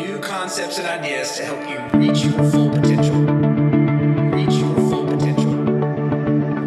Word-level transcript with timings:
new 0.00 0.18
concepts 0.20 0.78
and 0.78 0.86
ideas 0.86 1.36
to 1.36 1.44
help 1.44 1.60
you 1.68 1.98
reach 1.98 2.24
your 2.24 2.32
full 2.50 2.70
potential. 2.70 3.20
Reach 4.32 4.54
your 4.54 4.74
full 4.88 5.06
potential. 5.06 5.54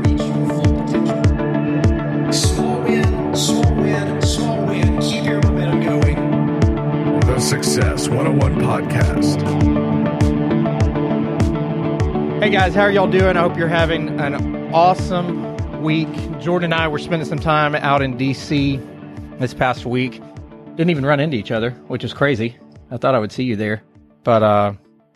Reach 0.05 0.21
your 0.21 0.47
full 0.49 0.73
potential. 0.83 2.31
Small 2.31 2.81
win, 2.81 3.35
small 3.35 3.75
win, 3.75 4.21
small 4.21 4.65
win. 4.67 5.01
Keep 5.01 5.25
your 5.25 5.41
momentum 5.41 5.81
going. 5.81 7.19
The 7.21 7.39
Success 7.39 8.07
101 8.07 8.55
Podcast. 8.61 9.41
Hey 12.39 12.51
guys, 12.51 12.75
how 12.75 12.81
are 12.81 12.91
y'all 12.91 13.07
doing? 13.07 13.35
I 13.35 13.41
hope 13.41 13.57
you're 13.57 13.67
having 13.67 14.19
an 14.19 14.71
awesome 14.73 15.81
week. 15.81 16.09
Jordan 16.39 16.71
and 16.71 16.79
I 16.79 16.87
were 16.87 16.99
spending 16.99 17.27
some 17.27 17.39
time 17.39 17.73
out 17.73 18.03
in 18.03 18.15
DC 18.15 19.39
this 19.39 19.55
past 19.55 19.87
week. 19.87 20.21
Didn't 20.75 20.91
even 20.91 21.05
run 21.05 21.19
into 21.19 21.35
each 21.35 21.51
other, 21.51 21.71
which 21.87 22.03
is 22.03 22.13
crazy. 22.13 22.57
I 22.93 22.97
thought 22.97 23.15
I 23.15 23.19
would 23.19 23.31
see 23.31 23.43
you 23.43 23.55
there, 23.55 23.81
but 24.23 24.43
uh, 24.43 24.73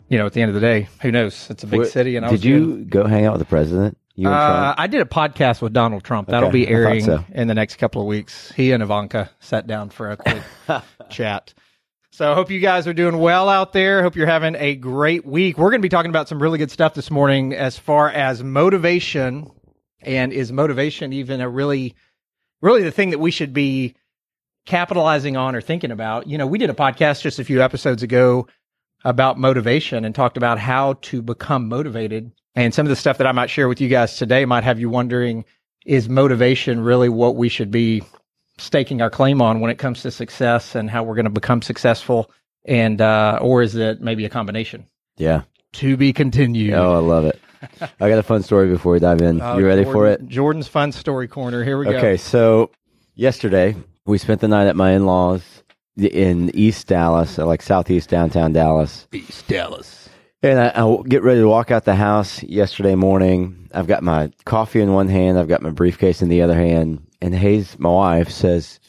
you 0.08 0.18
know, 0.18 0.26
at 0.26 0.32
the 0.32 0.42
end 0.42 0.48
of 0.48 0.54
the 0.54 0.60
day, 0.60 0.88
who 1.00 1.12
knows? 1.12 1.46
It's 1.48 1.62
a 1.62 1.66
big 1.66 1.86
city, 1.86 2.16
and 2.16 2.26
I 2.26 2.30
did 2.30 2.44
you 2.44 2.58
doing- 2.58 2.88
go 2.88 3.06
hang 3.06 3.24
out 3.24 3.34
with 3.34 3.40
the 3.40 3.46
president? 3.46 3.96
You 4.16 4.26
and 4.26 4.34
Uh? 4.34 4.74
I 4.76 4.88
did 4.88 5.00
a 5.00 5.04
podcast 5.04 5.62
with 5.62 5.72
Donald 5.72 6.02
Trump. 6.02 6.28
That'll 6.28 6.50
be 6.50 6.66
airing 6.66 7.04
so. 7.04 7.24
in 7.30 7.46
the 7.46 7.54
next 7.54 7.76
couple 7.76 8.02
of 8.02 8.08
weeks. 8.08 8.50
He 8.50 8.72
and 8.72 8.82
Ivanka 8.82 9.30
sat 9.38 9.68
down 9.68 9.90
for 9.90 10.10
a 10.10 10.16
quick 10.16 10.42
chat. 11.10 11.54
So 12.10 12.32
I 12.32 12.34
hope 12.34 12.50
you 12.50 12.58
guys 12.58 12.88
are 12.88 12.92
doing 12.92 13.18
well 13.18 13.48
out 13.48 13.72
there. 13.72 14.02
Hope 14.02 14.16
you're 14.16 14.26
having 14.26 14.56
a 14.56 14.74
great 14.74 15.24
week. 15.24 15.56
We're 15.56 15.70
going 15.70 15.80
to 15.80 15.86
be 15.86 15.88
talking 15.88 16.10
about 16.10 16.26
some 16.28 16.42
really 16.42 16.58
good 16.58 16.72
stuff 16.72 16.94
this 16.94 17.12
morning 17.12 17.54
as 17.54 17.78
far 17.78 18.10
as 18.10 18.42
motivation 18.42 19.48
and 20.00 20.32
is 20.32 20.50
motivation 20.50 21.12
even 21.12 21.40
a 21.40 21.48
really 21.48 21.94
really 22.60 22.82
the 22.82 22.90
thing 22.90 23.10
that 23.10 23.18
we 23.20 23.30
should 23.30 23.52
be 23.52 23.94
capitalizing 24.68 25.36
on 25.36 25.56
or 25.56 25.62
thinking 25.62 25.90
about. 25.90 26.26
You 26.28 26.36
know, 26.36 26.46
we 26.46 26.58
did 26.58 26.68
a 26.68 26.74
podcast 26.74 27.22
just 27.22 27.38
a 27.38 27.44
few 27.44 27.62
episodes 27.62 28.02
ago 28.02 28.46
about 29.02 29.38
motivation 29.38 30.04
and 30.04 30.14
talked 30.14 30.36
about 30.36 30.58
how 30.58 30.92
to 31.02 31.22
become 31.22 31.68
motivated. 31.68 32.30
And 32.54 32.74
some 32.74 32.84
of 32.84 32.90
the 32.90 32.96
stuff 32.96 33.16
that 33.18 33.26
I 33.26 33.32
might 33.32 33.48
share 33.48 33.66
with 33.66 33.80
you 33.80 33.88
guys 33.88 34.18
today 34.18 34.44
might 34.44 34.64
have 34.64 34.78
you 34.78 34.90
wondering 34.90 35.46
is 35.86 36.08
motivation 36.10 36.80
really 36.80 37.08
what 37.08 37.34
we 37.34 37.48
should 37.48 37.70
be 37.70 38.02
staking 38.58 39.00
our 39.00 39.08
claim 39.08 39.40
on 39.40 39.60
when 39.60 39.70
it 39.70 39.78
comes 39.78 40.02
to 40.02 40.10
success 40.10 40.74
and 40.74 40.90
how 40.90 41.02
we're 41.02 41.14
going 41.14 41.24
to 41.24 41.30
become 41.30 41.62
successful? 41.62 42.30
And, 42.66 43.00
uh, 43.00 43.38
or 43.40 43.62
is 43.62 43.74
it 43.74 44.02
maybe 44.02 44.26
a 44.26 44.28
combination? 44.30 44.86
yeah. 45.16 45.42
To 45.74 45.98
be 45.98 46.14
continued. 46.14 46.72
Oh, 46.72 46.94
I 46.94 46.98
love 46.98 47.26
it. 47.26 47.38
I 48.00 48.08
got 48.08 48.18
a 48.18 48.22
fun 48.22 48.42
story 48.42 48.68
before 48.68 48.92
we 48.92 49.00
dive 49.00 49.20
in. 49.20 49.38
Uh, 49.38 49.56
you 49.58 49.66
ready 49.66 49.84
for 49.84 50.06
it? 50.06 50.26
Jordan's 50.26 50.66
fun 50.66 50.92
story 50.92 51.28
corner. 51.28 51.62
Here 51.62 51.76
we 51.76 51.84
go. 51.84 51.90
Okay, 51.90 52.16
so 52.16 52.70
yesterday 53.14 53.76
we 54.08 54.16
spent 54.18 54.40
the 54.40 54.48
night 54.48 54.66
at 54.66 54.74
my 54.74 54.92
in-laws 54.92 55.42
in 55.98 56.50
East 56.54 56.86
Dallas, 56.86 57.38
uh, 57.38 57.44
like 57.44 57.60
southeast 57.60 58.08
downtown 58.08 58.54
Dallas. 58.54 59.06
East 59.12 59.46
Dallas. 59.46 60.08
And 60.42 60.58
I, 60.58 60.72
I 60.74 61.02
get 61.06 61.22
ready 61.22 61.40
to 61.40 61.48
walk 61.48 61.70
out 61.70 61.84
the 61.84 61.94
house 61.94 62.42
yesterday 62.42 62.94
morning. 62.94 63.68
I've 63.74 63.86
got 63.86 64.02
my 64.02 64.32
coffee 64.46 64.80
in 64.80 64.92
one 64.92 65.08
hand, 65.08 65.38
I've 65.38 65.48
got 65.48 65.62
my 65.62 65.70
briefcase 65.70 66.22
in 66.22 66.30
the 66.30 66.40
other 66.40 66.54
hand, 66.54 67.06
and 67.20 67.34
Hayes, 67.34 67.78
my 67.78 67.90
wife, 67.90 68.30
says, 68.30 68.80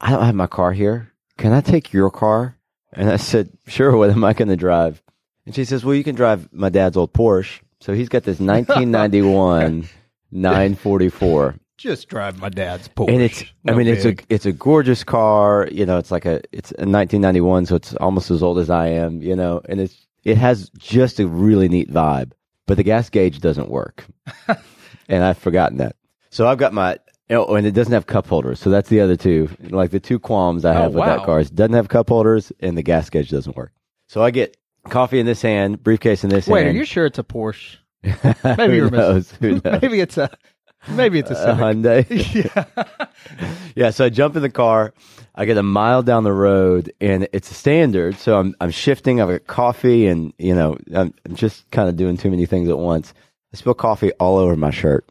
"I 0.00 0.10
don't 0.10 0.24
have 0.24 0.34
my 0.34 0.46
car 0.46 0.72
here. 0.72 1.10
Can 1.38 1.52
I 1.52 1.62
take 1.62 1.92
your 1.92 2.10
car?" 2.10 2.58
And 2.92 3.08
I 3.08 3.16
said, 3.16 3.50
"Sure. 3.66 3.96
What 3.96 4.10
am 4.10 4.24
I 4.24 4.34
going 4.34 4.48
to 4.48 4.56
drive?" 4.56 5.02
And 5.46 5.54
she 5.54 5.64
says, 5.64 5.84
"Well, 5.84 5.94
you 5.94 6.04
can 6.04 6.16
drive 6.16 6.52
my 6.52 6.68
dad's 6.68 6.96
old 6.96 7.14
Porsche." 7.14 7.60
So 7.80 7.94
he's 7.94 8.10
got 8.10 8.24
this 8.24 8.40
1991 8.40 9.88
944 10.32 11.54
Just 11.78 12.08
drive 12.08 12.38
my 12.38 12.48
dad's 12.48 12.88
Porsche. 12.88 13.12
and 13.12 13.22
it's 13.22 13.42
i 13.66 13.72
No 13.72 13.76
mean 13.76 13.86
it's 13.86 14.04
a 14.06 14.14
it's 14.30 14.46
a 14.46 14.52
gorgeous 14.52 15.04
car 15.04 15.68
you 15.70 15.84
know 15.84 15.98
it's 15.98 16.10
like 16.10 16.24
a 16.24 16.40
it's 16.52 16.70
a 16.72 16.88
1991 16.88 17.66
so 17.66 17.76
it's 17.76 17.94
almost 17.96 18.30
as 18.30 18.42
old 18.42 18.58
as 18.58 18.70
i 18.70 18.86
am 18.86 19.20
you 19.22 19.36
know 19.36 19.60
and 19.68 19.80
it's 19.80 20.06
it 20.24 20.38
has 20.38 20.70
just 20.78 21.20
a 21.20 21.26
really 21.26 21.68
neat 21.68 21.90
vibe 21.90 22.32
but 22.66 22.78
the 22.78 22.82
gas 22.82 23.10
gauge 23.10 23.40
doesn't 23.40 23.68
work 23.70 24.06
and 25.08 25.22
i've 25.22 25.36
forgotten 25.36 25.76
that 25.78 25.96
so 26.30 26.46
i've 26.48 26.56
got 26.58 26.72
my 26.72 26.98
oh, 27.30 27.54
and 27.56 27.66
it 27.66 27.72
doesn't 27.72 27.92
have 27.92 28.06
cup 28.06 28.26
holders 28.26 28.58
so 28.58 28.70
that's 28.70 28.88
the 28.88 29.00
other 29.00 29.16
two 29.16 29.48
like 29.68 29.90
the 29.90 30.00
two 30.00 30.18
qualms 30.18 30.64
i 30.64 30.70
Oh, 30.70 30.82
have 30.82 30.94
with 30.94 31.00
wow. 31.00 31.16
that 31.18 31.26
car 31.26 31.40
is 31.40 31.48
it 31.48 31.54
doesn't 31.56 31.74
have 31.74 31.88
cup 31.88 32.08
holders 32.08 32.50
and 32.60 32.78
the 32.78 32.82
gas 32.82 33.10
gauge 33.10 33.28
doesn't 33.28 33.54
work 33.56 33.72
so 34.08 34.22
i 34.22 34.30
get 34.30 34.56
coffee 34.88 35.20
in 35.20 35.26
this 35.26 35.42
hand 35.42 35.82
briefcase 35.82 36.24
in 36.24 36.30
this 36.30 36.46
hand. 36.46 36.54
Wait, 36.54 36.66
are 36.68 36.70
you 36.70 36.84
sure 36.84 37.04
it's 37.06 37.18
a 37.18 37.22
Porsche? 37.24 37.76
Maybe 38.56 38.76
you're 38.76 38.88
knows? 38.88 39.32
missing. 39.40 39.56
Who 39.56 39.60
knows? 39.70 39.82
Maybe 39.82 39.98
it's 40.00 40.16
a. 40.16 40.30
Maybe 40.88 41.18
it's 41.18 41.30
a 41.30 41.34
a 41.34 41.36
Civic. 41.36 41.56
Hyundai. 41.58 42.74
yeah. 42.78 42.86
Yeah, 43.74 43.90
so 43.90 44.06
I 44.06 44.08
jump 44.08 44.36
in 44.36 44.42
the 44.42 44.48
car. 44.48 44.94
I 45.34 45.44
get 45.44 45.58
a 45.58 45.62
mile 45.62 46.02
down 46.02 46.24
the 46.24 46.32
road, 46.32 46.92
and 46.98 47.28
it's 47.34 47.50
a 47.50 47.54
standard. 47.54 48.16
So 48.16 48.38
I'm 48.38 48.54
I'm 48.60 48.70
shifting. 48.70 49.20
I've 49.20 49.28
got 49.28 49.46
coffee, 49.46 50.06
and 50.06 50.32
you 50.38 50.54
know 50.54 50.78
I'm, 50.94 51.12
I'm 51.26 51.34
just 51.34 51.70
kind 51.72 51.88
of 51.88 51.96
doing 51.96 52.16
too 52.16 52.30
many 52.30 52.46
things 52.46 52.70
at 52.70 52.78
once. 52.78 53.12
I 53.52 53.56
spill 53.58 53.74
coffee 53.74 54.12
all 54.12 54.38
over 54.38 54.56
my 54.56 54.70
shirt. 54.70 55.06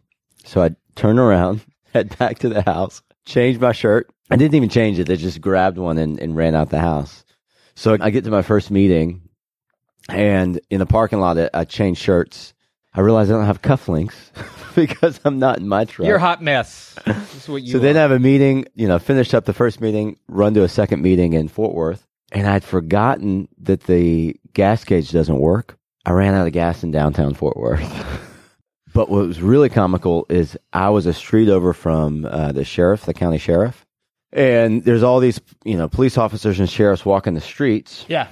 So 0.45 0.63
I 0.63 0.71
turn 0.95 1.19
around, 1.19 1.61
head 1.93 2.17
back 2.17 2.39
to 2.39 2.49
the 2.49 2.63
house, 2.63 3.03
change 3.25 3.59
my 3.59 3.71
shirt. 3.71 4.09
I 4.31 4.35
didn't 4.35 4.55
even 4.55 4.69
change 4.69 4.97
it. 4.97 5.05
They 5.05 5.17
just 5.17 5.41
grabbed 5.41 5.77
one 5.77 5.99
and, 5.99 6.19
and 6.19 6.35
ran 6.35 6.55
out 6.55 6.71
the 6.71 6.79
house. 6.79 7.23
So 7.75 7.95
I 8.01 8.09
get 8.09 8.23
to 8.23 8.31
my 8.31 8.41
first 8.41 8.71
meeting, 8.71 9.21
and 10.09 10.59
in 10.71 10.79
the 10.79 10.87
parking 10.87 11.19
lot, 11.19 11.37
I- 11.37 11.49
I 11.53 11.65
change 11.65 11.99
shirts. 11.99 12.54
I 12.95 13.01
realize 13.01 13.29
I 13.29 13.33
don't 13.33 13.45
have 13.45 13.61
cufflinks 13.61 14.15
because 14.75 15.19
I'm 15.25 15.37
not 15.37 15.57
in 15.57 15.67
my 15.67 15.85
truck. 15.85 16.07
You're 16.07 16.17
a 16.17 16.21
hot 16.21 16.41
mess. 16.41 16.95
That's 17.05 17.47
what 17.47 17.61
you 17.61 17.73
So 17.73 17.79
then. 17.79 17.97
I 17.97 18.01
have 18.01 18.11
a 18.11 18.19
meeting, 18.19 18.65
you 18.73 18.87
know, 18.87 18.99
finished 18.99 19.33
up 19.33 19.45
the 19.45 19.53
first 19.53 19.81
meeting, 19.81 20.17
run 20.27 20.53
to 20.53 20.63
a 20.63 20.69
second 20.69 21.01
meeting 21.01 21.33
in 21.33 21.49
Fort 21.49 21.73
Worth, 21.73 22.07
and 22.31 22.47
I'd 22.47 22.63
forgotten 22.63 23.49
that 23.63 23.83
the 23.83 24.39
gas 24.53 24.83
gauge 24.85 25.11
doesn't 25.11 25.39
work. 25.39 25.77
I 26.05 26.11
ran 26.11 26.35
out 26.35 26.47
of 26.47 26.53
gas 26.53 26.83
in 26.83 26.91
downtown 26.91 27.33
Fort 27.33 27.57
Worth. 27.57 27.81
but 28.93 29.09
what 29.09 29.27
was 29.27 29.41
really 29.41 29.69
comical 29.69 30.25
is 30.29 30.57
I 30.71 30.89
was 30.89 31.05
a 31.05 31.13
street 31.13 31.49
over 31.49 31.73
from 31.73 32.25
uh, 32.25 32.53
the 32.53 32.63
sheriff, 32.63 33.05
the 33.05 33.13
county 33.13 33.39
sheriff, 33.39 33.85
and 34.31 34.83
there's 34.85 35.03
all 35.03 35.19
these, 35.19 35.41
you 35.65 35.75
know, 35.75 35.89
police 35.89 36.17
officers 36.17 36.59
and 36.59 36.69
sheriffs 36.69 37.05
walking 37.05 37.33
the 37.33 37.41
streets. 37.41 38.05
yeah. 38.07 38.27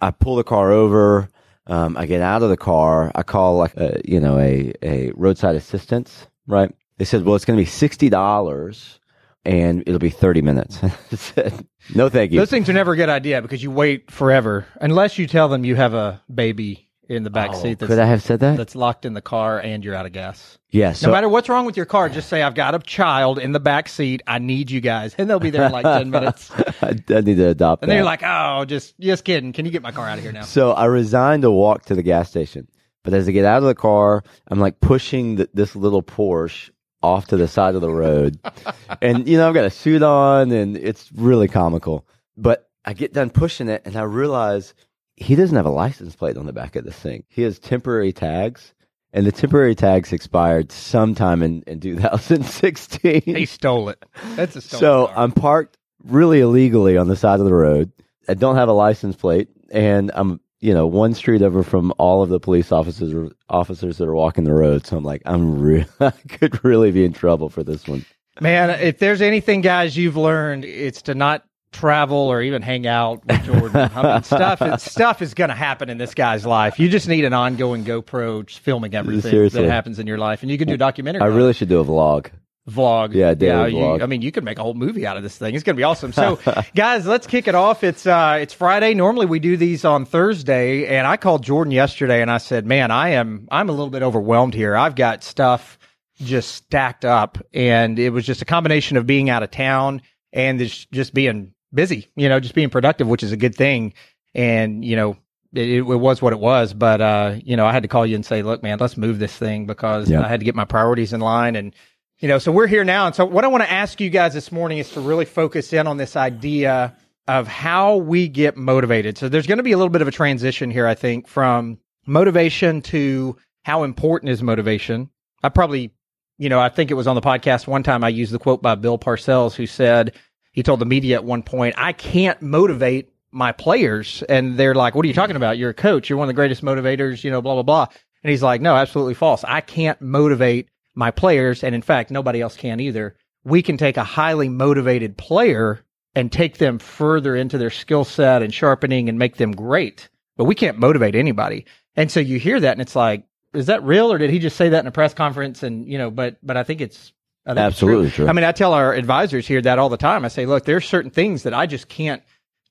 I 0.00 0.10
pull 0.12 0.36
the 0.36 0.44
car 0.44 0.72
over. 0.72 1.28
Um, 1.66 1.96
I 1.96 2.06
get 2.06 2.20
out 2.20 2.42
of 2.42 2.50
the 2.50 2.56
car. 2.56 3.10
I 3.14 3.22
call 3.22 3.56
like 3.56 3.76
a, 3.76 4.00
you 4.04 4.20
know 4.20 4.38
a 4.38 4.72
a 4.82 5.12
roadside 5.14 5.56
assistance. 5.56 6.26
Right? 6.46 6.74
They 6.98 7.04
said, 7.04 7.24
well, 7.24 7.34
it's 7.34 7.44
going 7.44 7.58
to 7.58 7.62
be 7.62 7.68
sixty 7.68 8.08
dollars, 8.08 9.00
and 9.44 9.82
it'll 9.86 9.98
be 9.98 10.10
thirty 10.10 10.42
minutes. 10.42 10.78
I 10.84 11.16
said, 11.16 11.66
no, 11.94 12.08
thank 12.08 12.32
you. 12.32 12.38
Those 12.38 12.50
things 12.50 12.68
are 12.68 12.74
never 12.74 12.92
a 12.92 12.96
good 12.96 13.08
idea 13.08 13.40
because 13.42 13.62
you 13.62 13.70
wait 13.70 14.10
forever 14.10 14.66
unless 14.80 15.18
you 15.18 15.26
tell 15.26 15.48
them 15.48 15.64
you 15.64 15.76
have 15.76 15.94
a 15.94 16.22
baby 16.32 16.83
in 17.08 17.22
the 17.22 17.30
back 17.30 17.54
seat 17.54 17.58
oh, 17.58 17.68
that's, 17.70 17.82
Oh, 17.82 17.86
Could 17.86 17.98
I 17.98 18.06
have 18.06 18.22
said 18.22 18.40
that? 18.40 18.56
that's 18.56 18.74
locked 18.74 19.04
in 19.04 19.12
the 19.14 19.20
car 19.20 19.58
and 19.60 19.84
you're 19.84 19.94
out 19.94 20.06
of 20.06 20.12
gas. 20.12 20.58
yeah. 20.70 20.92
So 20.92 21.08
no 21.08 21.12
matter 21.12 21.28
what's 21.28 21.48
wrong 21.48 21.66
with 21.66 21.76
your 21.76 21.86
car, 21.86 22.08
just 22.08 22.28
say 22.28 22.42
I've 22.42 22.54
got 22.54 22.74
a 22.74 22.78
child 22.78 23.38
in 23.38 23.52
the 23.52 23.60
back 23.60 23.88
seat. 23.88 24.22
I 24.26 24.38
need 24.38 24.70
you 24.70 24.80
guys, 24.80 25.14
and 25.18 25.28
they'll 25.28 25.38
be 25.40 25.50
there 25.50 25.66
in 25.66 25.72
like 25.72 25.84
ten 25.84 26.10
minutes. 26.18 26.50
I, 26.82 26.96
I 27.10 27.20
need 27.20 27.36
to 27.36 27.48
adopt. 27.48 27.82
And 27.82 27.90
that. 27.90 27.96
you're 27.96 28.04
like, 28.04 28.22
oh, 28.24 28.64
just 28.64 28.98
just 28.98 29.24
kidding. 29.24 29.52
Can 29.52 29.64
you 29.66 29.70
get 29.70 29.82
my 29.82 29.92
car 29.92 30.08
out 30.08 30.18
of 30.18 30.24
here 30.24 30.32
now? 30.32 30.42
So 30.42 30.72
I 30.72 30.86
resigned 30.86 31.42
to 31.42 31.50
walk 31.50 31.84
to 31.86 31.94
the 31.94 32.02
gas 32.02 32.30
station. 32.30 32.68
But 33.02 33.12
as 33.12 33.28
I 33.28 33.32
get 33.32 33.44
out 33.44 33.58
of 33.58 33.64
the 33.64 33.74
car, 33.74 34.24
I'm 34.48 34.58
like 34.60 34.80
pushing 34.80 35.36
th 35.36 35.50
this 35.52 35.76
little 35.76 36.02
Porsche 36.02 36.70
off 37.02 37.26
to 37.26 37.36
the 37.36 37.46
side 37.46 37.74
of 37.74 37.82
the 37.82 37.90
road. 37.90 38.38
and, 39.02 39.28
you 39.28 39.36
know, 39.36 39.46
I've 39.46 39.52
got 39.54 39.66
a 39.66 39.70
suit 39.70 40.02
on 40.02 40.50
and 40.52 40.74
it's 40.74 41.12
really 41.12 41.48
comical. 41.48 42.06
But 42.34 42.70
I 42.86 42.94
get 42.94 43.12
done 43.12 43.28
pushing 43.28 43.68
it 43.68 43.82
and 43.84 43.94
I 43.94 44.04
realize 44.04 44.72
he 45.16 45.34
doesn't 45.36 45.56
have 45.56 45.66
a 45.66 45.70
license 45.70 46.16
plate 46.16 46.36
on 46.36 46.46
the 46.46 46.52
back 46.52 46.76
of 46.76 46.84
this 46.84 46.96
thing. 46.98 47.24
He 47.28 47.42
has 47.42 47.58
temporary 47.58 48.12
tags. 48.12 48.74
And 49.12 49.24
the 49.24 49.32
temporary 49.32 49.76
tags 49.76 50.12
expired 50.12 50.72
sometime 50.72 51.40
in, 51.42 51.62
in 51.68 51.78
2016. 51.78 53.22
He 53.24 53.46
stole 53.46 53.88
it. 53.88 54.04
That's 54.34 54.56
a 54.56 54.60
stolen 54.60 54.80
So 54.80 55.06
car. 55.06 55.14
I'm 55.16 55.30
parked 55.30 55.78
really 56.02 56.40
illegally 56.40 56.96
on 56.96 57.06
the 57.06 57.14
side 57.14 57.38
of 57.38 57.46
the 57.46 57.54
road. 57.54 57.92
I 58.28 58.34
don't 58.34 58.56
have 58.56 58.68
a 58.68 58.72
license 58.72 59.14
plate, 59.14 59.48
and 59.70 60.10
I'm 60.14 60.40
you 60.60 60.74
know 60.74 60.86
one 60.86 61.14
street 61.14 61.42
over 61.42 61.62
from 61.62 61.92
all 61.98 62.22
of 62.22 62.28
the 62.28 62.40
police 62.40 62.72
officers 62.72 63.32
officers 63.48 63.98
that 63.98 64.08
are 64.08 64.14
walking 64.14 64.44
the 64.44 64.52
road. 64.52 64.84
So 64.84 64.96
I'm 64.96 65.04
like, 65.04 65.22
I'm 65.26 65.60
re- 65.60 65.86
I 66.00 66.10
could 66.10 66.64
really 66.64 66.90
be 66.90 67.04
in 67.04 67.12
trouble 67.12 67.48
for 67.48 67.62
this 67.62 67.86
one. 67.86 68.04
Man, 68.40 68.70
if 68.70 68.98
there's 68.98 69.22
anything, 69.22 69.60
guys, 69.60 69.96
you've 69.96 70.16
learned, 70.16 70.64
it's 70.64 71.02
to 71.02 71.14
not 71.14 71.44
travel 71.74 72.16
or 72.16 72.40
even 72.40 72.62
hang 72.62 72.86
out 72.86 73.26
with 73.26 73.44
Jordan. 73.44 73.90
I 73.94 74.14
mean, 74.14 74.22
stuff 74.22 74.80
stuff 74.80 75.20
is 75.20 75.34
going 75.34 75.50
to 75.50 75.54
happen 75.56 75.90
in 75.90 75.98
this 75.98 76.14
guy's 76.14 76.46
life. 76.46 76.78
You 76.78 76.88
just 76.88 77.08
need 77.08 77.24
an 77.24 77.34
ongoing 77.34 77.84
GoPro 77.84 78.46
just 78.46 78.60
filming 78.60 78.94
everything 78.94 79.30
Seriously. 79.30 79.62
that 79.62 79.70
happens 79.70 79.98
in 79.98 80.06
your 80.06 80.18
life, 80.18 80.42
and 80.42 80.50
you 80.50 80.56
can 80.56 80.68
do 80.68 80.74
a 80.74 80.78
documentary. 80.78 81.20
I 81.22 81.26
really 81.26 81.50
it. 81.50 81.56
should 81.56 81.68
do 81.68 81.80
a 81.80 81.84
vlog. 81.84 82.30
vlog. 82.68 83.12
Yeah, 83.14 83.34
daily 83.34 83.72
you- 83.72 83.78
vlog. 83.78 84.02
I 84.02 84.06
mean, 84.06 84.22
you 84.22 84.32
could 84.32 84.44
make 84.44 84.58
a 84.58 84.62
whole 84.62 84.74
movie 84.74 85.06
out 85.06 85.16
of 85.16 85.22
this 85.22 85.36
thing. 85.36 85.54
It's 85.54 85.64
going 85.64 85.76
to 85.76 85.80
be 85.80 85.84
awesome. 85.84 86.12
So, 86.12 86.38
guys, 86.74 87.06
let's 87.06 87.26
kick 87.26 87.48
it 87.48 87.54
off. 87.54 87.84
It's 87.84 88.06
uh, 88.06 88.38
it's 88.40 88.54
Friday. 88.54 88.94
Normally 88.94 89.26
we 89.26 89.38
do 89.40 89.56
these 89.56 89.84
on 89.84 90.04
Thursday, 90.04 90.86
and 90.86 91.06
I 91.06 91.16
called 91.16 91.42
Jordan 91.42 91.72
yesterday, 91.72 92.22
and 92.22 92.30
I 92.30 92.38
said, 92.38 92.66
"Man, 92.66 92.90
I 92.90 93.10
am 93.10 93.48
I'm 93.50 93.68
a 93.68 93.72
little 93.72 93.90
bit 93.90 94.02
overwhelmed 94.02 94.54
here. 94.54 94.76
I've 94.76 94.94
got 94.94 95.22
stuff 95.24 95.78
just 96.20 96.52
stacked 96.54 97.04
up, 97.04 97.38
and 97.52 97.98
it 97.98 98.10
was 98.10 98.24
just 98.24 98.40
a 98.40 98.44
combination 98.44 98.96
of 98.96 99.06
being 99.06 99.30
out 99.30 99.42
of 99.42 99.50
town 99.50 100.00
and 100.32 100.60
this, 100.60 100.84
just 100.86 101.14
being 101.14 101.53
busy. 101.74 102.08
You 102.16 102.28
know, 102.28 102.40
just 102.40 102.54
being 102.54 102.70
productive, 102.70 103.06
which 103.08 103.22
is 103.22 103.32
a 103.32 103.36
good 103.36 103.54
thing." 103.54 103.94
and 104.36 104.84
you 104.84 104.96
know 104.96 105.16
it, 105.52 105.68
it 105.68 105.82
was 105.82 106.20
what 106.20 106.32
it 106.32 106.40
was. 106.40 106.74
But 106.74 107.00
uh, 107.00 107.36
you 107.44 107.56
know, 107.56 107.66
I 107.66 107.72
had 107.72 107.84
to 107.84 107.88
call 107.88 108.04
you 108.04 108.16
and 108.16 108.26
say, 108.26 108.42
look, 108.42 108.62
man, 108.64 108.78
let's 108.80 108.96
move 108.96 109.20
this 109.20 109.36
thing 109.36 109.66
because 109.66 110.10
Yeah. 110.10 110.24
I 110.24 110.28
had 110.28 110.40
to 110.40 110.44
get 110.44 110.56
my 110.56 110.64
priorities 110.64 111.12
in 111.12 111.20
line 111.20 111.56
and. 111.56 111.74
You 112.20 112.28
know, 112.28 112.38
so 112.38 112.52
we're 112.52 112.68
here 112.68 112.84
now. 112.84 113.06
And 113.06 113.14
so, 113.14 113.24
what 113.24 113.44
I 113.44 113.48
want 113.48 113.64
to 113.64 113.70
ask 113.70 114.00
you 114.00 114.08
guys 114.08 114.32
this 114.32 114.52
morning 114.52 114.78
is 114.78 114.88
to 114.90 115.00
really 115.00 115.24
focus 115.24 115.72
in 115.72 115.88
on 115.88 115.96
this 115.96 116.14
idea 116.14 116.96
of 117.26 117.48
how 117.48 117.96
we 117.96 118.28
get 118.28 118.56
motivated. 118.56 119.18
So, 119.18 119.28
there's 119.28 119.48
going 119.48 119.58
to 119.58 119.64
be 119.64 119.72
a 119.72 119.76
little 119.76 119.90
bit 119.90 120.00
of 120.00 120.06
a 120.06 120.12
transition 120.12 120.70
here, 120.70 120.86
I 120.86 120.94
think, 120.94 121.26
from 121.26 121.78
motivation 122.06 122.82
to 122.82 123.36
how 123.64 123.82
important 123.82 124.30
is 124.30 124.42
motivation. 124.44 125.10
I 125.42 125.48
probably, 125.48 125.92
you 126.38 126.48
know, 126.48 126.60
I 126.60 126.68
think 126.68 126.92
it 126.92 126.94
was 126.94 127.08
on 127.08 127.16
the 127.16 127.20
podcast 127.20 127.66
one 127.66 127.82
time 127.82 128.04
I 128.04 128.10
used 128.10 128.32
the 128.32 128.38
quote 128.38 128.62
by 128.62 128.76
Bill 128.76 128.96
Parcells, 128.98 129.54
who 129.56 129.66
said, 129.66 130.14
he 130.54 130.62
told 130.62 130.78
the 130.80 130.86
media 130.86 131.16
at 131.16 131.24
one 131.24 131.42
point, 131.42 131.74
I 131.76 131.92
can't 131.92 132.40
motivate 132.40 133.12
my 133.32 133.50
players. 133.50 134.22
And 134.28 134.56
they're 134.56 134.74
like, 134.74 134.94
What 134.94 135.04
are 135.04 135.08
you 135.08 135.14
talking 135.14 135.36
about? 135.36 135.58
You're 135.58 135.70
a 135.70 135.74
coach. 135.74 136.08
You're 136.08 136.16
one 136.16 136.26
of 136.26 136.28
the 136.28 136.34
greatest 136.34 136.62
motivators, 136.62 137.24
you 137.24 137.30
know, 137.30 137.42
blah, 137.42 137.54
blah, 137.54 137.64
blah. 137.64 137.86
And 138.22 138.30
he's 138.30 138.42
like, 138.42 138.60
No, 138.60 138.76
absolutely 138.76 139.14
false. 139.14 139.42
I 139.42 139.60
can't 139.60 140.00
motivate 140.00 140.68
my 140.94 141.10
players. 141.10 141.64
And 141.64 141.74
in 141.74 141.82
fact, 141.82 142.12
nobody 142.12 142.40
else 142.40 142.56
can 142.56 142.78
either. 142.78 143.16
We 143.42 143.62
can 143.62 143.76
take 143.76 143.96
a 143.96 144.04
highly 144.04 144.48
motivated 144.48 145.18
player 145.18 145.84
and 146.14 146.30
take 146.30 146.58
them 146.58 146.78
further 146.78 147.34
into 147.34 147.58
their 147.58 147.70
skill 147.70 148.04
set 148.04 148.40
and 148.40 148.54
sharpening 148.54 149.08
and 149.08 149.18
make 149.18 149.36
them 149.36 149.50
great. 149.50 150.08
But 150.36 150.44
we 150.44 150.54
can't 150.54 150.78
motivate 150.78 151.16
anybody. 151.16 151.66
And 151.96 152.12
so 152.12 152.20
you 152.20 152.38
hear 152.38 152.60
that 152.60 152.72
and 152.72 152.80
it's 152.80 152.94
like, 152.94 153.24
is 153.52 153.66
that 153.66 153.82
real 153.82 154.12
or 154.12 154.18
did 154.18 154.30
he 154.30 154.38
just 154.38 154.56
say 154.56 154.68
that 154.68 154.80
in 154.80 154.86
a 154.86 154.92
press 154.92 155.14
conference? 155.14 155.64
And, 155.64 155.84
you 155.86 155.98
know, 155.98 156.12
but, 156.12 156.36
but 156.44 156.56
I 156.56 156.62
think 156.62 156.80
it's, 156.80 157.12
Absolutely 157.46 158.10
true. 158.10 158.26
I 158.28 158.32
mean, 158.32 158.44
I 158.44 158.52
tell 158.52 158.72
our 158.72 158.94
advisors 158.94 159.46
here 159.46 159.60
that 159.62 159.78
all 159.78 159.88
the 159.88 159.96
time. 159.96 160.24
I 160.24 160.28
say, 160.28 160.46
look, 160.46 160.64
there's 160.64 160.86
certain 160.86 161.10
things 161.10 161.42
that 161.42 161.52
I 161.54 161.66
just 161.66 161.88
can't 161.88 162.22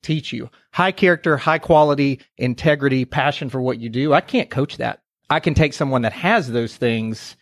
teach 0.01 0.33
you. 0.33 0.49
High 0.71 0.91
character, 0.91 1.37
high 1.37 1.59
quality, 1.59 2.19
integrity, 2.37 3.05
passion 3.05 3.49
for 3.49 3.61
what 3.61 3.79
you 3.79 3.89
do. 3.89 4.13
I 4.13 4.21
can't 4.21 4.49
coach 4.49 4.77
that. 4.77 5.01
I 5.29 5.39
can 5.39 5.53
take 5.53 5.73
someone 5.73 6.01
that 6.01 6.13
has 6.13 6.51
those 6.51 6.75
things, 6.75 7.35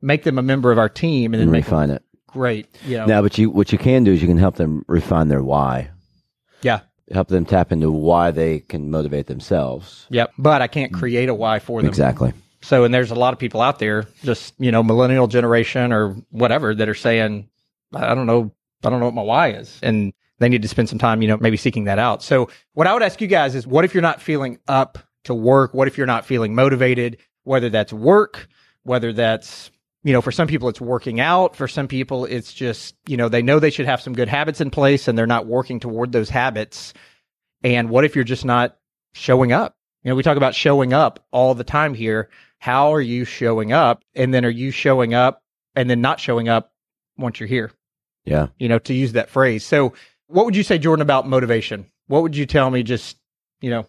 make 0.00 0.22
them 0.24 0.38
a 0.38 0.42
member 0.42 0.70
of 0.70 0.78
our 0.78 0.88
team 0.88 1.34
and 1.34 1.40
then 1.40 1.48
and 1.48 1.56
refine 1.56 1.90
it. 1.90 2.02
great. 2.28 2.68
You 2.84 2.98
know, 2.98 3.06
Now, 3.06 3.22
but 3.22 3.36
you 3.38 3.50
what 3.50 3.72
you 3.72 3.78
can 3.78 4.04
do 4.04 4.12
is 4.12 4.20
you 4.22 4.28
can 4.28 4.38
help 4.38 4.56
them 4.56 4.84
refine 4.86 5.28
their 5.28 5.42
why. 5.42 5.90
yeah. 6.62 6.80
Help 7.10 7.28
them 7.28 7.46
tap 7.46 7.72
into 7.72 7.90
why 7.90 8.30
they 8.30 8.60
can 8.60 8.90
motivate 8.90 9.28
themselves. 9.28 10.06
Yep. 10.10 10.30
But 10.36 10.60
I 10.60 10.66
can't 10.66 10.92
create 10.92 11.30
a 11.30 11.34
why 11.34 11.58
for 11.58 11.80
them. 11.80 11.88
Exactly. 11.88 12.34
So, 12.60 12.84
and 12.84 12.92
there's 12.92 13.10
a 13.10 13.14
lot 13.14 13.32
of 13.32 13.38
people 13.38 13.60
out 13.60 13.78
there, 13.78 14.06
just, 14.22 14.54
you 14.58 14.72
know, 14.72 14.82
millennial 14.82 15.28
generation 15.28 15.92
or 15.92 16.16
whatever 16.30 16.74
that 16.74 16.88
are 16.88 16.94
saying, 16.94 17.48
I 17.94 18.14
don't 18.14 18.26
know, 18.26 18.52
I 18.84 18.90
don't 18.90 18.98
know 18.98 19.06
what 19.06 19.14
my 19.14 19.22
why 19.22 19.52
is. 19.52 19.78
And 19.82 20.12
they 20.38 20.48
need 20.48 20.62
to 20.62 20.68
spend 20.68 20.88
some 20.88 20.98
time, 20.98 21.22
you 21.22 21.28
know, 21.28 21.36
maybe 21.36 21.56
seeking 21.56 21.84
that 21.84 21.98
out. 21.98 22.22
So 22.22 22.50
what 22.72 22.86
I 22.86 22.92
would 22.92 23.02
ask 23.02 23.20
you 23.20 23.28
guys 23.28 23.54
is 23.54 23.66
what 23.66 23.84
if 23.84 23.94
you're 23.94 24.02
not 24.02 24.20
feeling 24.20 24.58
up 24.66 24.98
to 25.24 25.34
work? 25.34 25.74
What 25.74 25.88
if 25.88 25.96
you're 25.96 26.06
not 26.06 26.26
feeling 26.26 26.54
motivated? 26.54 27.18
Whether 27.44 27.70
that's 27.70 27.92
work, 27.92 28.48
whether 28.82 29.12
that's, 29.12 29.70
you 30.02 30.12
know, 30.12 30.20
for 30.20 30.32
some 30.32 30.48
people 30.48 30.68
it's 30.68 30.80
working 30.80 31.20
out. 31.20 31.56
For 31.56 31.68
some 31.68 31.88
people 31.88 32.24
it's 32.24 32.52
just, 32.52 32.96
you 33.06 33.16
know, 33.16 33.28
they 33.28 33.42
know 33.42 33.58
they 33.58 33.70
should 33.70 33.86
have 33.86 34.00
some 34.00 34.14
good 34.14 34.28
habits 34.28 34.60
in 34.60 34.70
place 34.70 35.08
and 35.08 35.16
they're 35.16 35.26
not 35.26 35.46
working 35.46 35.80
toward 35.80 36.12
those 36.12 36.28
habits. 36.28 36.92
And 37.62 37.88
what 37.90 38.04
if 38.04 38.14
you're 38.14 38.24
just 38.24 38.44
not 38.44 38.76
showing 39.12 39.52
up? 39.52 39.76
You 40.02 40.10
know, 40.10 40.14
we 40.14 40.22
talk 40.22 40.36
about 40.36 40.54
showing 40.54 40.92
up 40.92 41.26
all 41.32 41.54
the 41.54 41.64
time 41.64 41.94
here. 41.94 42.30
How 42.58 42.92
are 42.94 43.00
you 43.00 43.24
showing 43.24 43.72
up? 43.72 44.02
And 44.14 44.32
then 44.34 44.44
are 44.44 44.50
you 44.50 44.70
showing 44.70 45.14
up 45.14 45.42
and 45.74 45.88
then 45.88 46.00
not 46.00 46.20
showing 46.20 46.48
up 46.48 46.72
once 47.16 47.38
you're 47.40 47.48
here? 47.48 47.70
Yeah. 48.24 48.48
You 48.58 48.68
know, 48.68 48.78
to 48.80 48.94
use 48.94 49.12
that 49.12 49.30
phrase. 49.30 49.64
So, 49.64 49.94
what 50.26 50.44
would 50.44 50.56
you 50.56 50.62
say, 50.62 50.76
Jordan, 50.78 51.00
about 51.02 51.26
motivation? 51.28 51.86
What 52.08 52.22
would 52.22 52.36
you 52.36 52.44
tell 52.46 52.70
me 52.70 52.82
just, 52.82 53.16
you 53.60 53.70
know, 53.70 53.86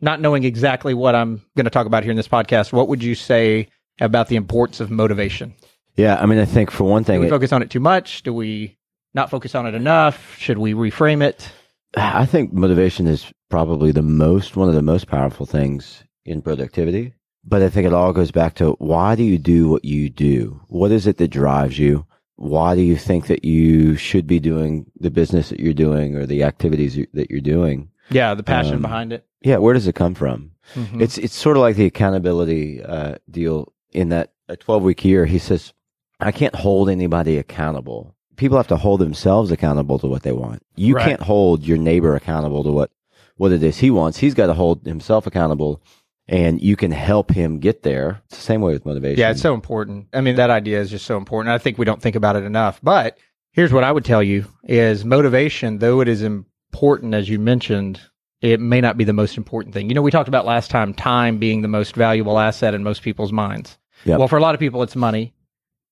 not 0.00 0.20
knowing 0.20 0.44
exactly 0.44 0.94
what 0.94 1.14
I'm 1.14 1.42
going 1.56 1.64
to 1.64 1.70
talk 1.70 1.86
about 1.86 2.02
here 2.02 2.10
in 2.10 2.16
this 2.16 2.28
podcast? 2.28 2.72
What 2.72 2.88
would 2.88 3.02
you 3.02 3.14
say 3.14 3.68
about 4.00 4.28
the 4.28 4.36
importance 4.36 4.80
of 4.80 4.90
motivation? 4.90 5.54
Yeah. 5.96 6.16
I 6.20 6.24
mean, 6.26 6.38
I 6.38 6.44
think 6.46 6.70
for 6.70 6.84
one 6.84 7.02
Do 7.02 7.06
thing, 7.08 7.20
we 7.20 7.26
it- 7.26 7.30
focus 7.30 7.52
on 7.52 7.60
it 7.62 7.70
too 7.70 7.80
much? 7.80 8.22
Do 8.22 8.32
we 8.32 8.78
not 9.14 9.28
focus 9.30 9.54
on 9.54 9.66
it 9.66 9.74
enough? 9.74 10.36
Should 10.38 10.56
we 10.58 10.72
reframe 10.72 11.22
it? 11.22 11.50
I 11.94 12.24
think 12.24 12.54
motivation 12.54 13.06
is 13.06 13.30
probably 13.50 13.92
the 13.92 14.00
most 14.00 14.56
one 14.56 14.70
of 14.70 14.74
the 14.74 14.80
most 14.80 15.08
powerful 15.08 15.44
things 15.44 16.02
in 16.24 16.40
productivity. 16.40 17.12
But 17.44 17.62
I 17.62 17.68
think 17.70 17.86
it 17.86 17.92
all 17.92 18.12
goes 18.12 18.30
back 18.30 18.54
to 18.56 18.72
why 18.78 19.14
do 19.16 19.22
you 19.24 19.38
do 19.38 19.68
what 19.68 19.84
you 19.84 20.08
do? 20.08 20.60
What 20.68 20.92
is 20.92 21.06
it 21.06 21.16
that 21.18 21.28
drives 21.28 21.78
you? 21.78 22.06
Why 22.36 22.74
do 22.74 22.82
you 22.82 22.96
think 22.96 23.26
that 23.26 23.44
you 23.44 23.96
should 23.96 24.26
be 24.26 24.40
doing 24.40 24.86
the 24.98 25.10
business 25.10 25.48
that 25.50 25.60
you're 25.60 25.74
doing 25.74 26.14
or 26.16 26.24
the 26.26 26.44
activities 26.44 26.98
that 27.14 27.30
you're 27.30 27.40
doing? 27.40 27.90
Yeah, 28.10 28.34
the 28.34 28.42
passion 28.42 28.76
Um, 28.76 28.82
behind 28.82 29.12
it. 29.12 29.26
Yeah, 29.42 29.56
where 29.58 29.74
does 29.74 29.86
it 29.88 29.94
come 29.94 30.14
from? 30.14 30.52
Mhm. 30.74 31.00
It's 31.00 31.18
it's 31.18 31.34
sort 31.34 31.56
of 31.56 31.62
like 31.62 31.76
the 31.76 31.86
accountability 31.86 32.82
uh, 32.82 33.16
deal 33.30 33.72
in 33.92 34.08
that 34.10 34.32
a 34.48 34.56
12 34.56 34.82
week 34.82 35.04
year. 35.04 35.26
He 35.26 35.38
says, 35.38 35.72
I 36.20 36.30
can't 36.30 36.54
hold 36.54 36.88
anybody 36.88 37.38
accountable. 37.38 38.14
People 38.36 38.56
have 38.56 38.68
to 38.68 38.76
hold 38.76 39.00
themselves 39.00 39.50
accountable 39.50 39.98
to 39.98 40.06
what 40.06 40.22
they 40.22 40.32
want. 40.32 40.62
You 40.76 40.94
Right. 40.94 41.04
can't 41.06 41.20
hold 41.22 41.64
your 41.66 41.78
neighbor 41.78 42.14
accountable 42.14 42.62
to 42.64 42.70
what 42.72 42.90
what 43.36 43.50
it 43.52 43.62
is 43.62 43.78
he 43.78 43.90
wants. 43.90 44.18
He's 44.18 44.34
got 44.34 44.46
to 44.46 44.54
hold 44.54 44.84
himself 44.86 45.26
accountable, 45.26 45.82
and 46.28 46.60
you 46.60 46.76
can 46.76 46.90
help 46.90 47.30
him 47.30 47.58
get 47.58 47.82
there. 47.82 48.22
It's 48.26 48.38
the 48.38 48.42
same 48.42 48.60
way 48.60 48.72
with 48.72 48.86
motivation. 48.86 49.18
Yeah, 49.18 49.30
it's 49.30 49.40
so 49.40 49.54
important. 49.54 50.08
I 50.12 50.20
mean, 50.20 50.36
that 50.36 50.50
idea 50.50 50.80
is 50.80 50.90
just 50.90 51.06
so 51.06 51.16
important. 51.16 51.52
I 51.52 51.58
think 51.58 51.78
we 51.78 51.84
don't 51.84 52.00
think 52.00 52.16
about 52.16 52.36
it 52.36 52.44
enough. 52.44 52.80
But 52.82 53.18
here's 53.52 53.72
what 53.72 53.84
I 53.84 53.92
would 53.92 54.04
tell 54.04 54.22
you 54.22 54.46
is 54.64 55.04
motivation, 55.04 55.78
though 55.78 56.00
it 56.00 56.08
is 56.08 56.22
important 56.22 57.14
as 57.14 57.28
you 57.28 57.38
mentioned, 57.38 58.00
it 58.40 58.60
may 58.60 58.80
not 58.80 58.96
be 58.96 59.04
the 59.04 59.12
most 59.12 59.36
important 59.36 59.74
thing. 59.74 59.88
You 59.88 59.94
know, 59.94 60.02
we 60.02 60.10
talked 60.10 60.28
about 60.28 60.46
last 60.46 60.70
time 60.70 60.94
time 60.94 61.38
being 61.38 61.62
the 61.62 61.68
most 61.68 61.94
valuable 61.94 62.38
asset 62.38 62.74
in 62.74 62.82
most 62.82 63.02
people's 63.02 63.32
minds. 63.32 63.78
Yep. 64.04 64.18
Well, 64.18 64.28
for 64.28 64.36
a 64.36 64.42
lot 64.42 64.54
of 64.54 64.60
people 64.60 64.82
it's 64.82 64.96
money 64.96 65.34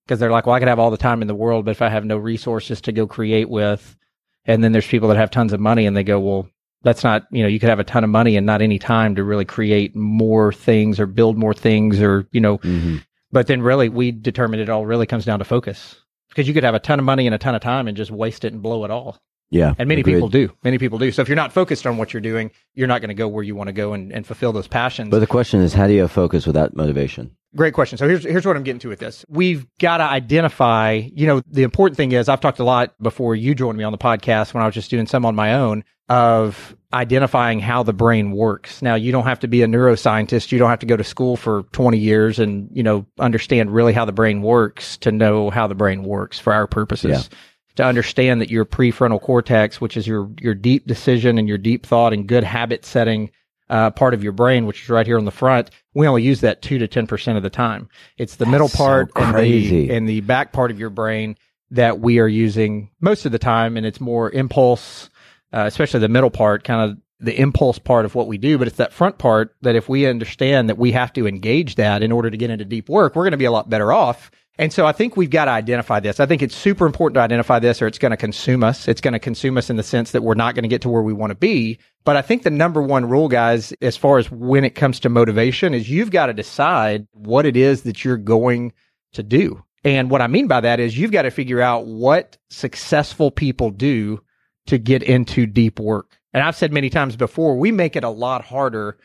because 0.04 0.18
they're 0.18 0.32
like, 0.32 0.46
well, 0.46 0.56
I 0.56 0.58
could 0.58 0.68
have 0.68 0.80
all 0.80 0.90
the 0.90 0.96
time 0.96 1.22
in 1.22 1.28
the 1.28 1.34
world, 1.34 1.64
but 1.64 1.70
if 1.70 1.82
I 1.82 1.88
have 1.88 2.04
no 2.04 2.16
resources 2.16 2.80
to 2.82 2.92
go 2.92 3.06
create 3.06 3.48
with, 3.48 3.96
and 4.44 4.64
then 4.64 4.72
there's 4.72 4.86
people 4.86 5.08
that 5.10 5.16
have 5.16 5.30
tons 5.30 5.52
of 5.52 5.60
money 5.60 5.86
and 5.86 5.96
they 5.96 6.02
go, 6.02 6.18
well, 6.18 6.48
that's 6.82 7.04
not, 7.04 7.26
you 7.30 7.42
know, 7.42 7.48
you 7.48 7.60
could 7.60 7.68
have 7.68 7.78
a 7.78 7.84
ton 7.84 8.04
of 8.04 8.10
money 8.10 8.36
and 8.36 8.46
not 8.46 8.62
any 8.62 8.78
time 8.78 9.14
to 9.16 9.24
really 9.24 9.44
create 9.44 9.94
more 9.94 10.52
things 10.52 10.98
or 10.98 11.06
build 11.06 11.36
more 11.36 11.54
things 11.54 12.00
or, 12.00 12.26
you 12.32 12.40
know, 12.40 12.58
Mhm. 12.58 13.02
but 13.32 13.46
then 13.46 13.60
really 13.62 13.88
we 13.88 14.10
determined 14.12 14.62
it 14.62 14.68
all 14.70 14.86
really 14.86 15.06
comes 15.06 15.24
down 15.24 15.38
to 15.40 15.44
focus 15.44 15.96
because 16.30 16.48
you 16.48 16.54
could 16.54 16.64
have 16.64 16.74
a 16.74 16.78
ton 16.80 16.98
of 16.98 17.04
money 17.04 17.26
and 17.26 17.34
a 17.34 17.38
ton 17.38 17.54
of 17.54 17.60
time 17.60 17.86
and 17.88 17.96
just 17.96 18.10
waste 18.10 18.44
it 18.44 18.52
and 18.52 18.62
blow 18.62 18.84
it 18.84 18.90
all. 18.90 19.18
Yeah, 19.50 19.75
And 19.79 19.88
many 19.88 20.00
agreed. 20.00 20.14
people 20.14 20.29
do. 20.29 20.52
Many 20.62 20.79
people 20.79 20.99
do. 20.99 21.11
So 21.11 21.23
if 21.23 21.29
you're 21.29 21.37
not 21.37 21.52
focused 21.52 21.87
on 21.87 21.97
what 21.97 22.12
you're 22.12 22.20
doing, 22.20 22.52
you're 22.75 22.87
not 22.87 23.00
going 23.00 23.09
to 23.09 23.14
go 23.14 23.26
where 23.26 23.42
you 23.42 23.57
want 23.57 23.66
to 23.69 23.73
go 23.73 23.92
and, 23.92 24.12
and 24.12 24.25
fulfill 24.26 24.52
those 24.52 24.69
passions. 24.69 25.11
But 25.11 25.19
the 25.19 25.26
question 25.26 25.61
is, 25.61 25.75
how 25.75 25.87
do 25.87 25.92
you 25.92 26.07
focus 26.07 26.47
without 26.47 26.76
motivation? 26.76 27.35
Great 27.57 27.75
question. 27.75 27.99
So 27.99 28.07
here's 28.09 28.23
here's 28.23 28.47
what 28.47 28.57
I'm 28.57 28.62
getting 28.62 28.78
to 28.80 28.88
with 28.88 29.00
this. 29.00 29.25
We've 29.28 29.66
got 29.80 29.97
to 29.97 30.04
identify, 30.04 31.02
you 31.12 31.26
know, 31.26 31.42
the 31.50 31.64
important 31.64 31.97
thing 31.97 32.12
is 32.12 32.28
I've 32.28 32.40
talked 32.40 32.61
a 32.61 32.64
lot 32.64 32.95
before 33.02 33.35
you 33.35 33.57
joined 33.57 33.76
me 33.76 33.83
on 33.83 33.90
the 33.90 33.99
podcast 33.99 34.54
when 34.54 34.62
I 34.62 34.66
was 34.66 34.75
just 34.75 34.88
doing 34.88 35.07
some 35.07 35.26
on 35.26 35.35
my 35.35 35.54
own 35.54 35.83
of 36.09 36.76
identifying 36.92 37.61
how 37.61 37.83
the 37.83 37.92
brain 37.92 38.33
works. 38.33 38.83
Now, 38.83 38.95
you 38.97 39.11
don't 39.12 39.25
have 39.26 39.40
to 39.40 39.49
be 39.49 39.62
a 39.62 39.66
neuroscientist, 39.66 40.52
you 40.52 40.59
don't 40.59 40.71
have 40.71 40.80
to 40.80 40.87
go 40.87 40.97
to 40.97 41.04
school 41.04 41.37
for 41.37 41.62
20 41.73 41.99
years 41.99 42.38
and, 42.38 42.69
you 42.73 42.83
know, 42.83 43.07
understand 43.19 43.73
really 43.73 43.92
how 43.92 44.04
the 44.04 44.12
brain 44.12 44.42
works 44.42 44.97
to 44.99 45.12
know 45.12 45.50
how 45.50 45.66
the 45.69 45.75
brain 45.76 46.02
works 46.02 46.38
for 46.38 46.52
our 46.52 46.66
purposes. 46.66 47.28
Yeah. 47.30 47.38
To 47.76 47.84
understand 47.84 48.40
that 48.40 48.50
your 48.50 48.64
prefrontal 48.64 49.20
cortex, 49.20 49.80
which 49.80 49.96
is 49.96 50.06
your 50.06 50.30
your 50.40 50.54
deep 50.54 50.86
decision 50.86 51.38
and 51.38 51.48
your 51.48 51.58
deep 51.58 51.86
thought 51.86 52.12
and 52.12 52.26
good 52.26 52.44
habit 52.44 52.84
setting 52.84 53.30
uh, 53.70 53.90
part 53.90 54.12
of 54.12 54.22
your 54.22 54.32
brain, 54.32 54.66
which 54.66 54.82
is 54.82 54.88
right 54.90 55.06
here 55.06 55.16
on 55.16 55.24
the 55.24 55.30
front, 55.30 55.70
we 55.94 56.06
only 56.06 56.22
use 56.22 56.40
that 56.40 56.60
two 56.60 56.78
to 56.78 56.88
ten 56.88 57.06
percent 57.06 57.36
of 57.36 57.42
the 57.42 57.50
time. 57.50 57.88
It's 58.18 58.36
the 58.36 58.46
middle 58.46 58.68
so 58.68 58.76
part 58.76 59.10
and 59.14 59.38
the 59.38 59.90
and 59.90 60.08
the 60.08 60.20
back 60.20 60.52
part 60.52 60.70
of 60.70 60.80
your 60.80 60.90
brain 60.90 61.36
that 61.70 62.00
we 62.00 62.18
are 62.18 62.28
using 62.28 62.90
most 63.00 63.24
of 63.24 63.32
the 63.32 63.38
time, 63.38 63.76
and 63.76 63.86
it's 63.86 64.00
more 64.00 64.30
impulse, 64.30 65.08
uh, 65.52 65.64
especially 65.66 66.00
the 66.00 66.08
middle 66.08 66.30
part, 66.30 66.64
kind 66.64 66.90
of 66.90 66.98
the 67.20 67.38
impulse 67.38 67.78
part 67.78 68.04
of 68.04 68.14
what 68.14 68.26
we 68.26 68.38
do. 68.38 68.58
But 68.58 68.66
it's 68.66 68.78
that 68.78 68.92
front 68.92 69.18
part 69.18 69.54
that 69.62 69.76
if 69.76 69.88
we 69.88 70.06
understand 70.06 70.68
that 70.68 70.78
we 70.78 70.92
have 70.92 71.12
to 71.12 71.28
engage 71.28 71.76
that 71.76 72.02
in 72.02 72.10
order 72.10 72.30
to 72.30 72.36
get 72.36 72.50
into 72.50 72.64
deep 72.64 72.88
work, 72.88 73.14
we're 73.14 73.22
going 73.24 73.30
to 73.32 73.38
be 73.38 73.44
a 73.44 73.52
lot 73.52 73.70
better 73.70 73.92
off. 73.92 74.32
And 74.59 74.73
so 74.73 74.85
I 74.85 74.92
think 74.92 75.16
we've 75.16 75.30
got 75.30 75.47
to 75.47 75.52
identify 75.52 76.00
this. 76.00 76.21
I 76.21 76.26
think 76.26 76.42
it's 76.42 76.54
super 76.54 76.85
important 76.85 77.14
to 77.14 77.21
identify 77.21 77.59
this 77.59 77.80
or 77.80 77.87
it's 77.87 77.99
going 77.99 78.11
to 78.11 78.16
consume 78.16 78.62
us. 78.62 78.88
It's 78.88 79.00
going 79.00 79.12
to 79.12 79.19
consume 79.19 79.57
us 79.57 79.71
in 79.71 79.76
the 79.76 79.83
sense 79.83 80.11
that 80.11 80.23
we're 80.23 80.35
not 80.35 80.54
going 80.54 80.64
to 80.64 80.69
get 80.69 80.83
to 80.83 80.90
where 80.90 81.02
we 81.02 81.14
want 81.14 81.30
to 81.30 81.37
be. 81.37 81.78
But 82.04 82.16
I 82.16 82.23
think 82.23 82.42
the 82.42 82.50
number 82.50 82.83
one 82.83 83.09
rule, 83.09 83.28
guys, 83.28 83.73
as 83.80 83.97
far 83.97 84.19
as 84.19 84.30
when 84.30 84.64
it 84.64 84.75
comes 84.75 85.00
to 85.00 85.09
motivation 85.09 85.73
is 85.73 85.88
you've 85.88 86.11
got 86.11 86.26
to 86.26 86.35
decide 86.35 87.07
what 87.12 87.47
it 87.47 87.57
is 87.57 87.83
that 87.83 88.04
you're 88.04 88.19
going 88.19 88.73
to 89.12 89.23
do. 89.23 89.62
And 89.83 90.11
what 90.11 90.21
I 90.21 90.26
mean 90.26 90.47
by 90.47 90.61
that 90.61 90.78
is 90.78 90.99
you've 90.99 91.12
got 91.12 91.23
to 91.23 91.30
figure 91.30 91.61
out 91.61 91.87
what 91.87 92.37
successful 92.50 93.30
people 93.30 93.71
do 93.71 94.21
to 94.66 94.78
get 94.78 95.02
into 95.02 95.47
deep 95.47 95.80
work. 95.80 96.19
And 96.33 96.42
I've 96.42 96.57
said 96.57 96.73
many 96.73 96.90
times 96.90 97.16
before, 97.16 97.57
we 97.57 97.73
make 97.73 97.97
it 97.97 98.04
a 98.04 98.11
lot 98.11 98.45
harder 98.45 98.99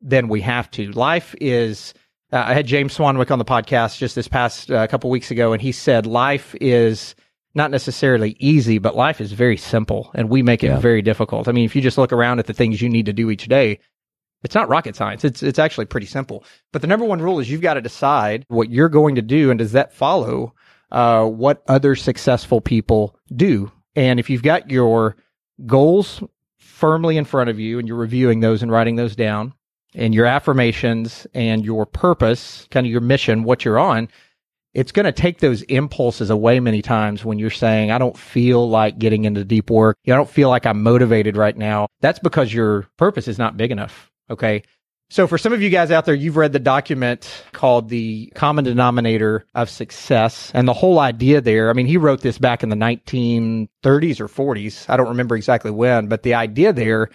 than 0.00 0.28
we 0.28 0.40
have 0.42 0.70
to. 0.72 0.90
Life 0.92 1.34
is, 1.40 1.92
uh, 2.32 2.44
I 2.46 2.54
had 2.54 2.66
James 2.66 2.96
Swanwick 2.96 3.30
on 3.30 3.38
the 3.38 3.44
podcast 3.44 3.98
just 3.98 4.14
this 4.14 4.28
past 4.28 4.70
uh, 4.70 4.86
couple 4.86 5.10
weeks 5.10 5.30
ago, 5.30 5.52
and 5.52 5.60
he 5.60 5.72
said 5.72 6.06
life 6.06 6.54
is 6.60 7.14
not 7.54 7.70
necessarily 7.70 8.36
easy, 8.38 8.78
but 8.78 8.96
life 8.96 9.20
is 9.20 9.32
very 9.32 9.56
simple 9.58 10.10
and 10.14 10.30
we 10.30 10.42
make 10.42 10.64
it 10.64 10.68
Yeah. 10.68 10.78
very 10.78 11.02
difficult. 11.02 11.48
I 11.48 11.52
mean, 11.52 11.66
if 11.66 11.76
you 11.76 11.82
just 11.82 11.98
look 11.98 12.12
around 12.12 12.38
at 12.38 12.46
the 12.46 12.54
things 12.54 12.80
you 12.80 12.88
need 12.88 13.06
to 13.06 13.12
do 13.12 13.30
each 13.30 13.46
day, 13.46 13.78
it's 14.42 14.54
not 14.54 14.68
rocket 14.68 14.96
science. 14.96 15.24
It's 15.24 15.42
it's 15.42 15.58
actually 15.58 15.84
pretty 15.86 16.06
simple. 16.06 16.44
But 16.72 16.80
the 16.80 16.88
number 16.88 17.04
one 17.04 17.20
rule 17.20 17.38
is 17.38 17.50
you've 17.50 17.60
got 17.60 17.74
to 17.74 17.80
decide 17.82 18.44
what 18.48 18.70
you're 18.70 18.88
going 18.88 19.14
to 19.16 19.22
do, 19.22 19.50
and 19.50 19.58
does 19.58 19.72
that 19.72 19.92
follow 19.92 20.54
uh, 20.90 21.24
what 21.26 21.62
other 21.68 21.94
successful 21.94 22.60
people 22.60 23.16
do? 23.36 23.70
And 23.94 24.18
if 24.18 24.28
you've 24.30 24.42
got 24.42 24.70
your 24.70 25.16
goals 25.66 26.22
firmly 26.58 27.16
in 27.18 27.24
front 27.24 27.50
of 27.50 27.60
you, 27.60 27.78
and 27.78 27.86
you're 27.86 27.96
reviewing 27.96 28.40
those 28.40 28.62
and 28.62 28.72
writing 28.72 28.96
those 28.96 29.14
down, 29.14 29.52
and 29.94 30.14
your 30.14 30.26
affirmations 30.26 31.26
and 31.34 31.64
your 31.64 31.86
purpose, 31.86 32.66
kind 32.70 32.86
of 32.86 32.90
your 32.90 33.00
mission, 33.00 33.44
what 33.44 33.64
you're 33.64 33.78
on, 33.78 34.08
it's 34.74 34.92
going 34.92 35.04
to 35.04 35.12
take 35.12 35.40
those 35.40 35.62
impulses 35.62 36.30
away 36.30 36.58
many 36.60 36.80
times 36.80 37.24
when 37.24 37.38
you're 37.38 37.50
saying, 37.50 37.90
I 37.90 37.98
don't 37.98 38.16
feel 38.16 38.68
like 38.68 38.98
getting 38.98 39.24
into 39.24 39.44
deep 39.44 39.70
work. 39.70 39.98
I 40.06 40.10
don't 40.10 40.30
feel 40.30 40.48
like 40.48 40.66
I'm 40.66 40.82
motivated 40.82 41.36
right 41.36 41.56
now. 41.56 41.88
That's 42.00 42.18
because 42.18 42.52
your 42.52 42.88
purpose 42.96 43.28
is 43.28 43.38
not 43.38 43.56
big 43.56 43.70
enough. 43.70 44.10
Okay. 44.30 44.62
So 45.10 45.26
for 45.26 45.36
some 45.36 45.52
of 45.52 45.60
you 45.60 45.68
guys 45.68 45.90
out 45.90 46.06
there, 46.06 46.14
you've 46.14 46.38
read 46.38 46.54
the 46.54 46.58
document 46.58 47.44
called 47.52 47.90
The 47.90 48.32
Common 48.34 48.64
Denominator 48.64 49.44
of 49.54 49.68
Success. 49.68 50.50
And 50.54 50.66
the 50.66 50.72
whole 50.72 50.98
idea 50.98 51.42
there, 51.42 51.68
I 51.68 51.74
mean, 51.74 51.84
he 51.84 51.98
wrote 51.98 52.22
this 52.22 52.38
back 52.38 52.62
in 52.62 52.70
the 52.70 52.76
1930s 52.76 54.20
or 54.20 54.28
40s. 54.28 54.88
I 54.88 54.96
don't 54.96 55.08
remember 55.08 55.36
exactly 55.36 55.70
when, 55.70 56.06
but 56.06 56.22
the 56.22 56.32
idea 56.32 56.72
there 56.72 57.10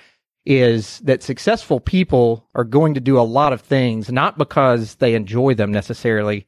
is 0.48 1.00
that 1.00 1.22
successful 1.22 1.82
people 1.82 2.48
are 2.56 2.64
going 2.64 2.94
to 2.94 3.02
do 3.02 3.20
a 3.20 3.22
lot 3.22 3.52
of 3.52 3.60
things, 3.60 4.10
not 4.10 4.38
because 4.38 4.96
they 4.96 5.14
enjoy 5.14 5.54
them 5.54 5.74
necessarily, 5.74 6.48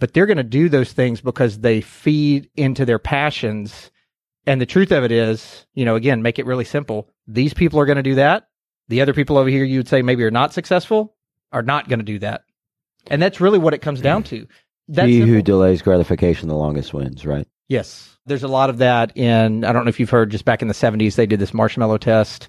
but 0.00 0.12
they're 0.12 0.26
going 0.26 0.38
to 0.38 0.42
do 0.42 0.68
those 0.68 0.92
things 0.92 1.20
because 1.20 1.60
they 1.60 1.80
feed 1.80 2.50
into 2.56 2.84
their 2.84 2.98
passions. 2.98 3.92
And 4.44 4.60
the 4.60 4.66
truth 4.66 4.90
of 4.90 5.04
it 5.04 5.12
is, 5.12 5.66
you 5.72 5.84
know, 5.84 5.94
again, 5.94 6.20
make 6.20 6.40
it 6.40 6.46
really 6.46 6.64
simple. 6.64 7.08
These 7.28 7.54
people 7.54 7.78
are 7.78 7.86
going 7.86 7.94
to 7.94 8.02
do 8.02 8.16
that. 8.16 8.48
The 8.88 9.02
other 9.02 9.14
people 9.14 9.38
over 9.38 9.48
here, 9.48 9.62
you 9.62 9.78
would 9.78 9.88
say 9.88 10.02
maybe 10.02 10.24
are 10.24 10.32
not 10.32 10.52
successful, 10.52 11.14
are 11.52 11.62
not 11.62 11.88
going 11.88 12.00
to 12.00 12.04
do 12.04 12.18
that. 12.18 12.42
And 13.06 13.22
that's 13.22 13.40
really 13.40 13.60
what 13.60 13.72
it 13.72 13.82
comes 13.82 14.00
down 14.00 14.24
to. 14.24 14.48
That's 14.88 15.06
he 15.06 15.20
who 15.20 15.42
delays 15.42 15.80
gratification 15.80 16.48
the 16.48 16.56
longest 16.56 16.92
wins, 16.92 17.24
right? 17.24 17.46
Yes. 17.68 18.16
There's 18.26 18.42
a 18.42 18.48
lot 18.48 18.68
of 18.68 18.78
that 18.78 19.16
in, 19.16 19.64
I 19.64 19.72
don't 19.72 19.84
know 19.84 19.90
if 19.90 20.00
you've 20.00 20.10
heard, 20.10 20.30
just 20.30 20.44
back 20.44 20.60
in 20.60 20.68
the 20.68 20.74
70s, 20.74 21.14
they 21.14 21.26
did 21.26 21.38
this 21.38 21.54
marshmallow 21.54 21.98
test. 21.98 22.48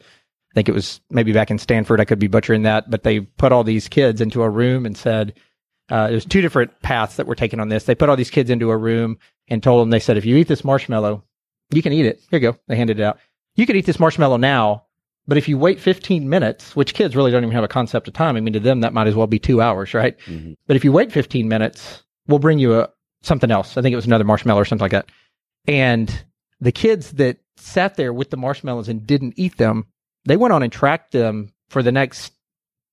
I 0.52 0.54
think 0.56 0.68
it 0.70 0.74
was 0.74 1.00
maybe 1.10 1.32
back 1.32 1.52
in 1.52 1.58
Stanford. 1.60 2.00
I 2.00 2.06
could 2.06 2.20
be 2.20 2.28
butchering 2.28 2.64
that, 2.64 2.90
but 2.90 3.04
they 3.04 3.20
put 3.22 3.52
all 3.52 3.64
these 3.64 3.88
kids 3.88 4.20
into 4.22 4.42
a 4.42 4.50
room 4.50 4.86
and 4.86 4.98
said, 4.98 5.34
uh, 5.90 6.08
there's 6.10 6.26
two 6.26 6.42
different 6.42 6.80
paths 6.82 7.16
that 7.18 7.28
were 7.28 7.36
taken 7.36 7.60
on 7.60 7.70
this. 7.70 7.84
They 7.84 7.96
put 7.96 8.10
all 8.10 8.16
these 8.16 8.30
kids 8.32 8.50
into 8.50 8.72
a 8.72 8.78
room 8.78 9.18
and 9.48 9.62
told 9.62 9.82
them, 9.82 9.90
they 9.90 10.00
said, 10.00 10.18
if 10.18 10.26
you 10.26 10.36
eat 10.38 10.48
this 10.48 10.64
marshmallow, 10.64 11.24
you 11.72 11.82
can 11.82 11.94
eat 11.94 12.06
it. 12.06 12.20
Here 12.30 12.40
you 12.40 12.52
go. 12.52 12.58
They 12.68 12.76
handed 12.76 13.00
it 13.00 13.04
out. 13.04 13.20
You 13.56 13.66
can 13.66 13.76
eat 13.76 13.86
this 13.86 14.00
marshmallow 14.00 14.38
now, 14.38 14.86
but 15.28 15.38
if 15.38 15.48
you 15.48 15.58
wait 15.58 15.80
15 15.80 16.28
minutes, 16.30 16.76
which 16.76 16.94
kids 16.94 17.16
really 17.16 17.32
don't 17.32 17.44
even 17.44 17.54
have 17.54 17.64
a 17.64 17.68
concept 17.68 18.08
of 18.08 18.14
time. 18.14 18.36
I 18.36 18.40
mean, 18.40 18.54
to 18.54 18.60
them, 18.60 18.82
that 18.82 18.94
might 18.94 19.08
as 19.08 19.16
well 19.16 19.28
be 19.28 19.40
two 19.40 19.62
hours, 19.62 19.94
right? 19.94 20.18
Mhm. 20.28 20.56
But 20.68 20.76
if 20.76 20.84
you 20.84 20.92
wait 20.92 21.12
15 21.12 21.48
minutes, 21.48 22.04
we'll 22.28 22.40
bring 22.40 22.58
you 22.60 22.80
a, 22.80 22.90
something 23.22 23.52
else. 23.52 23.78
I 23.78 23.82
think 23.82 23.94
it 23.94 23.98
was 23.98 24.06
another 24.08 24.24
marshmallow 24.24 24.62
or 24.62 24.66
something 24.66 24.84
like 24.84 24.92
that. 24.92 25.08
And 25.68 26.24
the 26.62 26.72
kids 26.72 27.12
that 27.14 27.38
sat 27.58 27.96
there 27.96 28.14
with 28.14 28.30
the 28.30 28.38
marshmallows 28.38 28.90
and 28.90 29.06
didn't 29.06 29.34
eat 29.38 29.58
them, 29.58 29.86
they 30.26 30.38
went 30.38 30.54
on 30.54 30.64
and 30.64 30.72
tracked 30.72 31.12
them 31.12 31.52
for 31.70 31.84
the 31.84 31.92
next, 31.92 32.34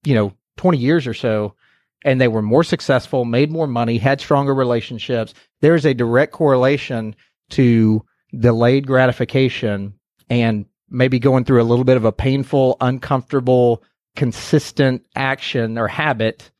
you 0.04 0.14
know, 0.14 0.32
20 0.56 0.78
years 0.78 1.06
or 1.06 1.14
so. 1.14 1.54
And 2.04 2.20
they 2.20 2.28
were 2.28 2.42
more 2.42 2.62
successful, 2.62 3.24
made 3.24 3.50
more 3.50 3.66
money, 3.66 3.98
had 3.98 4.20
stronger 4.20 4.54
relationships. 4.54 5.34
There's 5.60 5.84
a 5.84 5.94
direct 5.94 6.32
correlation 6.32 7.16
to 7.50 8.04
delayed 8.38 8.86
gratification 8.86 9.94
and 10.28 10.66
maybe 10.88 11.18
going 11.18 11.44
through 11.44 11.62
a 11.62 11.64
little 11.64 11.84
bit 11.84 11.96
of 11.96 12.04
a 12.04 12.12
painful, 12.12 12.76
uncomfortable, 12.80 13.82
consistent 14.14 15.04
action 15.16 15.78
or 15.78 15.88
habit, 15.88 16.50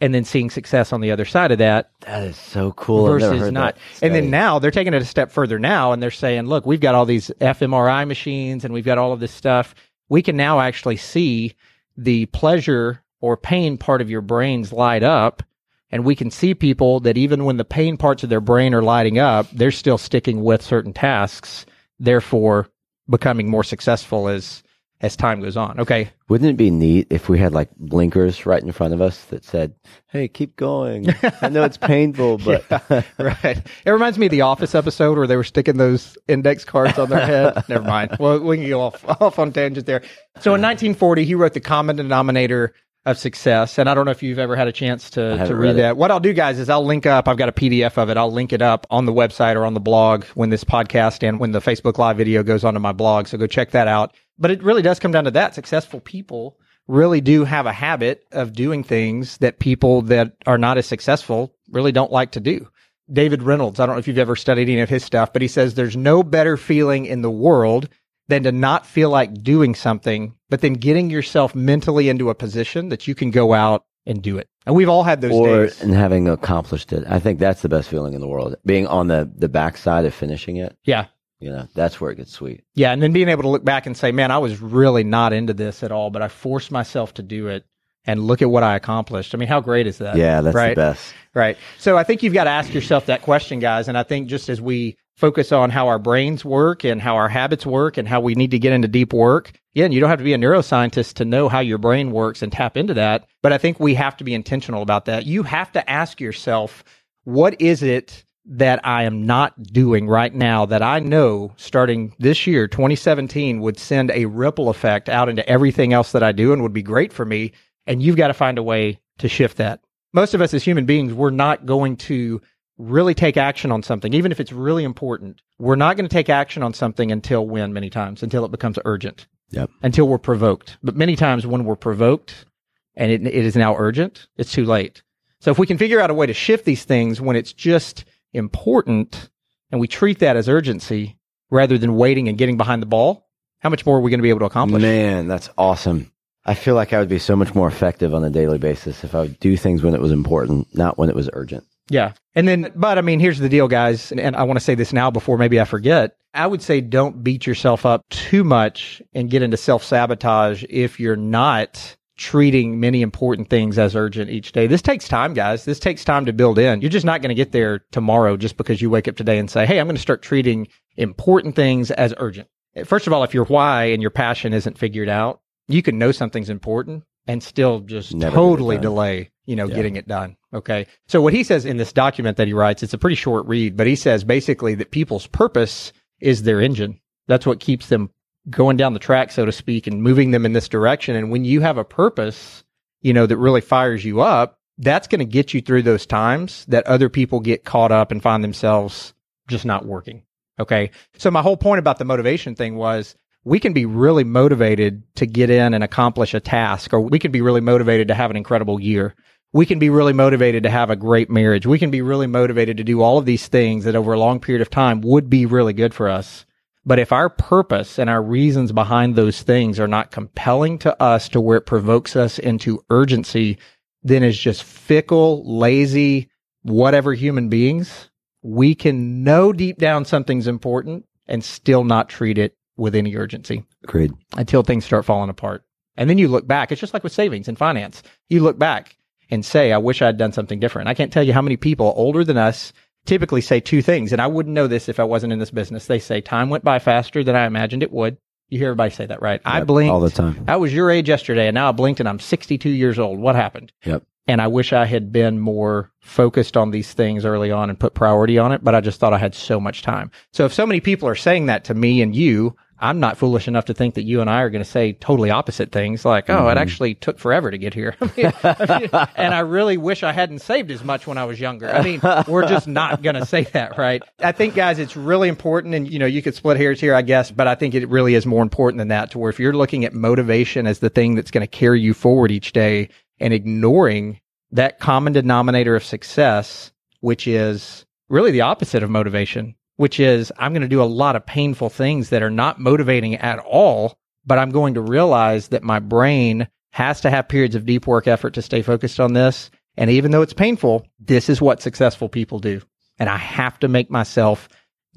and 0.00 0.14
then 0.14 0.24
seeing 0.24 0.50
success 0.50 0.92
on 0.92 1.00
the 1.00 1.10
other 1.10 1.24
side 1.24 1.52
of 1.52 1.58
that 1.58 1.90
That 2.00 2.24
is 2.24 2.36
so 2.36 2.72
cool. 2.72 3.06
Versus 3.06 3.50
not. 3.50 3.76
And 4.02 4.14
then 4.14 4.30
now 4.30 4.58
they're 4.58 4.70
taking 4.70 4.92
it 4.92 5.00
a 5.00 5.06
step 5.06 5.32
further 5.32 5.58
now 5.58 5.92
and 5.92 6.02
they're 6.02 6.10
saying, 6.10 6.46
look, 6.46 6.66
we've 6.66 6.80
got 6.80 6.94
all 6.94 7.06
these 7.06 7.30
fMRI 7.40 8.06
machines 8.06 8.64
and 8.64 8.74
we've 8.74 8.84
got 8.84 8.98
all 8.98 9.12
of 9.12 9.20
this 9.20 9.32
stuff. 9.32 9.74
We 10.08 10.22
can 10.22 10.36
now 10.36 10.60
actually 10.60 10.96
see 10.96 11.54
the 11.96 12.26
pleasure 12.26 13.02
or 13.20 13.36
pain 13.36 13.78
part 13.78 14.00
of 14.00 14.10
your 14.10 14.20
brains 14.20 14.72
light 14.72 15.02
up. 15.02 15.42
And 15.90 16.04
we 16.04 16.16
can 16.16 16.30
see 16.30 16.54
people 16.54 17.00
that 17.00 17.16
even 17.16 17.44
when 17.44 17.56
the 17.56 17.64
pain 17.64 17.96
parts 17.96 18.22
of 18.22 18.28
their 18.28 18.40
brain 18.40 18.74
are 18.74 18.82
lighting 18.82 19.18
up, 19.18 19.48
they're 19.50 19.70
still 19.70 19.98
sticking 19.98 20.42
with 20.42 20.60
certain 20.62 20.92
tasks, 20.92 21.64
therefore 21.98 22.68
becoming 23.08 23.48
more 23.48 23.64
successful 23.64 24.28
as 24.28 24.62
as 25.00 25.14
time 25.16 25.40
goes 25.40 25.56
on. 25.56 25.78
Okay. 25.80 26.10
Wouldn't 26.28 26.48
it 26.50 26.56
be 26.56 26.70
neat 26.70 27.08
if 27.10 27.28
we 27.28 27.38
had 27.38 27.52
like 27.52 27.68
blinkers 27.76 28.46
right 28.46 28.62
in 28.62 28.72
front 28.72 28.94
of 28.94 29.00
us 29.00 29.24
that 29.26 29.44
said, 29.44 29.74
"Hey, 30.08 30.26
keep 30.26 30.56
going. 30.56 31.08
I 31.42 31.48
know 31.48 31.64
it's 31.64 31.76
painful, 31.76 32.38
but 32.38 32.64
right. 33.18 33.62
It 33.84 33.90
reminds 33.90 34.18
me 34.18 34.26
of 34.26 34.32
the 34.32 34.40
Office 34.40 34.74
episode 34.74 35.18
where 35.18 35.26
they 35.26 35.36
were 35.36 35.44
sticking 35.44 35.76
those 35.76 36.16
index 36.26 36.64
cards 36.64 36.98
on 36.98 37.10
their 37.10 37.24
head. 37.24 37.64
Never 37.68 37.84
mind. 37.84 38.16
Well, 38.18 38.40
we 38.40 38.56
can 38.56 38.68
go 38.68 38.80
off 38.80 39.04
off 39.20 39.38
on 39.38 39.52
tangent 39.52 39.86
there. 39.86 40.00
So 40.40 40.54
in 40.54 40.62
1940, 40.62 41.24
he 41.24 41.34
wrote 41.34 41.52
the 41.52 41.60
common 41.60 41.96
denominator 41.96 42.74
of 43.04 43.18
success, 43.18 43.78
and 43.78 43.88
I 43.88 43.94
don't 43.94 44.04
know 44.04 44.10
if 44.10 44.22
you've 44.24 44.40
ever 44.40 44.56
had 44.56 44.66
a 44.66 44.72
chance 44.72 45.10
to 45.10 45.46
to 45.46 45.54
read 45.54 45.68
read 45.68 45.76
that. 45.76 45.96
What 45.96 46.10
I'll 46.10 46.18
do, 46.18 46.32
guys, 46.32 46.58
is 46.58 46.68
I'll 46.68 46.84
link 46.84 47.06
up. 47.06 47.28
I've 47.28 47.36
got 47.36 47.48
a 47.48 47.52
PDF 47.52 47.98
of 47.98 48.10
it. 48.10 48.16
I'll 48.16 48.32
link 48.32 48.52
it 48.52 48.62
up 48.62 48.86
on 48.90 49.04
the 49.04 49.12
website 49.12 49.54
or 49.54 49.64
on 49.64 49.74
the 49.74 49.80
blog 49.80 50.24
when 50.34 50.50
this 50.50 50.64
podcast 50.64 51.22
and 51.22 51.38
when 51.38 51.52
the 51.52 51.60
Facebook 51.60 51.98
Live 51.98 52.16
video 52.16 52.42
goes 52.42 52.64
onto 52.64 52.80
my 52.80 52.92
blog. 52.92 53.28
So 53.28 53.38
go 53.38 53.46
check 53.46 53.70
that 53.72 53.86
out. 53.86 54.14
But 54.38 54.50
it 54.50 54.62
really 54.62 54.82
does 54.82 54.98
come 54.98 55.12
down 55.12 55.24
to 55.24 55.30
that. 55.32 55.54
Successful 55.54 56.00
people 56.00 56.58
really 56.88 57.20
do 57.20 57.44
have 57.44 57.66
a 57.66 57.72
habit 57.72 58.24
of 58.32 58.52
doing 58.52 58.84
things 58.84 59.38
that 59.38 59.58
people 59.58 60.02
that 60.02 60.32
are 60.46 60.58
not 60.58 60.78
as 60.78 60.86
successful 60.86 61.54
really 61.70 61.92
don't 61.92 62.12
like 62.12 62.32
to 62.32 62.40
do. 62.40 62.68
David 63.12 63.42
Reynolds, 63.42 63.80
I 63.80 63.86
don't 63.86 63.94
know 63.96 63.98
if 64.00 64.08
you've 64.08 64.18
ever 64.18 64.36
studied 64.36 64.68
any 64.68 64.80
of 64.80 64.88
his 64.88 65.04
stuff, 65.04 65.32
but 65.32 65.42
he 65.42 65.48
says 65.48 65.74
there's 65.74 65.96
no 65.96 66.22
better 66.22 66.56
feeling 66.56 67.06
in 67.06 67.22
the 67.22 67.30
world 67.30 67.88
than 68.28 68.42
to 68.42 68.52
not 68.52 68.86
feel 68.86 69.10
like 69.10 69.42
doing 69.42 69.74
something, 69.74 70.34
but 70.50 70.60
then 70.60 70.74
getting 70.74 71.10
yourself 71.10 71.54
mentally 71.54 72.08
into 72.08 72.30
a 72.30 72.34
position 72.34 72.88
that 72.88 73.06
you 73.06 73.14
can 73.14 73.30
go 73.30 73.52
out 73.52 73.84
and 74.04 74.22
do 74.22 74.38
it. 74.38 74.48
And 74.66 74.74
we've 74.74 74.88
all 74.88 75.04
had 75.04 75.20
those 75.20 75.32
or 75.32 75.66
days. 75.66 75.80
and 75.82 75.94
having 75.94 76.28
accomplished 76.28 76.92
it. 76.92 77.04
I 77.08 77.20
think 77.20 77.38
that's 77.38 77.62
the 77.62 77.68
best 77.68 77.88
feeling 77.88 78.14
in 78.14 78.20
the 78.20 78.28
world. 78.28 78.56
Being 78.64 78.86
on 78.88 79.06
the 79.06 79.30
the 79.36 79.48
backside 79.48 80.04
of 80.04 80.14
finishing 80.14 80.56
it, 80.56 80.76
Yeah. 80.84 81.06
You 81.38 81.50
know, 81.50 81.68
that's 81.74 82.00
where 82.00 82.10
it 82.10 82.16
gets 82.16 82.32
sweet. 82.32 82.64
Yeah. 82.74 82.92
And 82.92 83.02
then 83.02 83.12
being 83.12 83.28
able 83.28 83.42
to 83.42 83.48
look 83.48 83.64
back 83.64 83.86
and 83.86 83.96
say, 83.96 84.12
man, 84.12 84.30
I 84.30 84.38
was 84.38 84.60
really 84.60 85.04
not 85.04 85.32
into 85.32 85.52
this 85.52 85.82
at 85.82 85.92
all, 85.92 86.10
but 86.10 86.22
I 86.22 86.28
forced 86.28 86.70
myself 86.70 87.14
to 87.14 87.22
do 87.22 87.48
it 87.48 87.64
and 88.06 88.22
look 88.22 88.40
at 88.40 88.50
what 88.50 88.62
I 88.62 88.76
accomplished. 88.76 89.34
I 89.34 89.38
mean, 89.38 89.48
how 89.48 89.60
great 89.60 89.86
is 89.86 89.98
that? 89.98 90.16
Yeah, 90.16 90.40
that's 90.40 90.54
right? 90.54 90.70
the 90.70 90.80
best. 90.80 91.14
Right. 91.34 91.58
So 91.78 91.98
I 91.98 92.04
think 92.04 92.22
you've 92.22 92.32
got 92.32 92.44
to 92.44 92.50
ask 92.50 92.72
yourself 92.72 93.06
that 93.06 93.22
question, 93.22 93.58
guys. 93.58 93.88
And 93.88 93.98
I 93.98 94.02
think 94.04 94.28
just 94.28 94.48
as 94.48 94.60
we 94.60 94.96
focus 95.16 95.50
on 95.50 95.70
how 95.70 95.88
our 95.88 95.98
brains 95.98 96.44
work 96.44 96.84
and 96.84 97.00
how 97.00 97.16
our 97.16 97.28
habits 97.28 97.66
work 97.66 97.96
and 97.96 98.06
how 98.06 98.20
we 98.20 98.34
need 98.34 98.52
to 98.52 98.58
get 98.58 98.72
into 98.72 98.86
deep 98.86 99.12
work, 99.12 99.52
again, 99.74 99.90
you 99.90 100.00
don't 100.00 100.10
have 100.10 100.18
to 100.18 100.24
be 100.24 100.34
a 100.34 100.38
neuroscientist 100.38 101.14
to 101.14 101.24
know 101.24 101.48
how 101.48 101.60
your 101.60 101.78
brain 101.78 102.10
works 102.12 102.42
and 102.42 102.52
tap 102.52 102.76
into 102.76 102.94
that. 102.94 103.26
But 103.42 103.52
I 103.52 103.58
think 103.58 103.80
we 103.80 103.94
have 103.94 104.16
to 104.18 104.24
be 104.24 104.34
intentional 104.34 104.82
about 104.82 105.06
that. 105.06 105.26
You 105.26 105.42
have 105.42 105.72
to 105.72 105.90
ask 105.90 106.20
yourself, 106.20 106.84
what 107.24 107.60
is 107.60 107.82
it 107.82 108.24
that 108.48 108.86
I 108.86 109.04
am 109.04 109.26
not 109.26 109.60
doing 109.62 110.08
right 110.08 110.32
now 110.34 110.66
that 110.66 110.82
I 110.82 111.00
know 111.00 111.52
starting 111.56 112.14
this 112.18 112.46
year, 112.46 112.68
2017, 112.68 113.60
would 113.60 113.78
send 113.78 114.10
a 114.12 114.26
ripple 114.26 114.68
effect 114.68 115.08
out 115.08 115.28
into 115.28 115.46
everything 115.48 115.92
else 115.92 116.12
that 116.12 116.22
I 116.22 116.32
do 116.32 116.52
and 116.52 116.62
would 116.62 116.72
be 116.72 116.82
great 116.82 117.12
for 117.12 117.24
me? 117.24 117.52
And 117.86 118.02
you've 118.02 118.16
got 118.16 118.28
to 118.28 118.34
find 118.34 118.58
a 118.58 118.62
way 118.62 119.00
to 119.18 119.28
shift 119.28 119.56
that 119.58 119.80
most 120.16 120.32
of 120.32 120.40
us 120.40 120.54
as 120.54 120.64
human 120.64 120.86
beings, 120.86 121.12
we're 121.12 121.30
not 121.30 121.66
going 121.66 121.94
to 121.94 122.40
really 122.78 123.14
take 123.14 123.36
action 123.36 123.70
on 123.70 123.82
something, 123.82 124.14
even 124.14 124.32
if 124.32 124.40
it's 124.40 124.50
really 124.50 124.82
important. 124.82 125.42
We're 125.58 125.76
not 125.76 125.96
going 125.96 126.08
to 126.08 126.12
take 126.12 126.30
action 126.30 126.62
on 126.62 126.72
something 126.72 127.12
until 127.12 127.46
when, 127.46 127.74
many 127.74 127.90
times, 127.90 128.22
until 128.22 128.44
it 128.46 128.50
becomes 128.50 128.78
urgent, 128.86 129.26
Yep. 129.50 129.70
until 129.82 130.08
we're 130.08 130.18
provoked. 130.18 130.78
But 130.82 130.96
many 130.96 131.16
times 131.16 131.46
when 131.46 131.64
we're 131.64 131.76
provoked 131.76 132.46
and 132.94 133.12
it, 133.12 133.26
it 133.26 133.44
is 133.44 133.56
now 133.56 133.76
urgent, 133.76 134.26
it's 134.38 134.52
too 134.52 134.64
late. 134.64 135.02
So 135.40 135.50
if 135.50 135.58
we 135.58 135.66
can 135.66 135.76
figure 135.76 136.00
out 136.00 136.10
a 136.10 136.14
way 136.14 136.26
to 136.26 136.34
shift 136.34 136.64
these 136.64 136.84
things 136.84 137.20
when 137.20 137.36
it's 137.36 137.52
just 137.52 138.06
important 138.32 139.30
and 139.70 139.80
we 139.80 139.88
treat 139.88 140.20
that 140.20 140.36
as 140.36 140.48
urgency 140.48 141.18
rather 141.50 141.78
than 141.78 141.96
waiting 141.96 142.28
and 142.28 142.38
getting 142.38 142.56
behind 142.56 142.82
the 142.82 142.86
ball, 142.86 143.28
how 143.60 143.68
much 143.68 143.86
more 143.86 143.98
are 143.98 144.00
we 144.00 144.10
going 144.10 144.18
to 144.18 144.22
be 144.22 144.30
able 144.30 144.40
to 144.40 144.46
accomplish? 144.46 144.82
Man, 144.82 145.28
that's 145.28 145.50
awesome. 145.56 146.12
I 146.44 146.54
feel 146.54 146.74
like 146.74 146.92
I 146.92 147.00
would 147.00 147.08
be 147.08 147.18
so 147.18 147.34
much 147.34 147.54
more 147.54 147.66
effective 147.66 148.14
on 148.14 148.22
a 148.22 148.30
daily 148.30 148.58
basis 148.58 149.02
if 149.02 149.14
I 149.14 149.22
would 149.22 149.40
do 149.40 149.56
things 149.56 149.82
when 149.82 149.94
it 149.94 150.00
was 150.00 150.12
important, 150.12 150.68
not 150.74 150.96
when 150.96 151.08
it 151.08 151.16
was 151.16 151.28
urgent. 151.32 151.64
Yeah. 151.88 152.12
And 152.34 152.46
then, 152.46 152.72
but 152.74 152.98
I 152.98 153.00
mean, 153.00 153.20
here's 153.20 153.38
the 153.38 153.48
deal, 153.48 153.68
guys. 153.68 154.10
And, 154.10 154.20
and 154.20 154.36
I 154.36 154.44
want 154.44 154.58
to 154.58 154.64
say 154.64 154.74
this 154.74 154.92
now 154.92 155.10
before 155.10 155.38
maybe 155.38 155.60
I 155.60 155.64
forget. 155.64 156.16
I 156.34 156.46
would 156.46 156.62
say 156.62 156.80
don't 156.80 157.24
beat 157.24 157.46
yourself 157.46 157.86
up 157.86 158.04
too 158.10 158.44
much 158.44 159.00
and 159.14 159.30
get 159.30 159.42
into 159.42 159.56
self 159.56 159.82
sabotage 159.82 160.64
if 160.68 161.00
you're 161.00 161.16
not 161.16 161.96
treating 162.16 162.80
many 162.80 163.02
important 163.02 163.50
things 163.50 163.78
as 163.78 163.94
urgent 163.94 164.30
each 164.30 164.52
day. 164.52 164.66
This 164.66 164.82
takes 164.82 165.06
time, 165.06 165.34
guys. 165.34 165.64
This 165.64 165.78
takes 165.78 166.04
time 166.04 166.24
to 166.26 166.32
build 166.32 166.58
in. 166.58 166.80
You're 166.80 166.90
just 166.90 167.04
not 167.06 167.20
going 167.20 167.28
to 167.28 167.34
get 167.34 167.52
there 167.52 167.80
tomorrow 167.92 168.36
just 168.36 168.56
because 168.56 168.80
you 168.80 168.88
wake 168.88 169.06
up 169.08 169.16
today 169.16 169.38
and 169.38 169.50
say, 169.50 169.66
Hey, 169.66 169.78
I'm 169.78 169.86
going 169.86 169.96
to 169.96 170.02
start 170.02 170.22
treating 170.22 170.68
important 170.96 171.54
things 171.56 171.90
as 171.90 172.14
urgent. 172.16 172.48
First 172.84 173.06
of 173.06 173.12
all, 173.12 173.22
if 173.24 173.34
your 173.34 173.44
why 173.44 173.84
and 173.84 174.00
your 174.02 174.10
passion 174.10 174.52
isn't 174.52 174.78
figured 174.78 175.08
out, 175.08 175.40
you 175.68 175.82
can 175.82 175.98
know 175.98 176.12
something's 176.12 176.50
important 176.50 177.04
and 177.26 177.42
still 177.42 177.80
just 177.80 178.14
Never 178.14 178.34
totally 178.34 178.78
delay, 178.78 179.30
you 179.46 179.56
know, 179.56 179.66
Yeah. 179.66 179.74
getting 179.74 179.96
it 179.96 180.06
done. 180.08 180.36
Okay. 180.54 180.86
So 181.08 181.20
what 181.20 181.32
he 181.34 181.42
says 181.42 181.64
in 181.66 181.76
this 181.76 181.92
document 181.92 182.36
that 182.36 182.46
he 182.46 182.52
writes, 182.52 182.82
it's 182.82 182.94
a 182.94 182.98
pretty 182.98 183.16
short 183.16 183.46
read, 183.46 183.76
but 183.76 183.86
he 183.86 183.96
says 183.96 184.24
basically 184.24 184.74
that 184.76 184.90
people's 184.90 185.26
purpose 185.26 185.92
is 186.20 186.44
their 186.44 186.60
engine. 186.60 187.00
That's 187.28 187.44
what 187.44 187.60
keeps 187.60 187.88
them 187.88 188.10
going 188.48 188.76
down 188.76 188.92
the 188.92 188.98
track, 188.98 189.30
so 189.32 189.44
to 189.44 189.52
speak, 189.52 189.86
and 189.86 190.02
moving 190.02 190.30
them 190.30 190.46
in 190.46 190.52
this 190.52 190.68
direction. 190.68 191.16
And 191.16 191.30
when 191.30 191.44
you 191.44 191.60
have 191.60 191.78
a 191.78 191.84
purpose, 191.84 192.64
you 193.02 193.12
know, 193.12 193.26
that 193.26 193.36
really 193.36 193.60
fires 193.60 194.04
you 194.04 194.20
up, 194.20 194.58
that's 194.78 195.08
going 195.08 195.20
to 195.20 195.24
get 195.24 195.54
you 195.54 195.60
through 195.60 195.82
those 195.82 196.06
times 196.06 196.64
that 196.66 196.86
other 196.86 197.08
people 197.08 197.40
get 197.40 197.64
caught 197.64 197.92
up 197.92 198.10
and 198.10 198.22
find 198.22 198.44
themselves 198.44 199.14
just 199.48 199.64
not 199.64 199.86
working. 199.86 200.22
Okay. 200.58 200.90
So 201.18 201.30
my 201.30 201.42
whole 201.42 201.56
point 201.56 201.78
about 201.78 201.98
the 201.98 202.04
motivation 202.04 202.54
thing 202.54 202.76
was 202.76 203.14
we 203.44 203.60
can 203.60 203.72
be 203.72 203.86
really 203.86 204.24
motivated 204.24 205.02
to 205.16 205.26
get 205.26 205.50
in 205.50 205.72
and 205.72 205.84
accomplish 205.84 206.34
a 206.34 206.40
task, 206.40 206.92
or 206.92 207.00
we 207.00 207.18
can 207.18 207.30
be 207.30 207.42
really 207.42 207.60
motivated 207.60 208.08
to 208.08 208.14
have 208.14 208.30
an 208.30 208.36
incredible 208.36 208.80
year. 208.80 209.14
We 209.52 209.66
can 209.66 209.78
be 209.78 209.88
really 209.88 210.12
motivated 210.12 210.64
to 210.64 210.70
have 210.70 210.90
a 210.90 210.96
great 210.96 211.30
marriage. 211.30 211.64
We 211.64 211.78
can 211.78 211.90
be 211.90 212.02
really 212.02 212.26
motivated 212.26 212.76
to 212.78 212.84
do 212.84 213.02
all 213.02 213.18
of 213.18 213.24
these 213.24 213.46
things 213.46 213.84
that 213.84 213.94
over 213.94 214.12
a 214.12 214.18
long 214.18 214.40
period 214.40 214.62
of 214.62 214.70
time 214.70 215.00
would 215.02 215.30
be 215.30 215.46
really 215.46 215.72
good 215.72 215.94
for 215.94 216.08
us. 216.08 216.44
But 216.86 217.00
if 217.00 217.10
our 217.10 217.28
purpose 217.28 217.98
and 217.98 218.08
our 218.08 218.22
reasons 218.22 218.70
behind 218.70 219.16
those 219.16 219.42
things 219.42 219.80
are 219.80 219.88
not 219.88 220.12
compelling 220.12 220.78
to 220.78 221.02
us 221.02 221.28
to 221.30 221.40
where 221.40 221.58
it 221.58 221.66
provokes 221.66 222.14
us 222.14 222.38
into 222.38 222.84
urgency, 222.90 223.58
then 224.04 224.22
it's 224.22 224.38
just 224.38 224.62
fickle, 224.62 225.42
lazy, 225.58 226.30
whatever 226.62 227.12
human 227.12 227.48
beings, 227.48 228.08
we 228.42 228.76
can 228.76 229.24
know 229.24 229.52
deep 229.52 229.78
down 229.78 230.04
something's 230.04 230.46
important 230.46 231.04
and 231.26 231.44
still 231.44 231.82
not 231.82 232.08
treat 232.08 232.38
it 232.38 232.56
with 232.76 232.94
any 232.94 233.16
urgency 233.16 233.64
Agreed. 233.82 234.12
until 234.36 234.62
things 234.62 234.84
start 234.84 235.04
falling 235.04 235.30
apart. 235.30 235.64
And 235.96 236.08
then 236.08 236.18
you 236.18 236.28
look 236.28 236.46
back. 236.46 236.70
It's 236.70 236.80
just 236.80 236.94
like 236.94 237.02
with 237.02 237.12
savings 237.12 237.48
and 237.48 237.58
finance. 237.58 238.04
You 238.28 238.40
look 238.40 238.58
back 238.58 238.96
and 239.28 239.44
say, 239.44 239.72
I 239.72 239.78
wish 239.78 240.02
I'd 240.02 240.18
done 240.18 240.32
something 240.32 240.60
different. 240.60 240.88
I 240.88 240.94
can't 240.94 241.12
tell 241.12 241.24
you 241.24 241.32
how 241.32 241.42
many 241.42 241.56
people 241.56 241.94
older 241.96 242.22
than 242.22 242.36
us 242.36 242.72
typically 243.06 243.40
say 243.40 243.60
two 243.60 243.82
things. 243.82 244.12
And 244.12 244.20
I 244.20 244.26
wouldn't 244.26 244.54
know 244.54 244.66
this 244.66 244.88
if 244.88 245.00
I 245.00 245.04
wasn't 245.04 245.32
in 245.32 245.38
this 245.38 245.50
business. 245.50 245.86
They 245.86 245.98
say 245.98 246.20
time 246.20 246.50
went 246.50 246.64
by 246.64 246.78
faster 246.78 247.24
than 247.24 247.36
I 247.36 247.46
imagined 247.46 247.82
it 247.82 247.92
would. 247.92 248.18
You 248.48 248.58
hear 248.58 248.68
everybody 248.68 248.94
say 248.94 249.06
that, 249.06 249.22
right? 249.22 249.40
I 249.44 249.64
blinked 249.64 249.90
all 249.90 250.00
the 250.00 250.10
time. 250.10 250.44
I 250.46 250.56
was 250.56 250.72
your 250.72 250.90
age 250.90 251.08
yesterday 251.08 251.48
and 251.48 251.54
now 251.54 251.68
I 251.68 251.72
blinked 251.72 252.00
and 252.00 252.08
I'm 252.08 252.20
62 252.20 252.68
years 252.68 252.98
old. 252.98 253.18
What 253.18 253.34
happened? 253.34 253.72
Yep. 253.84 254.04
And 254.28 254.40
I 254.40 254.48
wish 254.48 254.72
I 254.72 254.86
had 254.86 255.12
been 255.12 255.38
more 255.38 255.92
focused 256.00 256.56
on 256.56 256.70
these 256.70 256.92
things 256.92 257.24
early 257.24 257.50
on 257.52 257.70
and 257.70 257.78
put 257.78 257.94
priority 257.94 258.38
on 258.38 258.52
it, 258.52 258.62
but 258.62 258.74
I 258.74 258.80
just 258.80 258.98
thought 258.98 259.12
I 259.12 259.18
had 259.18 259.34
so 259.34 259.60
much 259.60 259.82
time. 259.82 260.10
So 260.32 260.44
if 260.44 260.52
so 260.52 260.66
many 260.66 260.80
people 260.80 261.08
are 261.08 261.14
saying 261.14 261.46
that 261.46 261.64
to 261.64 261.74
me 261.74 262.02
and 262.02 262.14
you, 262.14 262.56
I'm 262.78 263.00
not 263.00 263.16
foolish 263.16 263.48
enough 263.48 263.66
to 263.66 263.74
think 263.74 263.94
that 263.94 264.02
you 264.02 264.20
and 264.20 264.28
I 264.28 264.42
are 264.42 264.50
going 264.50 264.62
to 264.62 264.70
say 264.70 264.92
totally 264.92 265.30
opposite 265.30 265.72
things 265.72 266.04
like, 266.04 266.28
oh, 266.28 266.34
it 266.34 266.50
mm-hmm. 266.50 266.58
actually 266.58 266.94
took 266.94 267.18
forever 267.18 267.50
to 267.50 267.56
get 267.56 267.72
here. 267.72 267.96
I 268.00 268.10
mean, 268.16 268.32
I 268.42 268.78
mean, 268.80 269.08
and 269.16 269.34
I 269.34 269.40
really 269.40 269.78
wish 269.78 270.02
I 270.02 270.12
hadn't 270.12 270.40
saved 270.40 270.70
as 270.70 270.84
much 270.84 271.06
when 271.06 271.16
I 271.16 271.24
was 271.24 271.40
younger. 271.40 271.70
I 271.70 271.82
mean, 271.82 272.00
we're 272.28 272.46
just 272.46 272.68
not 272.68 273.02
going 273.02 273.16
to 273.16 273.24
say 273.24 273.44
that, 273.44 273.78
right? 273.78 274.02
I 274.20 274.32
think, 274.32 274.54
guys, 274.54 274.78
it's 274.78 274.96
really 274.96 275.28
important. 275.28 275.74
And, 275.74 275.90
you 275.90 275.98
know, 275.98 276.06
you 276.06 276.22
could 276.22 276.34
split 276.34 276.58
hairs 276.58 276.80
here, 276.80 276.94
I 276.94 277.02
guess, 277.02 277.30
but 277.30 277.48
I 277.48 277.54
think 277.54 277.74
it 277.74 277.88
really 277.88 278.14
is 278.14 278.26
more 278.26 278.42
important 278.42 278.78
than 278.78 278.88
that 278.88 279.10
to 279.12 279.18
where 279.18 279.30
if 279.30 279.40
you're 279.40 279.54
looking 279.54 279.84
at 279.84 279.94
motivation 279.94 280.66
as 280.66 280.80
the 280.80 280.90
thing 280.90 281.14
that's 281.14 281.30
going 281.30 281.42
to 281.42 281.46
carry 281.46 281.80
you 281.80 281.94
forward 281.94 282.30
each 282.30 282.52
day 282.52 282.90
and 283.18 283.32
ignoring 283.32 284.20
that 284.52 284.80
common 284.80 285.12
denominator 285.12 285.74
of 285.74 285.84
success, 285.84 286.72
which 287.00 287.26
is 287.26 287.86
really 288.08 288.30
the 288.30 288.42
opposite 288.42 288.82
of 288.82 288.90
motivation, 288.90 289.54
which 289.76 290.00
is 290.00 290.32
I'm 290.38 290.52
going 290.52 290.62
to 290.62 290.68
do 290.68 290.82
a 290.82 290.84
lot 290.84 291.16
of 291.16 291.24
painful 291.26 291.70
things 291.70 292.10
that 292.10 292.22
are 292.22 292.30
not 292.30 292.60
motivating 292.60 293.14
at 293.16 293.38
all, 293.38 293.98
but 294.24 294.38
I'm 294.38 294.50
going 294.50 294.74
to 294.74 294.80
realize 294.80 295.48
that 295.48 295.62
my 295.62 295.78
brain 295.78 296.48
has 296.72 297.00
to 297.02 297.10
have 297.10 297.28
periods 297.28 297.54
of 297.54 297.64
deep 297.66 297.86
work 297.86 298.06
effort 298.06 298.34
to 298.34 298.42
stay 298.42 298.62
focused 298.62 299.00
on 299.00 299.12
this. 299.14 299.50
And 299.76 299.90
even 299.90 300.10
though 300.10 300.22
it's 300.22 300.32
painful, 300.32 300.86
this 301.00 301.28
is 301.28 301.40
what 301.40 301.62
successful 301.62 302.08
people 302.08 302.38
do. 302.38 302.60
And 302.98 303.08
I 303.08 303.16
have 303.18 303.58
to 303.60 303.68
make 303.68 303.90
myself 303.90 304.48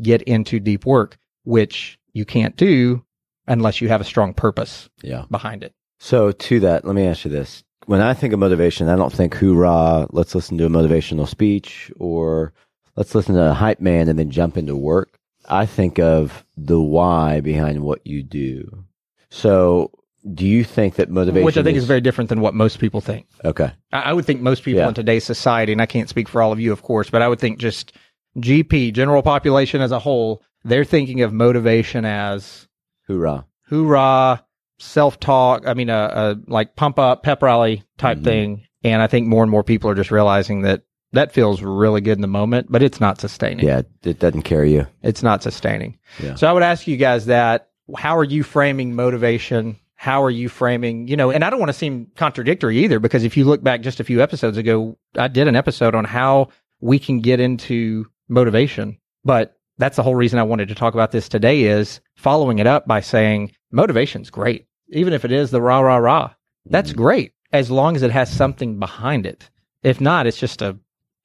get 0.02 0.22
into 0.24 0.60
deep 0.60 0.86
work, 0.86 1.18
which 1.44 2.00
you 2.14 2.26
can't 2.26 2.56
do 2.56 3.04
unless 3.48 3.82
you 3.82 3.90
have 3.90 4.02
a 4.02 4.06
strong 4.06 4.34
purpose 4.34 4.90
Yeah. 5.04 5.26
behind 5.30 5.64
it. 5.64 5.74
So 6.00 6.32
to 6.32 6.60
that, 6.62 6.86
let 6.86 6.96
me 6.96 7.06
ask 7.06 7.26
you 7.26 7.32
this. 7.32 7.64
When 7.88 8.00
I 8.02 8.14
think 8.14 8.34
of 8.34 8.40
motivation, 8.40 8.88
I 8.88 8.96
don't 8.96 9.12
think 9.12 9.36
hoorah, 9.36 10.08
let's 10.12 10.36
listen 10.36 10.58
to 10.60 10.66
a 10.66 10.70
motivational 10.70 11.28
speech 11.28 11.92
or 12.00 12.54
let's 13.00 13.16
listen 13.16 13.34
to 13.36 13.50
a 13.50 13.54
hype 13.54 13.80
man 13.80 14.10
and 14.10 14.20
then 14.20 14.30
jump 14.30 14.58
into 14.58 14.76
work. 14.76 15.18
I 15.48 15.66
think 15.66 15.98
of 16.00 16.46
the 16.58 16.80
why 16.80 17.40
behind 17.40 17.82
what 17.82 18.06
you 18.06 18.22
do. 18.24 18.84
So 19.30 19.92
do 20.34 20.46
you 20.46 20.64
think 20.66 20.96
that 20.96 21.10
motivation 21.10 21.46
Which 21.46 21.58
I 21.58 21.64
think 21.64 21.78
is 21.78 21.86
very 21.86 22.02
different 22.02 22.30
than 22.30 22.42
what 22.42 22.54
most 22.54 22.78
people 22.80 23.00
think. 23.00 23.26
Okay. 23.46 23.72
I 23.94 24.00
I 24.02 24.14
would 24.14 24.26
think 24.26 24.42
most 24.42 24.64
people 24.64 24.82
Yeah. 24.82 24.90
in 24.90 24.94
today's 24.94 25.24
society, 25.24 25.72
and 25.72 25.82
I 25.82 25.86
can't 25.86 26.10
speak 26.10 26.28
for 26.28 26.42
all 26.42 26.52
of 26.52 26.60
you, 26.60 26.74
of 26.74 26.82
course, 26.82 27.10
but 27.10 27.22
I 27.22 27.28
would 27.30 27.40
think 27.40 27.58
just 27.58 27.94
GP, 28.38 28.92
general 28.94 29.22
population 29.24 29.82
as 29.82 29.92
a 29.92 30.00
whole, 30.00 30.44
they're 30.66 30.84
thinking 30.84 31.22
of 31.22 31.32
motivation 31.34 32.04
as 32.06 32.68
Hoorah. 33.08 33.46
hoorah, 33.70 34.44
self 34.78 35.20
talk. 35.22 35.66
I 35.66 35.74
mean, 35.74 35.90
a, 35.90 36.12
a 36.14 36.52
like 36.52 36.76
pump 36.76 37.00
up, 37.00 37.24
pep 37.24 37.42
rally 37.42 37.84
type 37.98 38.18
Mhm. 38.20 38.24
thing. 38.26 38.62
And 38.84 39.02
I 39.02 39.08
think 39.08 39.26
more 39.28 39.44
and 39.44 39.52
more 39.52 39.64
people 39.64 39.90
are 39.90 39.96
just 39.96 40.12
realizing 40.12 40.62
that 40.64 40.84
that 41.14 41.32
feels 41.32 41.62
really 41.62 42.02
good 42.02 42.18
in 42.18 42.22
the 42.22 42.28
moment, 42.28 42.72
but 42.72 42.84
it's 42.84 43.00
not 43.00 43.20
sustaining. 43.20 43.66
Yeah, 43.66 43.82
it 44.04 44.20
doesn't 44.20 44.44
carry 44.44 44.74
you. 44.74 44.88
It's 45.04 45.24
not 45.24 45.44
sustaining. 45.44 45.98
Yeah. 46.22 46.36
So 46.36 46.48
I 46.48 46.52
would 46.54 46.64
ask 46.64 46.88
you 46.88 46.98
guys 46.98 47.26
that. 47.28 47.66
How 47.98 48.16
are 48.16 48.24
you 48.24 48.44
framing 48.44 48.96
motivation? 48.96 49.76
How 49.96 50.24
are 50.24 50.30
you 50.30 50.48
framing, 50.48 51.08
you 51.08 51.18
know, 51.18 51.32
and 51.32 51.44
I 51.44 51.50
don't 51.50 51.58
want 51.58 51.72
to 51.72 51.78
seem 51.78 52.06
contradictory 52.16 52.78
either, 52.84 53.00
because 53.00 53.24
if 53.24 53.36
you 53.36 53.46
look 53.46 53.64
back 53.64 53.82
just 53.82 54.00
a 54.00 54.04
few 54.04 54.22
episodes 54.22 54.58
ago, 54.58 54.96
I 55.18 55.28
did 55.28 55.48
an 55.48 55.56
episode 55.56 55.96
on 55.96 56.06
how 56.06 56.50
we 56.82 57.00
can 57.00 57.20
get 57.20 57.40
into 57.40 58.06
motivation. 58.28 59.00
But 59.26 59.58
that's 59.80 59.96
the 59.96 60.04
whole 60.04 60.14
reason 60.14 60.38
I 60.38 60.44
wanted 60.44 60.68
to 60.68 60.76
talk 60.76 60.94
about 60.94 61.12
this 61.12 61.28
today 61.28 61.64
is 61.64 62.00
following 62.16 62.60
it 62.60 62.68
up 62.68 62.86
by 62.86 63.02
saying 63.02 63.54
motivation's 63.72 64.30
great. 64.30 64.68
Even 64.90 65.12
if 65.12 65.26
it 65.26 65.32
is 65.32 65.50
the 65.50 65.60
rah, 65.60 65.80
rah, 65.80 65.98
rah, 65.98 66.32
that's 66.68 66.92
mm-hmm. 66.92 67.02
great 67.02 67.34
as 67.54 67.72
long 67.72 67.96
as 67.96 68.04
it 68.04 68.12
has 68.12 68.32
something 68.32 68.78
behind 68.78 69.26
it. 69.26 69.50
If 69.82 70.00
not, 70.00 70.28
it's 70.28 70.38
just 70.38 70.62
a 70.62 70.78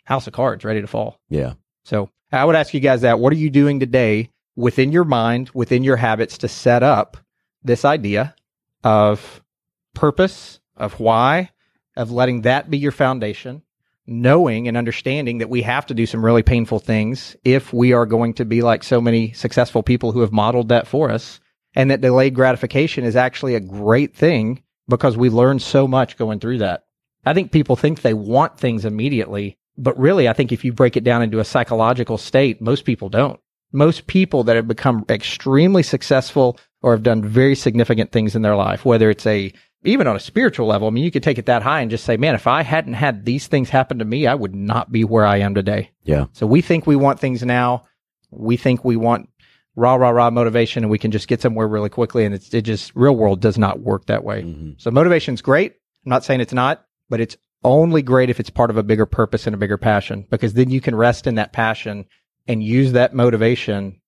house 0.05 0.27
of 0.27 0.33
cards 0.33 0.65
ready 0.65 0.81
to 0.81 0.87
fall. 0.87 1.19
Yeah. 1.29 1.55
So 1.85 2.11
I 2.33 2.45
would 2.45 2.57
ask 2.57 2.75
you 2.75 2.81
guys 2.81 3.03
that. 3.03 3.19
What 3.19 3.33
are 3.33 3.37
you 3.37 3.51
doing 3.51 3.81
today 3.81 4.31
within 4.57 4.93
your 4.93 5.05
mind, 5.05 5.51
within 5.55 5.85
your 5.85 5.97
habits 5.97 6.39
to 6.39 6.49
set 6.49 6.83
up 6.83 7.17
this 7.63 7.85
idea 7.85 8.35
of 8.83 9.43
purpose, 9.95 10.61
of 10.77 11.01
why, 11.01 11.51
of 11.97 12.11
letting 12.11 12.43
that 12.43 12.71
be 12.71 12.79
your 12.79 12.93
foundation, 12.93 13.63
knowing 14.07 14.69
and 14.69 14.77
understanding 14.77 15.39
that 15.39 15.49
we 15.49 15.63
have 15.63 15.87
to 15.87 15.95
do 15.95 16.07
some 16.07 16.25
really 16.25 16.43
painful 16.43 16.79
things 16.79 17.37
if 17.45 17.73
we 17.73 17.93
are 17.93 18.07
going 18.07 18.35
to 18.35 18.45
be 18.45 18.61
like 18.61 18.83
so 18.83 19.01
many 19.01 19.33
successful 19.33 19.83
people 19.83 20.13
who 20.13 20.21
have 20.21 20.33
modeled 20.33 20.69
that 20.69 20.87
for 20.87 21.11
us, 21.11 21.41
and 21.75 21.91
that 21.91 22.01
delayed 22.01 22.35
gratification 22.35 23.05
is 23.05 23.17
actually 23.17 23.55
a 23.55 23.61
great 23.61 24.15
thing 24.15 24.63
because 24.89 25.17
we 25.17 25.31
learn 25.31 25.59
so 25.59 25.89
much 25.89 26.17
going 26.17 26.39
through 26.39 26.59
that. 26.59 26.85
I 27.25 27.33
think 27.33 27.51
people 27.51 27.77
think 27.77 28.03
they 28.03 28.15
want 28.15 28.59
things 28.59 28.85
immediately, 28.85 29.57
but 29.77 29.99
really, 29.99 30.29
I 30.29 30.33
think 30.33 30.53
if 30.53 30.65
you 30.65 30.73
break 30.73 30.97
it 30.97 31.05
down 31.05 31.23
into 31.23 31.41
a 31.41 31.45
psychological 31.45 32.19
state, 32.19 32.61
most 32.61 32.85
people 32.85 33.09
don't. 33.09 33.41
Most 33.73 34.07
people 34.07 34.45
that 34.45 34.57
have 34.57 34.69
become 34.69 35.05
extremely 35.09 35.83
successful 35.83 36.59
or 36.81 36.93
have 36.93 37.03
done 37.03 37.25
very 37.25 37.57
significant 37.57 38.13
things 38.13 38.37
in 38.37 38.43
their 38.43 38.55
life, 38.55 38.85
whether 38.85 39.11
it's 39.11 39.27
a, 39.27 39.53
even 39.85 40.07
on 40.07 40.17
a 40.17 40.21
spiritual 40.21 40.67
level, 40.67 40.87
I 40.87 40.91
mean, 40.93 41.03
you 41.03 41.11
could 41.11 41.23
take 41.23 41.39
it 41.39 41.47
that 41.47 41.63
high 41.63 41.81
and 41.81 41.91
just 41.91 42.05
say, 42.05 42.17
man, 42.17 42.35
if 42.35 42.47
I 42.47 42.63
hadn't 42.63 42.95
had 42.95 43.25
these 43.25 43.49
things 43.49 43.71
happen 43.71 43.99
to 43.99 44.05
me, 44.05 44.27
I 44.27 44.35
would 44.35 44.55
not 44.55 44.93
be 44.93 45.03
where 45.03 45.27
I 45.27 45.39
am 45.39 45.55
today. 45.55 45.91
Yeah. 46.05 46.27
So 46.33 46.47
we 46.47 46.61
think 46.61 46.87
we 46.87 46.97
want 46.97 47.19
things 47.19 47.43
now. 47.43 47.85
We 48.31 48.57
think 48.57 48.85
we 48.85 48.97
want 48.97 49.29
rah, 49.77 49.95
rah, 49.97 50.11
rah 50.11 50.31
motivation 50.31 50.85
and 50.85 50.91
we 50.91 50.99
can 50.99 51.11
just 51.11 51.27
get 51.27 51.41
somewhere 51.41 51.67
really 51.67 51.89
quickly. 51.89 52.25
And 52.25 52.35
it's, 52.35 52.55
it 52.55 52.63
just, 52.63 52.95
real 52.95 53.17
world 53.17 53.41
does 53.41 53.59
not 53.59 53.81
work 53.81 54.07
that 54.07 54.23
way. 54.25 54.43
Mhm. 54.43 54.81
So 54.81 54.91
motivation's 54.91 55.43
great. 55.43 55.73
I'm 56.05 56.11
not 56.11 56.25
saying 56.25 56.41
it's 56.41 56.53
not, 56.53 56.85
but 57.09 57.21
it's 57.21 57.37
only 57.65 58.03
great 58.03 58.31
if 58.31 58.39
it's 58.41 58.51
part 58.51 58.71
of 58.71 58.77
a 58.77 58.83
bigger 58.83 59.07
purpose 59.07 59.47
and 59.47 59.55
a 59.55 59.59
bigger 59.59 59.79
passion 59.79 60.27
because 60.31 60.55
then 60.55 60.71
you 60.71 60.81
can 60.81 60.95
rest 60.95 61.27
in 61.27 61.35
that 61.37 61.53
passion 61.53 62.05
and 62.47 62.63
use 62.63 62.93
that 62.93 63.15
motivation 63.15 64.01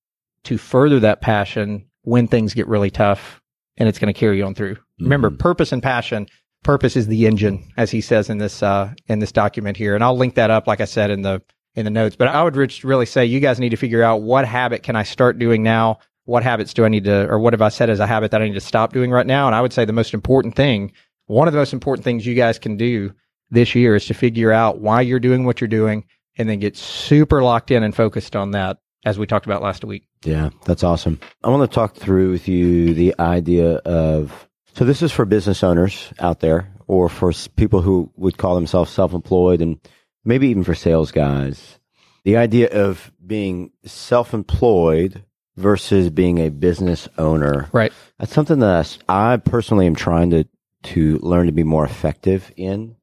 to 0.43 0.57
further 0.57 0.99
that 0.99 1.21
passion 1.21 1.85
when 2.03 2.27
things 2.27 2.53
get 2.53 2.67
really 2.67 2.91
tough 2.91 3.41
and 3.77 3.89
it's 3.89 3.99
going 3.99 4.13
to 4.13 4.19
carry 4.19 4.37
you 4.37 4.45
on 4.45 4.55
through. 4.55 4.77
Remember, 4.99 5.29
Mhm. 5.29 5.39
purpose 5.39 5.71
and 5.71 5.83
passion. 5.83 6.27
Purpose 6.63 6.95
is 6.95 7.07
the 7.07 7.27
engine, 7.27 7.63
as 7.77 7.91
he 7.91 8.01
says 8.01 8.29
in 8.29 8.39
this 8.39 8.63
uh, 8.63 8.91
in 9.07 9.19
this 9.19 9.31
document 9.31 9.77
here, 9.77 9.93
and 9.93 10.03
I'll 10.03 10.17
link 10.17 10.35
that 10.35 10.49
up, 10.49 10.67
like 10.67 10.81
I 10.81 10.85
said 10.85 11.11
in 11.11 11.21
the 11.21 11.41
in 11.75 11.85
the 11.85 11.91
notes. 11.91 12.15
But 12.15 12.29
I 12.29 12.43
would 12.43 12.55
really 12.83 13.05
say 13.05 13.25
you 13.25 13.39
guys 13.39 13.59
need 13.59 13.69
to 13.69 13.77
figure 13.77 14.01
out 14.03 14.23
what 14.23 14.45
habit 14.45 14.81
can 14.81 14.95
I 14.95 15.03
start 15.03 15.37
doing 15.37 15.61
now. 15.61 15.99
What 16.25 16.43
habits 16.43 16.73
do 16.73 16.83
I 16.83 16.89
need 16.89 17.03
to, 17.05 17.27
or 17.29 17.37
what 17.39 17.53
have 17.53 17.61
I 17.61 17.69
said 17.69 17.89
as 17.91 17.99
a 17.99 18.07
habit 18.07 18.31
that 18.31 18.41
I 18.41 18.45
need 18.45 18.55
to 18.55 18.59
stop 18.59 18.91
doing 18.91 19.11
right 19.11 19.27
now? 19.27 19.45
And 19.45 19.55
I 19.55 19.61
would 19.61 19.71
say 19.71 19.85
the 19.85 19.93
most 19.93 20.13
important 20.13 20.55
thing 20.55 20.91
one 21.27 21.47
of 21.47 21.53
the 21.53 21.59
most 21.59 21.73
important 21.73 22.03
things 22.05 22.25
you 22.25 22.33
guys 22.35 22.57
can 22.57 22.75
do 22.77 23.13
this 23.49 23.75
year 23.75 23.95
is 23.95 24.05
to 24.05 24.13
figure 24.13 24.51
out 24.51 24.79
why 24.79 25.01
you're 25.01 25.19
doing 25.19 25.45
what 25.45 25.61
you're 25.61 25.67
doing 25.67 26.05
and 26.37 26.49
then 26.49 26.59
get 26.59 26.77
super 26.77 27.41
locked 27.41 27.71
in 27.71 27.83
and 27.83 27.95
focused 27.95 28.35
on 28.35 28.51
that 28.51 28.77
as 29.05 29.17
we 29.17 29.25
talked 29.25 29.45
about 29.45 29.61
last 29.61 29.83
week. 29.83 30.07
Yeah, 30.23 30.49
that's 30.65 30.83
awesome. 30.83 31.19
I 31.43 31.49
want 31.49 31.69
to 31.69 31.73
talk 31.73 31.95
through 31.95 32.31
with 32.31 32.47
you 32.47 32.93
the 32.93 33.15
idea 33.19 33.75
of 33.75 34.47
so 34.75 34.85
this 34.85 35.01
is 35.01 35.11
for 35.11 35.25
business 35.25 35.63
owners 35.63 36.13
out 36.19 36.39
there 36.39 36.71
or 36.87 37.09
for 37.09 37.31
people 37.55 37.81
who 37.81 38.11
would 38.15 38.37
call 38.37 38.55
themselves 38.55 38.91
self-employed 38.91 39.61
and 39.61 39.79
maybe 40.23 40.49
even 40.49 40.63
for 40.63 40.75
sales 40.75 41.11
guys. 41.11 41.79
The 42.25 42.37
idea 42.37 42.69
of 42.69 43.11
being 43.25 43.71
self-employed 43.85 45.23
versus 45.55 46.09
being 46.09 46.39
a 46.39 46.49
business 46.49 47.09
owner. 47.17 47.69
Right. 47.71 47.91
That's 48.19 48.33
something 48.33 48.59
that 48.59 48.97
I 49.09 49.37
personally 49.37 49.87
am 49.87 49.95
trying 49.95 50.29
to 50.31 50.45
to 50.83 51.17
learn 51.19 51.47
to 51.47 51.51
be 51.51 51.63
more 51.63 51.85
effective 51.85 52.51
in. 52.55 52.95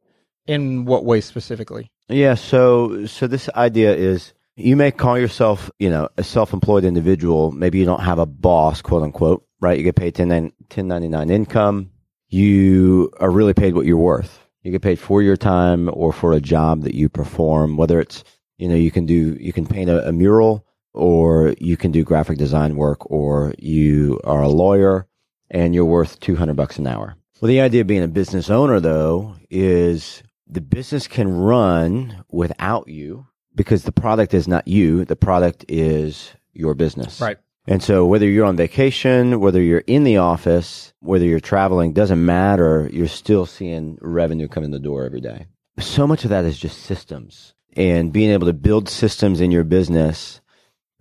In 0.46 0.84
what 0.84 1.04
way 1.04 1.20
specifically? 1.20 1.90
Yeah, 2.08 2.34
so 2.34 3.06
so 3.06 3.26
this 3.26 3.48
idea 3.50 3.94
is 3.94 4.34
you 4.56 4.76
may 4.76 4.90
call 4.90 5.18
yourself, 5.18 5.70
you 5.78 5.90
know, 5.90 6.08
a 6.16 6.22
self-employed 6.22 6.84
individual. 6.84 7.50
Maybe 7.50 7.78
you 7.78 7.84
don't 7.84 8.02
have 8.02 8.18
a 8.18 8.26
boss, 8.26 8.82
quote 8.82 9.02
unquote, 9.02 9.44
right? 9.60 9.76
You 9.76 9.84
get 9.84 9.96
paid 9.96 10.14
10, 10.14 10.28
1099 10.28 11.30
income. 11.30 11.90
You 12.28 13.10
are 13.18 13.30
really 13.30 13.54
paid 13.54 13.74
what 13.74 13.86
you're 13.86 13.96
worth. 13.96 14.40
You 14.62 14.70
get 14.70 14.82
paid 14.82 14.98
for 14.98 15.22
your 15.22 15.36
time 15.36 15.90
or 15.92 16.12
for 16.12 16.32
a 16.32 16.40
job 16.40 16.82
that 16.82 16.94
you 16.94 17.08
perform, 17.08 17.76
whether 17.76 18.00
it's, 18.00 18.24
you 18.58 18.68
know, 18.68 18.76
you 18.76 18.90
can 18.90 19.06
do, 19.06 19.36
you 19.40 19.52
can 19.52 19.66
paint 19.66 19.90
a, 19.90 20.08
a 20.08 20.12
mural 20.12 20.64
or 20.94 21.54
you 21.58 21.76
can 21.76 21.90
do 21.90 22.04
graphic 22.04 22.38
design 22.38 22.76
work 22.76 23.10
or 23.10 23.52
you 23.58 24.20
are 24.24 24.42
a 24.42 24.48
lawyer 24.48 25.06
and 25.50 25.74
you're 25.74 25.84
worth 25.84 26.18
200 26.20 26.54
bucks 26.54 26.78
an 26.78 26.86
hour. 26.86 27.16
Well, 27.40 27.48
the 27.48 27.60
idea 27.60 27.82
of 27.82 27.86
being 27.86 28.02
a 28.02 28.08
business 28.08 28.48
owner 28.48 28.80
though 28.80 29.34
is 29.50 30.22
the 30.54 30.60
business 30.60 31.08
can 31.08 31.28
run 31.28 32.24
without 32.30 32.88
you 32.88 33.26
because 33.54 33.82
the 33.82 33.92
product 33.92 34.32
is 34.34 34.46
not 34.46 34.68
you. 34.68 35.04
The 35.04 35.16
product 35.16 35.64
is 35.68 36.32
your 36.52 36.74
business. 36.74 37.20
Right. 37.20 37.38
And 37.66 37.82
so 37.82 38.06
whether 38.06 38.28
you're 38.28 38.46
on 38.46 38.56
vacation, 38.56 39.40
whether 39.40 39.60
you're 39.60 39.84
in 39.86 40.04
the 40.04 40.18
office, 40.18 40.92
whether 41.00 41.24
you're 41.24 41.40
traveling, 41.40 41.92
doesn't 41.92 42.24
matter. 42.24 42.88
You're 42.92 43.08
still 43.08 43.46
seeing 43.46 43.98
revenue 44.00 44.48
come 44.48 44.64
in 44.64 44.70
the 44.70 44.78
door 44.78 45.04
every 45.04 45.20
day. 45.20 45.46
So 45.80 46.06
much 46.06 46.24
of 46.24 46.30
that 46.30 46.44
is 46.44 46.58
just 46.58 46.82
systems 46.82 47.54
and 47.76 48.12
being 48.12 48.30
able 48.30 48.46
to 48.46 48.52
build 48.52 48.88
systems 48.88 49.40
in 49.40 49.50
your 49.50 49.64
business 49.64 50.40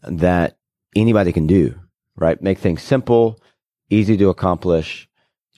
that 0.02 0.58
anybody 0.96 1.32
can 1.32 1.46
do, 1.46 1.80
right? 2.16 2.42
Make 2.42 2.58
things 2.58 2.82
simple, 2.82 3.40
easy 3.90 4.18
to 4.18 4.30
accomplish 4.30 5.08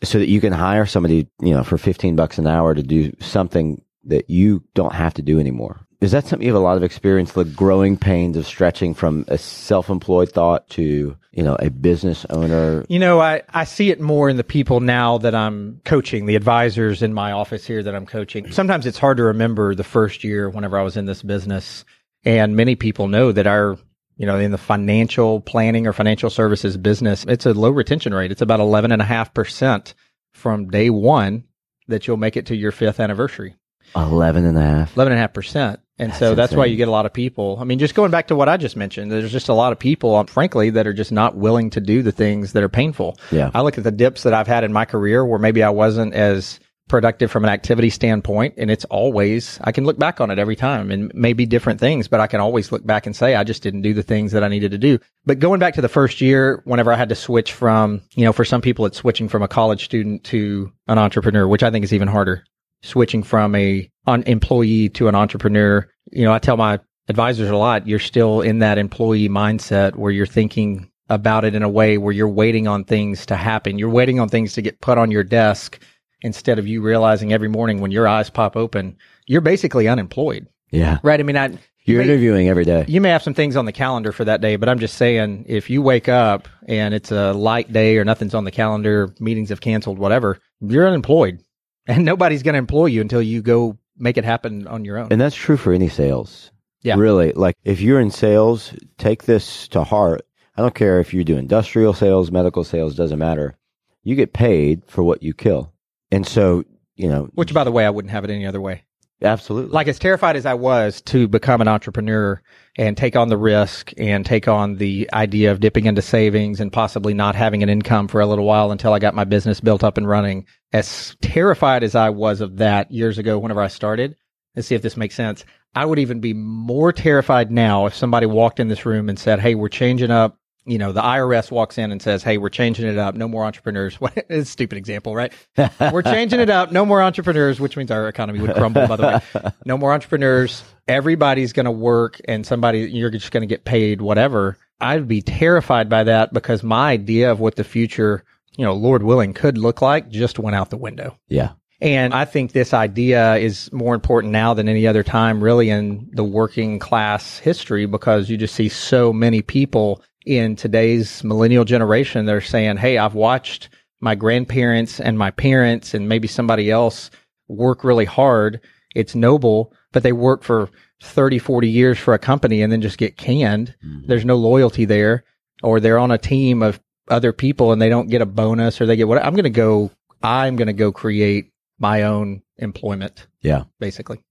so 0.03 0.19
that 0.19 0.27
you 0.27 0.41
can 0.41 0.51
hire 0.51 0.86
somebody, 0.86 1.29
you 1.39 1.53
know, 1.53 1.63
for 1.63 1.77
15 1.77 2.15
bucks 2.15 2.38
an 2.38 2.47
hour 2.47 2.73
to 2.73 2.84
do 2.84 3.13
something 3.21 3.81
that 4.05 4.29
you 4.29 4.63
don't 4.73 4.93
have 4.93 5.13
to 5.15 5.21
do 5.21 5.39
anymore. 5.39 5.85
Is 6.01 6.11
that 6.11 6.27
something 6.27 6.45
you 6.45 6.53
have 6.53 6.61
a 6.61 6.63
lot 6.63 6.77
of 6.77 6.83
experience, 6.83 7.31
the 7.31 7.45
growing 7.45 7.97
pains 7.97 8.37
of 8.37 8.45
stretching 8.45 8.93
from 8.93 9.25
a 9.27 9.37
self-employed 9.37 10.31
thought 10.31 10.69
to, 10.71 11.17
you 11.31 11.43
know, 11.43 11.55
a 11.59 11.69
business 11.69 12.25
owner? 12.29 12.85
You 12.89 12.99
know, 12.99 13.21
I, 13.21 13.41
I 13.49 13.63
see 13.63 13.89
it 13.89 14.01
more 14.01 14.29
in 14.29 14.37
the 14.37 14.43
people 14.43 14.81
now 14.81 15.17
that 15.19 15.33
I'm 15.33 15.81
coaching, 15.85 16.25
the 16.25 16.35
advisors 16.35 17.01
in 17.01 17.13
my 17.13 17.31
office 17.31 17.65
here 17.65 17.81
that 17.81 17.95
I'm 17.95 18.05
coaching. 18.05 18.51
Sometimes 18.51 18.85
it's 18.85 18.99
hard 18.99 19.17
to 19.17 19.23
remember 19.23 19.73
the 19.73 19.83
first 19.83 20.23
year 20.23 20.49
whenever 20.49 20.77
I 20.77 20.83
was 20.83 20.97
in 20.97 21.05
this 21.05 21.23
business. 21.23 21.85
And 22.23 22.55
many 22.55 22.75
people 22.75 23.07
know 23.07 23.31
that 23.31 23.47
our, 23.47 23.77
you 24.17 24.25
know, 24.25 24.37
in 24.37 24.51
the 24.51 24.57
financial 24.57 25.39
planning 25.41 25.87
or 25.87 25.93
financial 25.93 26.29
services 26.29 26.75
business, 26.75 27.25
it's 27.27 27.45
a 27.45 27.53
low 27.53 27.69
retention 27.69 28.13
rate. 28.13 28.31
It's 28.31 28.41
about 28.41 28.59
11.5% 28.59 29.93
from 30.33 30.69
day 30.69 30.89
one 30.89 31.45
that 31.87 32.05
you'll 32.05 32.17
make 32.17 32.35
it 32.35 32.47
to 32.47 32.55
your 32.55 32.71
fifth 32.71 32.99
anniversary. 32.99 33.55
11 33.95 34.45
and 34.45 34.57
a 34.57 34.61
half. 34.61 34.95
11.5%. 34.95 35.77
And 35.97 36.13
so 36.13 36.35
That's 36.35 36.51
that's 36.51 36.57
why 36.57 36.65
you 36.65 36.75
get 36.75 36.89
a 36.89 36.91
lot 36.91 37.05
of 37.05 37.13
people. 37.13 37.57
I 37.59 37.63
mean, 37.63 37.79
just 37.79 37.95
going 37.95 38.11
back 38.11 38.27
to 38.27 38.35
what 38.35 38.49
I 38.49 38.57
just 38.57 38.75
mentioned, 38.75 39.11
there's 39.11 39.31
just 39.31 39.47
a 39.47 39.53
lot 39.53 39.71
of 39.71 39.79
people, 39.79 40.15
um, 40.15 40.27
frankly, 40.27 40.69
that 40.71 40.85
are 40.85 40.93
just 40.93 41.11
not 41.11 41.37
willing 41.37 41.69
to 41.69 41.79
do 41.79 42.01
the 42.03 42.11
things 42.11 42.51
that 42.51 42.63
are 42.63 42.69
painful. 42.69 43.17
Yeah. 43.31 43.49
I 43.53 43.61
look 43.61 43.77
at 43.77 43.85
the 43.85 43.91
dips 43.91 44.23
that 44.23 44.33
I've 44.33 44.47
had 44.47 44.65
in 44.65 44.73
my 44.73 44.83
career 44.83 45.25
where 45.25 45.39
maybe 45.39 45.63
I 45.63 45.69
wasn't 45.69 46.13
as 46.13 46.59
productive 46.87 47.31
from 47.31 47.45
an 47.45 47.49
activity 47.49 47.89
standpoint. 47.89 48.55
And 48.57 48.69
it's 48.69 48.85
always, 48.85 49.57
I 49.63 49.71
can 49.71 49.85
look 49.85 49.97
back 49.97 50.21
on 50.21 50.29
it 50.29 50.37
every 50.37 50.55
time 50.55 50.91
and 50.91 51.11
maybe 51.15 51.45
different 51.45 51.79
things, 51.79 52.07
but 52.07 52.19
I 52.19 52.27
can 52.27 52.39
always 52.39 52.71
look 52.71 52.85
back 52.85 53.05
and 53.05 53.15
say, 53.15 53.33
I 53.33 53.43
just 53.43 53.63
didn't 53.63 53.81
do 53.81 53.93
the 53.93 54.03
things 54.03 54.33
that 54.33 54.43
I 54.43 54.49
needed 54.49 54.71
to 54.71 54.77
do. 54.77 54.99
But 55.25 55.39
going 55.39 55.59
back 55.59 55.75
to 55.75 55.81
the 55.81 55.89
first 55.89 56.21
year, 56.21 56.61
whenever 56.65 56.91
I 56.93 56.95
had 56.95 57.09
to 57.09 57.15
switch 57.15 57.53
from, 57.53 58.01
you 58.15 58.25
know, 58.25 58.33
for 58.33 58.45
some 58.45 58.61
people, 58.61 58.85
it's 58.85 58.97
switching 58.97 59.29
from 59.29 59.41
a 59.41 59.47
college 59.47 59.85
student 59.85 60.25
to 60.25 60.71
an 60.87 60.99
entrepreneur, 60.99 61.47
which 61.47 61.63
I 61.63 61.71
think 61.71 61.85
is 61.85 61.93
even 61.93 62.07
harder 62.07 62.43
switching 62.83 63.23
from 63.23 63.55
a 63.55 63.89
an 64.07 64.23
employee 64.23 64.89
to 64.89 65.07
an 65.07 65.15
entrepreneur. 65.15 65.88
You 66.11 66.25
know, 66.25 66.31
I 66.33 66.39
tell 66.39 66.57
my 66.57 66.79
advisors 67.09 67.49
a 67.49 67.55
lot, 67.55 67.88
you're 67.88 67.99
still 67.99 68.41
in 68.41 68.59
that 68.59 68.77
employee 68.77 69.29
mindset 69.29 69.95
where 69.95 70.11
you're 70.11 70.25
thinking 70.25 70.89
about 71.09 71.45
it 71.45 71.53
in 71.55 71.61
a 71.63 71.69
way 71.69 71.97
where 71.97 72.13
you're 72.13 72.27
waiting 72.29 72.67
on 72.67 72.83
things 72.83 73.25
to 73.27 73.35
happen. 73.35 73.77
You're 73.77 73.89
waiting 73.89 74.19
on 74.19 74.29
things 74.29 74.53
to 74.53 74.61
get 74.61 74.81
put 74.81 74.97
on 74.97 75.11
your 75.11 75.23
desk 75.23 75.79
instead 76.21 76.57
of 76.57 76.67
you 76.67 76.81
realizing 76.81 77.31
every 77.33 77.47
morning 77.49 77.79
when 77.79 77.91
your 77.91 78.07
eyes 78.07 78.29
pop 78.29 78.55
open, 78.55 78.97
you're 79.27 79.41
basically 79.41 79.88
unemployed. 79.88 80.47
Yeah. 80.71 80.97
Right? 81.03 81.19
I 81.19 81.23
mean, 81.23 81.38
I 81.38 81.51
You're 81.83 81.99
may- 81.99 82.05
interviewing 82.05 82.47
every 82.49 82.65
day. 82.65 82.85
you 82.88 83.01
may 83.01 83.09
have 83.09 83.21
some 83.21 83.35
things 83.35 83.55
on 83.55 83.65
the 83.65 83.71
calendar 83.71 84.11
for 84.11 84.25
that 84.25 84.41
day, 84.41 84.55
but 84.55 84.67
I'm 84.67 84.79
just 84.79 84.95
saying 84.97 85.45
if 85.47 85.69
you 85.69 85.83
wake 85.83 86.09
up 86.09 86.47
and 86.67 86.93
it's 86.95 87.11
a 87.11 87.33
light 87.33 87.71
day 87.71 87.97
or 87.99 88.05
nothing's 88.05 88.33
on 88.33 88.43
the 88.45 88.51
calendar, 88.51 89.13
meetings 89.19 89.49
have 89.49 89.61
canceled, 89.61 89.99
whatever, 89.99 90.39
you're 90.61 90.88
unemployed. 90.88 91.39
And 91.87 92.03
nobody's 92.03 92.41
going 92.41 92.53
to 92.53 92.59
employ 92.59 92.87
you 92.87 93.01
until 93.01 93.21
you 93.21 93.43
go 93.43 93.77
make 93.97 94.17
it 94.17 94.25
happen 94.25 94.67
on 94.67 94.85
your 94.85 94.97
own. 94.97 95.09
And 95.11 95.21
that's 95.21 95.35
true 95.35 95.55
for 95.55 95.71
any 95.71 95.87
sales. 95.87 96.51
Yeah. 96.81 96.95
Really. 96.97 97.31
Like 97.33 97.55
if 97.63 97.79
you're 97.79 97.99
in 97.99 98.11
sales, 98.11 98.73
take 98.97 99.23
this 99.25 99.67
to 99.69 99.83
heart. 99.83 100.21
I 100.57 100.61
don't 100.61 100.73
care 100.75 100.99
if 100.99 101.13
you 101.13 101.23
do 101.23 101.37
industrial 101.37 101.93
sales, 101.93 102.31
medical 102.31 102.63
sales, 102.63 102.95
doesn't 102.95 103.19
matter. 103.19 103.57
You 104.03 104.15
get 104.15 104.33
paid 104.33 104.83
for 104.87 105.03
what 105.03 105.21
you 105.21 105.33
kill. 105.33 105.73
And 106.11 106.25
so, 106.25 106.63
you 106.95 107.09
know, 107.09 107.29
Which, 107.33 107.53
by 107.53 107.63
the 107.63 107.71
way, 107.71 107.85
I 107.85 107.89
wouldn't 107.89 108.11
have 108.11 108.23
it 108.23 108.29
any 108.29 108.45
other 108.45 108.61
way. 108.61 108.85
Absolutely. 109.25 109.71
Like 109.71 109.88
as 109.88 109.99
terrified 109.99 110.35
as 110.35 110.45
I 110.45 110.53
was 110.53 111.01
to 111.03 111.27
become 111.27 111.61
an 111.61 111.67
entrepreneur 111.67 112.41
and 112.77 112.95
take 112.95 113.15
on 113.15 113.29
the 113.29 113.38
risk 113.38 113.91
and 113.97 114.25
take 114.25 114.47
on 114.47 114.75
the 114.75 115.09
idea 115.13 115.51
of 115.51 115.59
dipping 115.59 115.85
into 115.85 116.01
savings 116.01 116.59
and 116.59 116.71
possibly 116.71 117.13
not 117.13 117.35
having 117.35 117.63
an 117.63 117.69
income 117.69 118.07
for 118.07 118.21
a 118.21 118.25
little 118.25 118.45
while 118.45 118.71
until 118.71 118.93
I 118.93 118.99
got 118.99 119.15
my 119.15 119.23
business 119.23 119.59
built 119.59 119.83
up 119.83 119.97
and 119.97 120.07
running, 120.07 120.45
as 120.73 121.15
terrified 121.21 121.83
as 121.83 121.95
I 121.95 122.09
was 122.09 122.41
of 122.41 122.57
that 122.57 122.91
years 122.91 123.17
ago 123.17 123.39
whenever 123.39 123.61
I 123.61 123.67
started, 123.67 124.15
let's 124.55 124.67
see 124.67 124.75
if 124.75 124.81
this 124.81 124.97
makes 124.97 125.15
sense. 125.15 125.45
I 125.73 125.85
would 125.85 125.99
even 125.99 126.21
be 126.21 126.33
more 126.33 126.93
terrified 126.93 127.51
now 127.51 127.85
if 127.85 127.93
somebody 127.93 128.25
walked 128.25 128.59
in 128.59 128.69
this 128.69 128.85
room 128.85 129.09
and 129.09 129.19
said, 129.19 129.39
Hey, 129.39 129.55
we're 129.55 129.67
changing 129.67 130.11
up. 130.11 130.39
You 130.65 130.78
know, 130.78 130.91
the 130.91 131.01
IRS 131.01 131.51
walks 131.51 131.78
in 131.78 131.91
and 131.91 132.01
says, 132.01 132.23
Hey, 132.23 132.38
we're 132.38 132.49
changing 132.49 132.88
it 132.88 132.97
up. 132.97 133.15
No 133.15 133.28
more 133.28 133.45
entrepreneurs. 133.45 133.95
What 134.01 134.13
it's 134.17 134.49
a 134.49 134.51
stupid 134.51 134.78
example, 134.78 135.15
right? 135.15 135.32
we're 135.91 136.01
changing 136.01 136.39
it 136.39 136.49
up. 136.49 136.71
No 136.71 136.86
more 136.86 137.01
entrepreneurs, 137.01 137.60
which 137.60 137.78
means 137.78 137.91
our 137.91 138.08
economy 138.08 138.39
would 138.39 138.56
crumble, 138.56 138.88
by 138.88 138.95
the 138.95 139.04
way. 139.34 139.51
No 139.65 139.78
more 139.78 139.93
entrepreneurs. 139.93 140.63
Everybody's 140.88 141.54
going 141.54 141.65
to 141.65 141.71
work 141.71 142.19
and 142.28 142.45
somebody, 142.45 142.80
you're 142.91 143.10
just 143.10 143.32
going 143.32 143.41
to 143.41 143.47
get 143.47 143.65
paid, 143.65 144.01
whatever. 144.01 144.58
I'd 144.82 145.08
be 145.08 145.21
terrified 145.21 145.89
by 145.89 146.04
that 146.04 146.34
because 146.34 146.62
my 146.62 146.91
idea 146.91 147.32
of 147.32 147.39
what 147.39 147.56
the 147.56 147.63
future, 147.63 148.23
you 148.58 148.65
know, 148.65 148.73
Lord 148.73 149.04
willing 149.04 149.34
could 149.34 149.58
look 149.58 149.82
like 149.82 150.10
just 150.10 150.38
went 150.39 150.56
out 150.56 150.69
the 150.69 150.78
window. 150.78 151.17
yeah. 151.28 151.51
And 151.82 152.13
I 152.13 152.23
think 152.23 152.54
this 152.54 152.73
idea 152.73 153.36
is 153.36 153.71
more 153.73 153.93
important 153.93 154.32
now 154.32 154.54
than 154.54 154.69
any 154.69 154.88
other 154.88 155.04
time, 155.04 155.43
really, 155.43 155.69
in 155.69 156.10
the 156.13 156.23
working 156.23 156.80
class 156.80 157.38
history, 157.38 157.86
because 157.86 158.30
you 158.30 158.38
just 158.38 158.56
see 158.56 158.69
so 158.69 159.12
many 159.12 159.41
people 159.41 160.01
in 160.25 160.55
today's 160.55 161.23
millennial 161.23 161.65
generation 161.65 162.25
they're 162.25 162.41
saying, 162.41 162.77
Hey, 162.77 162.97
I've 162.97 163.13
watched 163.15 163.69
my 164.01 164.15
grandparents 164.15 164.99
and 164.99 165.17
my 165.17 165.31
parents 165.31 165.93
and 165.93 166.09
maybe 166.09 166.27
somebody 166.27 166.69
else 166.71 167.11
work 167.47 167.83
really 167.83 168.05
hard. 168.05 168.59
It's 168.95 169.15
noble, 169.15 169.73
but 169.91 170.03
they 170.03 170.11
work 170.13 170.43
for 170.43 170.69
30, 171.01 171.39
40 171.39 171.69
years 171.69 171.97
for 171.99 172.13
a 172.13 172.19
company 172.19 172.61
and 172.61 172.71
then 172.71 172.81
just 172.81 172.97
get 172.97 173.17
canned. 173.17 173.75
Mm-hmm. 173.85 174.07
There's 174.07 174.25
no 174.25 174.35
loyalty 174.38 174.85
there, 174.85 175.23
or 175.63 175.79
they're 175.79 175.99
on 175.99 176.11
a 176.11 176.17
team 176.17 176.63
of 176.63 176.79
other 177.09 177.31
people 177.33 177.71
and 177.71 177.81
they 177.81 177.89
don't 177.89 178.09
get 178.09 178.21
a 178.21 178.25
bonus 178.25 178.79
or 178.81 178.85
they 178.85 178.95
get 178.95 179.07
what 179.07 179.23
I'm 179.23 179.33
going 179.33 179.43
to 179.43 179.49
go, 179.49 179.91
I'm 180.23 180.55
going 180.55 180.67
to 180.67 180.73
go 180.73 180.91
create 180.91 181.51
my 181.77 182.03
own 182.03 182.41
employment, 182.57 183.27
Yeah. 183.41 183.65
basically. 183.79 184.23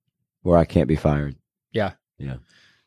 Where 0.42 0.59
I 0.59 0.64
can't 0.64 0.88
be 0.88 0.96
fired. 0.96 1.37
Yeah. 1.72 1.92
Yeah. 2.18 2.37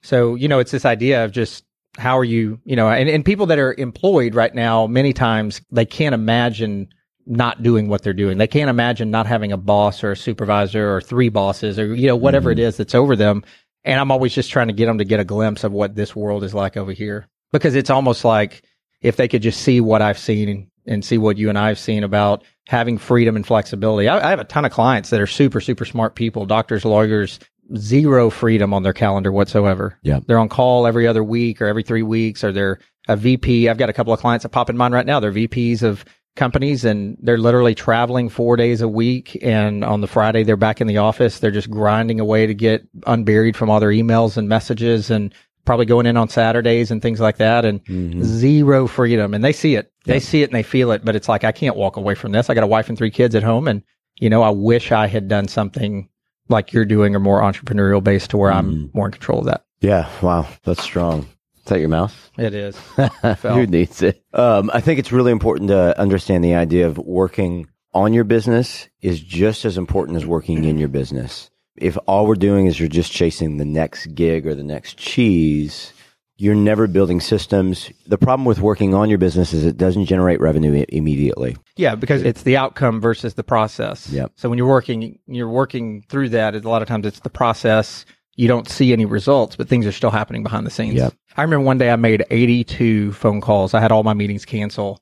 So, 0.02 0.36
you 0.36 0.48
know, 0.48 0.60
it's 0.60 0.72
this 0.72 0.86
idea 0.86 1.24
of 1.26 1.32
just 1.32 1.64
how 1.98 2.18
are 2.18 2.24
you, 2.24 2.60
you 2.64 2.76
know, 2.76 2.90
and, 2.90 3.10
and 3.10 3.26
people 3.26 3.48
that 3.48 3.60
are 3.60 3.74
employed 3.78 4.36
right 4.36 4.54
now, 4.54 4.88
many 4.88 5.14
times 5.14 5.62
they 5.72 5.86
can't 5.86 6.14
imagine 6.16 6.90
not 7.26 7.62
doing 7.62 7.90
what 7.90 8.04
they're 8.04 8.14
doing. 8.14 8.38
They 8.38 8.48
can't 8.48 8.70
imagine 8.70 9.12
not 9.12 9.28
having 9.28 9.52
a 9.52 9.58
boss 9.58 10.04
or 10.04 10.12
a 10.12 10.18
supervisor 10.18 10.96
or 10.96 11.02
three 11.02 11.30
bosses 11.30 11.78
or, 11.78 11.94
you 11.94 12.08
know, 12.08 12.16
whatever 12.16 12.52
it 12.52 12.56
mm-hmm. 12.56 12.68
is 12.68 12.78
that's 12.78 12.96
over 12.96 13.16
them. 13.16 13.44
And 13.84 14.00
I'm 14.00 14.12
always 14.12 14.34
just 14.34 14.50
trying 14.50 14.68
to 14.68 14.74
get 14.74 14.86
them 14.86 14.98
to 15.00 15.06
get 15.06 15.20
a 15.20 15.26
glimpse 15.26 15.64
of 15.64 15.72
what 15.72 15.96
this 15.96 16.16
world 16.16 16.44
is 16.44 16.54
like 16.54 16.78
over 16.78 16.92
here 16.92 17.28
because 17.52 17.76
it's 17.76 17.90
almost 17.90 18.24
like 18.24 18.64
if 19.02 19.18
they 19.18 19.28
could 19.28 19.42
just 19.42 19.62
see 19.62 19.82
what 19.82 20.02
I've 20.02 20.18
seen 20.18 20.70
and 20.86 21.04
see 21.04 21.18
what 21.18 21.38
you 21.38 21.50
and 21.50 21.58
I 21.58 21.68
have 21.68 21.80
seen 21.80 22.04
about 22.04 22.44
having 22.66 22.98
freedom 22.98 23.36
and 23.36 23.46
flexibility. 23.46 24.08
I, 24.08 24.26
I 24.26 24.30
have 24.30 24.40
a 24.40 24.46
ton 24.46 24.66
of 24.66 24.72
clients 24.72 25.10
that 25.10 25.22
are 25.22 25.28
super, 25.28 25.60
super 25.60 25.86
smart 25.86 26.16
people, 26.16 26.46
doctors, 26.46 26.86
lawyers, 26.86 27.40
zero 27.76 28.30
freedom 28.30 28.74
on 28.74 28.84
their 28.84 28.94
calendar 28.94 29.32
whatsoever. 29.32 30.00
Yeah. 30.04 30.20
They're 30.26 30.40
on 30.40 30.50
call 30.50 30.88
every 30.88 31.08
other 31.08 31.24
week 31.24 31.62
or 31.62 31.68
every 31.68 31.84
three 31.84 32.04
weeks, 32.04 32.44
or 32.44 32.52
they're 32.52 32.80
a 33.08 33.16
VP. 33.16 33.70
I've 33.70 33.78
got 33.78 33.90
a 33.90 33.94
couple 33.94 34.14
of 34.14 34.20
clients 34.20 34.44
that 34.44 34.50
pop 34.50 34.70
in 34.70 34.78
mind 34.78 34.94
right 34.94 35.06
now. 35.06 35.20
They're 35.20 35.32
VPs 35.32 35.84
of 35.84 36.06
companies 36.36 36.86
and 36.86 37.18
they're 37.22 37.38
literally 37.38 37.76
traveling 37.76 38.30
four 38.30 38.56
days 38.56 38.82
a 38.82 38.88
week. 38.88 39.38
And 39.42 39.84
on 39.84 40.02
the 40.02 40.08
Friday, 40.08 40.44
they're 40.44 40.56
back 40.56 40.80
in 40.80 40.88
the 40.88 40.98
office. 40.98 41.40
They're 41.40 41.52
just 41.52 41.70
grinding 41.70 42.20
away 42.20 42.46
to 42.46 42.54
get 42.54 42.88
unburied 43.06 43.58
from 43.58 43.70
all 43.70 43.80
their 43.80 43.90
emails 43.90 44.38
and 44.38 44.48
messages 44.48 45.10
and 45.10 45.34
probably 45.66 45.86
going 45.86 46.06
in 46.06 46.16
on 46.16 46.30
Saturdays 46.30 46.92
and 46.92 47.02
things 47.02 47.20
like 47.20 47.38
that 47.38 47.66
and 47.66 47.84
mm-hmm. 47.86 48.24
zero 48.24 48.88
freedom. 48.88 49.34
And 49.34 49.44
they 49.44 49.52
see 49.52 49.76
it. 49.76 49.92
They 50.06 50.22
see 50.22 50.42
it 50.42 50.46
and 50.50 50.56
they 50.56 50.64
feel 50.64 50.92
it, 50.92 51.04
but 51.04 51.18
it's 51.18 51.28
like, 51.28 51.44
I 51.44 51.52
can't 51.52 51.76
walk 51.76 51.98
away 51.98 52.16
from 52.16 52.32
this. 52.32 52.50
I 52.50 52.54
got 52.54 52.64
a 52.64 52.68
wife 52.68 52.88
and 52.88 52.98
three 52.98 53.12
kids 53.12 53.36
at 53.36 53.44
home. 53.44 53.68
And, 53.68 53.84
you 54.18 54.30
know, 54.30 54.42
I 54.42 54.50
wish 54.50 54.94
I 54.94 55.08
had 55.08 55.28
done 55.28 55.50
something 55.50 56.08
like 56.50 56.74
you're 56.74 56.86
doing 56.86 57.16
or 57.16 57.20
more 57.20 57.42
entrepreneurial 57.42 58.04
based 58.04 58.32
to 58.32 58.38
where 58.38 58.52
I'm 58.52 58.90
more 58.94 59.06
in 59.08 59.12
control 59.12 59.40
of 59.40 59.46
that. 59.46 59.66
Yeah. 59.80 60.10
Wow. 60.22 60.48
That's 60.64 60.82
strong. 60.84 61.28
Is 61.58 61.66
that 61.66 61.80
your 61.80 61.90
mouse? 61.90 62.16
It 62.38 62.54
is. 62.54 62.78
Who 63.42 63.68
needs 63.68 64.02
it? 64.02 64.24
Um, 64.34 64.72
I 64.74 64.82
think 64.82 65.00
it's 65.00 65.12
really 65.12 65.32
important 65.32 65.70
to 65.70 66.00
understand 66.00 66.44
the 66.44 66.56
idea 66.56 66.88
of 66.88 66.98
working 66.98 67.68
on 67.94 68.14
your 68.14 68.24
business 68.24 68.88
is 69.02 69.20
just 69.20 69.66
as 69.66 69.78
important 69.78 70.18
as 70.18 70.26
working 70.26 70.64
in 70.66 70.78
your 70.78 70.88
business. 70.88 71.50
If 71.76 71.98
all 72.08 72.26
we're 72.26 72.36
doing 72.36 72.66
is 72.66 72.80
you're 72.80 72.90
just 72.90 73.12
chasing 73.12 73.58
the 73.58 73.66
next 73.66 74.08
gig 74.16 74.48
or 74.48 74.56
the 74.56 74.64
next 74.64 74.98
cheese, 74.98 75.94
you're 76.38 76.56
never 76.56 76.88
building 76.88 77.20
systems. 77.20 77.90
The 78.06 78.18
problem 78.18 78.46
with 78.46 78.60
working 78.60 78.94
on 78.94 79.10
your 79.10 79.18
business 79.18 79.54
is 79.54 79.66
it 79.66 79.78
doesn't 79.78 80.06
generate 80.06 80.40
revenue 80.40 80.82
i- 80.82 80.86
immediately. 80.90 81.58
Yeah, 81.76 81.96
because 81.96 82.22
it's 82.22 82.44
the 82.44 82.58
outcome 82.58 83.02
versus 83.02 83.34
the 83.34 83.44
process. 83.44 84.10
Yep. 84.12 84.34
So 84.36 84.48
when 84.50 84.58
you're 84.58 84.68
working, 84.68 85.18
you're 85.28 85.50
working 85.50 86.04
through 86.10 86.30
that. 86.30 86.56
A 86.56 86.60
lot 86.70 86.82
of 86.82 86.88
times 86.88 87.06
it's 87.06 87.22
the 87.22 87.30
process. 87.30 88.06
You 88.36 88.48
don't 88.48 88.70
see 88.70 88.94
any 88.94 89.06
results, 89.06 89.56
but 89.56 89.68
things 89.68 89.88
are 89.88 89.92
still 89.92 90.12
happening 90.12 90.44
behind 90.44 90.66
the 90.68 90.70
scenes. 90.72 90.94
Yep. 90.96 91.14
I 91.36 91.42
remember 91.42 91.66
one 91.66 91.80
day 91.80 91.90
I 91.90 91.96
made 91.96 92.24
82 92.30 93.14
phone 93.14 93.42
calls. 93.42 93.74
I 93.74 93.80
had 93.80 93.92
all 93.92 94.04
my 94.04 94.14
meetings 94.14 94.46
cancel 94.46 95.02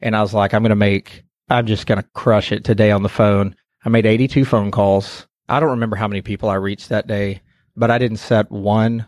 and 0.00 0.14
I 0.14 0.20
was 0.22 0.32
like, 0.34 0.54
I'm 0.54 0.62
going 0.62 0.70
to 0.70 0.76
make, 0.76 1.24
I'm 1.48 1.66
just 1.66 1.86
going 1.86 2.00
to 2.00 2.08
crush 2.14 2.52
it 2.52 2.62
today 2.64 2.92
on 2.92 3.02
the 3.02 3.08
phone. 3.08 3.56
I 3.84 3.88
made 3.88 4.06
82 4.06 4.44
phone 4.44 4.70
calls. 4.70 5.26
I 5.48 5.58
don't 5.58 5.70
remember 5.70 5.96
how 5.96 6.06
many 6.06 6.22
people 6.22 6.48
I 6.48 6.54
reached 6.56 6.88
that 6.90 7.06
day, 7.08 7.40
but 7.76 7.90
I 7.90 7.98
didn't 7.98 8.18
set 8.18 8.50
one 8.52 9.06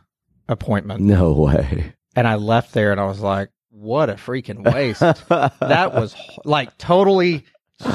appointment. 0.48 1.00
No 1.00 1.32
way. 1.32 1.94
And 2.16 2.26
I 2.26 2.36
left 2.36 2.72
there 2.72 2.92
and 2.92 3.00
I 3.00 3.06
was 3.06 3.20
like, 3.20 3.50
what 3.70 4.10
a 4.10 4.14
freaking 4.14 4.64
waste. 4.64 5.00
that 5.00 5.92
was 5.94 6.14
like 6.44 6.76
totally 6.78 7.44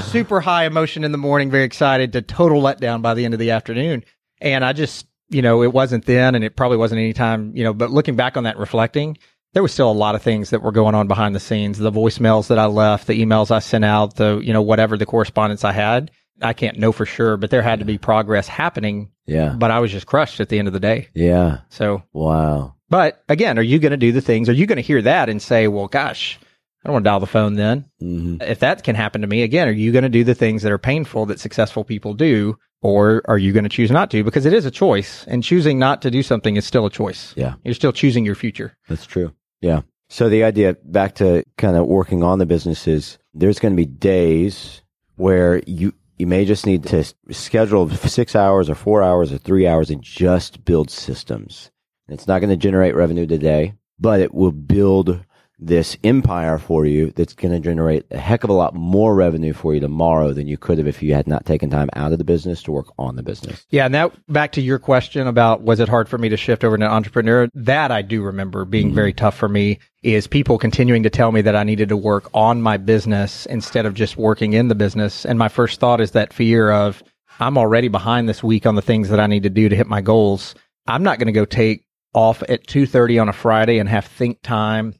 super 0.05 0.39
high 0.39 0.65
emotion 0.65 1.03
in 1.03 1.11
the 1.11 1.17
morning, 1.17 1.51
very 1.51 1.63
excited 1.63 2.13
to 2.13 2.21
total 2.21 2.61
letdown 2.61 3.01
by 3.01 3.13
the 3.13 3.25
end 3.25 3.33
of 3.33 3.39
the 3.39 3.51
afternoon. 3.51 4.03
And 4.39 4.63
I 4.63 4.73
just, 4.73 5.07
you 5.29 5.41
know, 5.41 5.63
it 5.63 5.73
wasn't 5.73 6.05
then 6.05 6.35
and 6.35 6.43
it 6.43 6.55
probably 6.55 6.77
wasn't 6.77 6.99
any 6.99 7.13
time, 7.13 7.55
you 7.55 7.63
know, 7.63 7.73
but 7.73 7.91
looking 7.91 8.15
back 8.15 8.37
on 8.37 8.43
that, 8.43 8.57
reflecting, 8.57 9.17
there 9.53 9.63
was 9.63 9.71
still 9.71 9.91
a 9.91 9.93
lot 9.93 10.15
of 10.15 10.21
things 10.21 10.49
that 10.51 10.61
were 10.61 10.71
going 10.71 10.95
on 10.95 11.07
behind 11.07 11.35
the 11.35 11.39
scenes. 11.39 11.77
The 11.77 11.91
voicemails 11.91 12.47
that 12.47 12.59
I 12.59 12.65
left, 12.65 13.07
the 13.07 13.21
emails 13.21 13.51
I 13.51 13.59
sent 13.59 13.85
out, 13.85 14.15
the, 14.15 14.39
you 14.39 14.53
know, 14.53 14.61
whatever 14.61 14.97
the 14.97 15.05
correspondence 15.05 15.63
I 15.63 15.73
had. 15.73 16.11
I 16.41 16.53
can't 16.53 16.77
know 16.79 16.91
for 16.91 17.05
sure, 17.05 17.37
but 17.37 17.49
there 17.49 17.61
had 17.61 17.79
to 17.79 17.85
be 17.85 17.97
progress 17.97 18.47
happening, 18.47 19.11
Yeah. 19.25 19.55
but 19.57 19.71
I 19.71 19.79
was 19.79 19.91
just 19.91 20.07
crushed 20.07 20.39
at 20.39 20.49
the 20.49 20.59
end 20.59 20.67
of 20.67 20.73
the 20.73 20.79
day. 20.79 21.07
Yeah. 21.13 21.59
So 21.69 22.03
Wow. 22.13 22.75
but 22.89 23.23
again, 23.29 23.57
are 23.59 23.63
you 23.63 23.79
going 23.79 23.91
to 23.91 23.97
do 23.97 24.11
the 24.11 24.21
things? 24.21 24.49
Are 24.49 24.53
you 24.53 24.65
going 24.65 24.77
to 24.77 24.81
hear 24.81 25.01
that 25.01 25.29
and 25.29 25.41
say, 25.41 25.67
well, 25.67 25.87
gosh, 25.87 26.39
I 26.83 26.87
don't 26.87 26.93
want 26.93 27.05
to 27.05 27.09
dial 27.09 27.19
the 27.19 27.27
phone 27.27 27.53
then? 27.55 27.85
hmm 27.99 28.37
If 28.41 28.59
that 28.59 28.83
can 28.83 28.95
happen 28.95 29.21
to 29.21 29.27
me, 29.27 29.43
again, 29.43 29.67
are 29.67 29.71
you 29.71 29.91
going 29.91 30.03
to 30.03 30.09
do 30.09 30.23
the 30.23 30.35
things 30.35 30.63
that 30.63 30.71
are 30.71 30.77
painful 30.77 31.25
that 31.27 31.39
successful 31.39 31.83
people 31.83 32.13
do? 32.13 32.57
Or 32.81 33.21
are 33.29 33.37
you 33.37 33.53
going 33.53 33.63
to 33.63 33.69
choose 33.69 33.91
not 33.91 34.11
to? 34.11 34.25
Because 34.25 34.45
it 34.45 34.51
is 34.51 34.65
a 34.65 34.71
choice 34.71 35.23
and 35.29 35.41
choosing 35.41 35.79
not 35.79 36.01
to 36.01 36.11
do 36.11 36.21
something 36.21 36.57
is 36.57 36.65
still 36.65 36.85
a 36.85 36.89
choice. 36.89 37.33
Yeah. 37.37 37.53
You're 37.63 37.75
still 37.75 37.93
choosing 37.93 38.25
your 38.25 38.35
future. 38.35 38.75
That's 38.89 39.05
true. 39.05 39.31
Yeah. 39.61 39.83
So 40.09 40.27
the 40.27 40.43
idea 40.43 40.75
back 40.83 41.15
to 41.15 41.43
kind 41.57 41.77
of 41.77 41.87
working 41.87 42.23
on 42.23 42.39
the 42.39 42.45
business 42.45 42.85
is 42.85 43.17
there's 43.33 43.59
going 43.59 43.71
to 43.73 43.77
be 43.77 43.85
days 43.85 44.81
where 45.15 45.61
you 45.65 45.93
you 46.23 46.27
may 46.27 46.45
just 46.45 46.65
need 46.65 46.83
to 46.83 47.03
schedule 47.31 47.89
six 47.89 48.33
hours 48.33 48.69
or 48.69 48.75
four 48.75 49.03
hours 49.03 49.33
or 49.33 49.37
three 49.37 49.67
hours 49.67 49.89
and 49.89 50.01
just 50.01 50.63
build 50.63 50.89
systems. 50.89 51.69
It's 52.07 52.27
not 52.27 52.39
going 52.39 52.49
to 52.49 52.55
generate 52.55 52.95
revenue 52.95 53.27
today, 53.27 53.73
but 53.99 54.21
it 54.21 54.33
will 54.33 54.53
build 54.53 55.19
this 55.65 55.97
empire 56.03 56.57
for 56.57 56.85
you 56.85 57.11
that's 57.15 57.33
going 57.33 57.53
to 57.53 57.59
generate 57.59 58.05
a 58.11 58.17
heck 58.17 58.43
of 58.43 58.49
a 58.49 58.53
lot 58.53 58.73
more 58.73 59.15
revenue 59.15 59.53
for 59.53 59.73
you 59.73 59.79
tomorrow 59.79 60.33
than 60.33 60.47
you 60.47 60.57
could 60.57 60.77
have 60.77 60.87
if 60.87 61.01
you 61.01 61.13
had 61.13 61.27
not 61.27 61.45
taken 61.45 61.69
time 61.69 61.89
out 61.93 62.11
of 62.11 62.17
the 62.17 62.23
business 62.23 62.61
to 62.63 62.71
work 62.71 62.87
on 62.97 63.15
the 63.15 63.23
business. 63.23 63.65
Yeah. 63.69 63.85
And 63.85 63.95
that 63.95 64.11
back 64.27 64.51
to 64.53 64.61
your 64.61 64.79
question 64.79 65.27
about 65.27 65.61
was 65.61 65.79
it 65.79 65.89
hard 65.89 66.09
for 66.09 66.17
me 66.17 66.29
to 66.29 66.37
shift 66.37 66.63
over 66.63 66.77
to 66.77 66.85
an 66.85 66.91
entrepreneur? 66.91 67.47
That 67.53 67.91
I 67.91 68.01
do 68.01 68.21
remember 68.21 68.65
being 68.65 68.87
mm-hmm. 68.87 68.95
very 68.95 69.13
tough 69.13 69.35
for 69.35 69.49
me 69.49 69.79
is 70.01 70.27
people 70.27 70.57
continuing 70.57 71.03
to 71.03 71.09
tell 71.09 71.31
me 71.31 71.41
that 71.41 71.55
I 71.55 71.63
needed 71.63 71.89
to 71.89 71.97
work 71.97 72.29
on 72.33 72.61
my 72.61 72.77
business 72.77 73.45
instead 73.45 73.85
of 73.85 73.93
just 73.93 74.17
working 74.17 74.53
in 74.53 74.67
the 74.67 74.75
business. 74.75 75.25
And 75.25 75.39
my 75.39 75.49
first 75.49 75.79
thought 75.79 76.01
is 76.01 76.11
that 76.11 76.33
fear 76.33 76.71
of 76.71 77.01
I'm 77.39 77.57
already 77.57 77.87
behind 77.87 78.29
this 78.29 78.43
week 78.43 78.65
on 78.65 78.75
the 78.75 78.81
things 78.81 79.09
that 79.09 79.19
I 79.19 79.27
need 79.27 79.43
to 79.43 79.49
do 79.49 79.69
to 79.69 79.75
hit 79.75 79.87
my 79.87 80.01
goals. 80.01 80.55
I'm 80.87 81.03
not 81.03 81.17
going 81.19 81.27
to 81.27 81.33
go 81.33 81.45
take 81.45 81.85
off 82.13 82.43
at 82.43 82.67
2:30 82.67 83.21
on 83.21 83.29
a 83.29 83.33
Friday 83.33 83.79
and 83.79 83.89
have 83.89 84.05
think 84.05 84.41
time. 84.41 84.93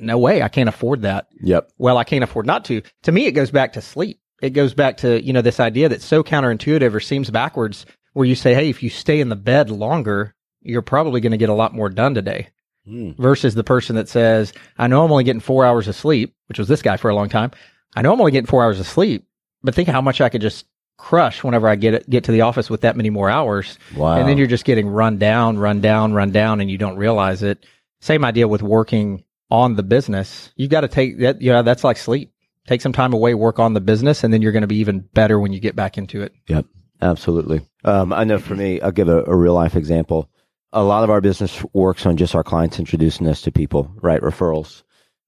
No 0.00 0.18
way. 0.18 0.42
I 0.42 0.48
can't 0.48 0.68
afford 0.68 1.02
that 1.02 1.28
Yep. 1.42 1.70
well, 1.78 1.98
I 1.98 2.04
can't 2.04 2.24
afford 2.24 2.46
not 2.46 2.64
to. 2.66 2.82
To 3.04 3.12
me, 3.12 3.26
it 3.26 3.32
goes 3.32 3.50
back 3.50 3.72
to 3.74 3.80
sleep. 3.80 4.20
It 4.42 4.50
goes 4.50 4.74
back 4.74 4.98
to, 4.98 5.22
you 5.22 5.32
know, 5.32 5.42
this 5.42 5.60
idea 5.60 5.88
that's 5.88 6.04
so 6.04 6.22
counterintuitive 6.22 6.92
or 6.94 7.00
seems 7.00 7.30
backwards 7.30 7.86
where 8.12 8.26
you 8.26 8.34
say, 8.34 8.54
Hey, 8.54 8.68
if 8.68 8.82
you 8.82 8.90
stay 8.90 9.20
in 9.20 9.28
the 9.30 9.36
bed 9.36 9.70
longer, 9.70 10.34
you're 10.60 10.82
probably 10.82 11.20
going 11.20 11.32
to 11.32 11.38
get 11.38 11.48
a 11.48 11.54
lot 11.54 11.74
more 11.74 11.88
done 11.88 12.14
today 12.14 12.48
Mm. 12.88 13.16
versus 13.16 13.54
the 13.56 13.64
person 13.64 13.96
that 13.96 14.08
says, 14.08 14.52
I 14.78 14.86
know 14.86 15.04
I'm 15.04 15.10
only 15.10 15.24
getting 15.24 15.40
four 15.40 15.64
hours 15.64 15.88
of 15.88 15.96
sleep, 15.96 16.36
which 16.46 16.58
was 16.60 16.68
this 16.68 16.82
guy 16.82 16.96
for 16.96 17.10
a 17.10 17.14
long 17.16 17.28
time. 17.28 17.50
I 17.96 18.02
know 18.02 18.12
I'm 18.12 18.20
only 18.20 18.30
getting 18.30 18.46
four 18.46 18.62
hours 18.62 18.78
of 18.78 18.86
sleep, 18.86 19.26
but 19.64 19.74
think 19.74 19.88
how 19.88 20.00
much 20.00 20.20
I 20.20 20.28
could 20.28 20.40
just 20.40 20.66
crush 20.96 21.42
whenever 21.42 21.66
I 21.68 21.74
get 21.74 21.94
it, 21.94 22.08
get 22.08 22.22
to 22.24 22.32
the 22.32 22.42
office 22.42 22.70
with 22.70 22.82
that 22.82 22.96
many 22.96 23.10
more 23.10 23.28
hours. 23.28 23.76
Wow. 23.96 24.16
And 24.16 24.28
then 24.28 24.38
you're 24.38 24.46
just 24.46 24.64
getting 24.64 24.86
run 24.88 25.18
down, 25.18 25.58
run 25.58 25.80
down, 25.80 26.12
run 26.12 26.30
down, 26.30 26.60
and 26.60 26.70
you 26.70 26.78
don't 26.78 26.96
realize 26.96 27.42
it. 27.42 27.66
Same 28.00 28.24
idea 28.24 28.46
with 28.46 28.62
working 28.62 29.24
on 29.50 29.76
the 29.76 29.82
business. 29.82 30.52
you've 30.56 30.70
got 30.70 30.80
to 30.80 30.88
take 30.88 31.18
that, 31.20 31.40
you 31.40 31.52
know, 31.52 31.62
that's 31.62 31.84
like 31.84 31.96
sleep. 31.96 32.32
Take 32.66 32.80
some 32.80 32.92
time 32.92 33.12
away, 33.12 33.34
work 33.34 33.60
on 33.60 33.74
the 33.74 33.80
business, 33.80 34.24
and 34.24 34.34
then 34.34 34.42
you're 34.42 34.52
going 34.52 34.62
to 34.62 34.66
be 34.66 34.78
even 34.78 35.00
better 35.14 35.38
when 35.38 35.52
you 35.52 35.60
get 35.60 35.76
back 35.76 35.96
into 35.96 36.22
it. 36.22 36.32
Yep, 36.48 36.66
absolutely. 37.00 37.60
Um, 37.84 38.12
I 38.12 38.24
know 38.24 38.38
for 38.38 38.56
me, 38.56 38.80
I'll 38.80 38.90
give 38.90 39.08
a, 39.08 39.22
a 39.22 39.36
real 39.36 39.54
life 39.54 39.76
example. 39.76 40.28
A 40.72 40.82
lot 40.82 41.04
of 41.04 41.10
our 41.10 41.20
business 41.20 41.64
works 41.72 42.06
on 42.06 42.16
just 42.16 42.34
our 42.34 42.42
clients 42.42 42.80
introducing 42.80 43.28
us 43.28 43.40
to 43.42 43.52
people, 43.52 43.92
right? 44.02 44.20
Referrals. 44.20 44.82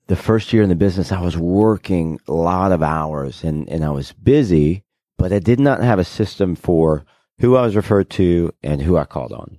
The 0.08 0.16
first 0.16 0.52
year 0.52 0.64
in 0.64 0.68
the 0.68 0.74
business, 0.74 1.12
I 1.12 1.20
was 1.20 1.38
working 1.38 2.18
a 2.26 2.32
lot 2.32 2.72
of 2.72 2.82
hours 2.82 3.44
and, 3.44 3.68
and 3.68 3.84
I 3.84 3.90
was 3.90 4.12
busy, 4.12 4.82
but 5.16 5.32
I 5.32 5.38
did 5.38 5.60
not 5.60 5.80
have 5.80 6.00
a 6.00 6.04
system 6.04 6.56
for 6.56 7.04
who 7.38 7.56
I 7.56 7.62
was 7.62 7.76
referred 7.76 8.10
to 8.10 8.52
and 8.64 8.82
who 8.82 8.96
I 8.96 9.04
called 9.04 9.32
on. 9.32 9.58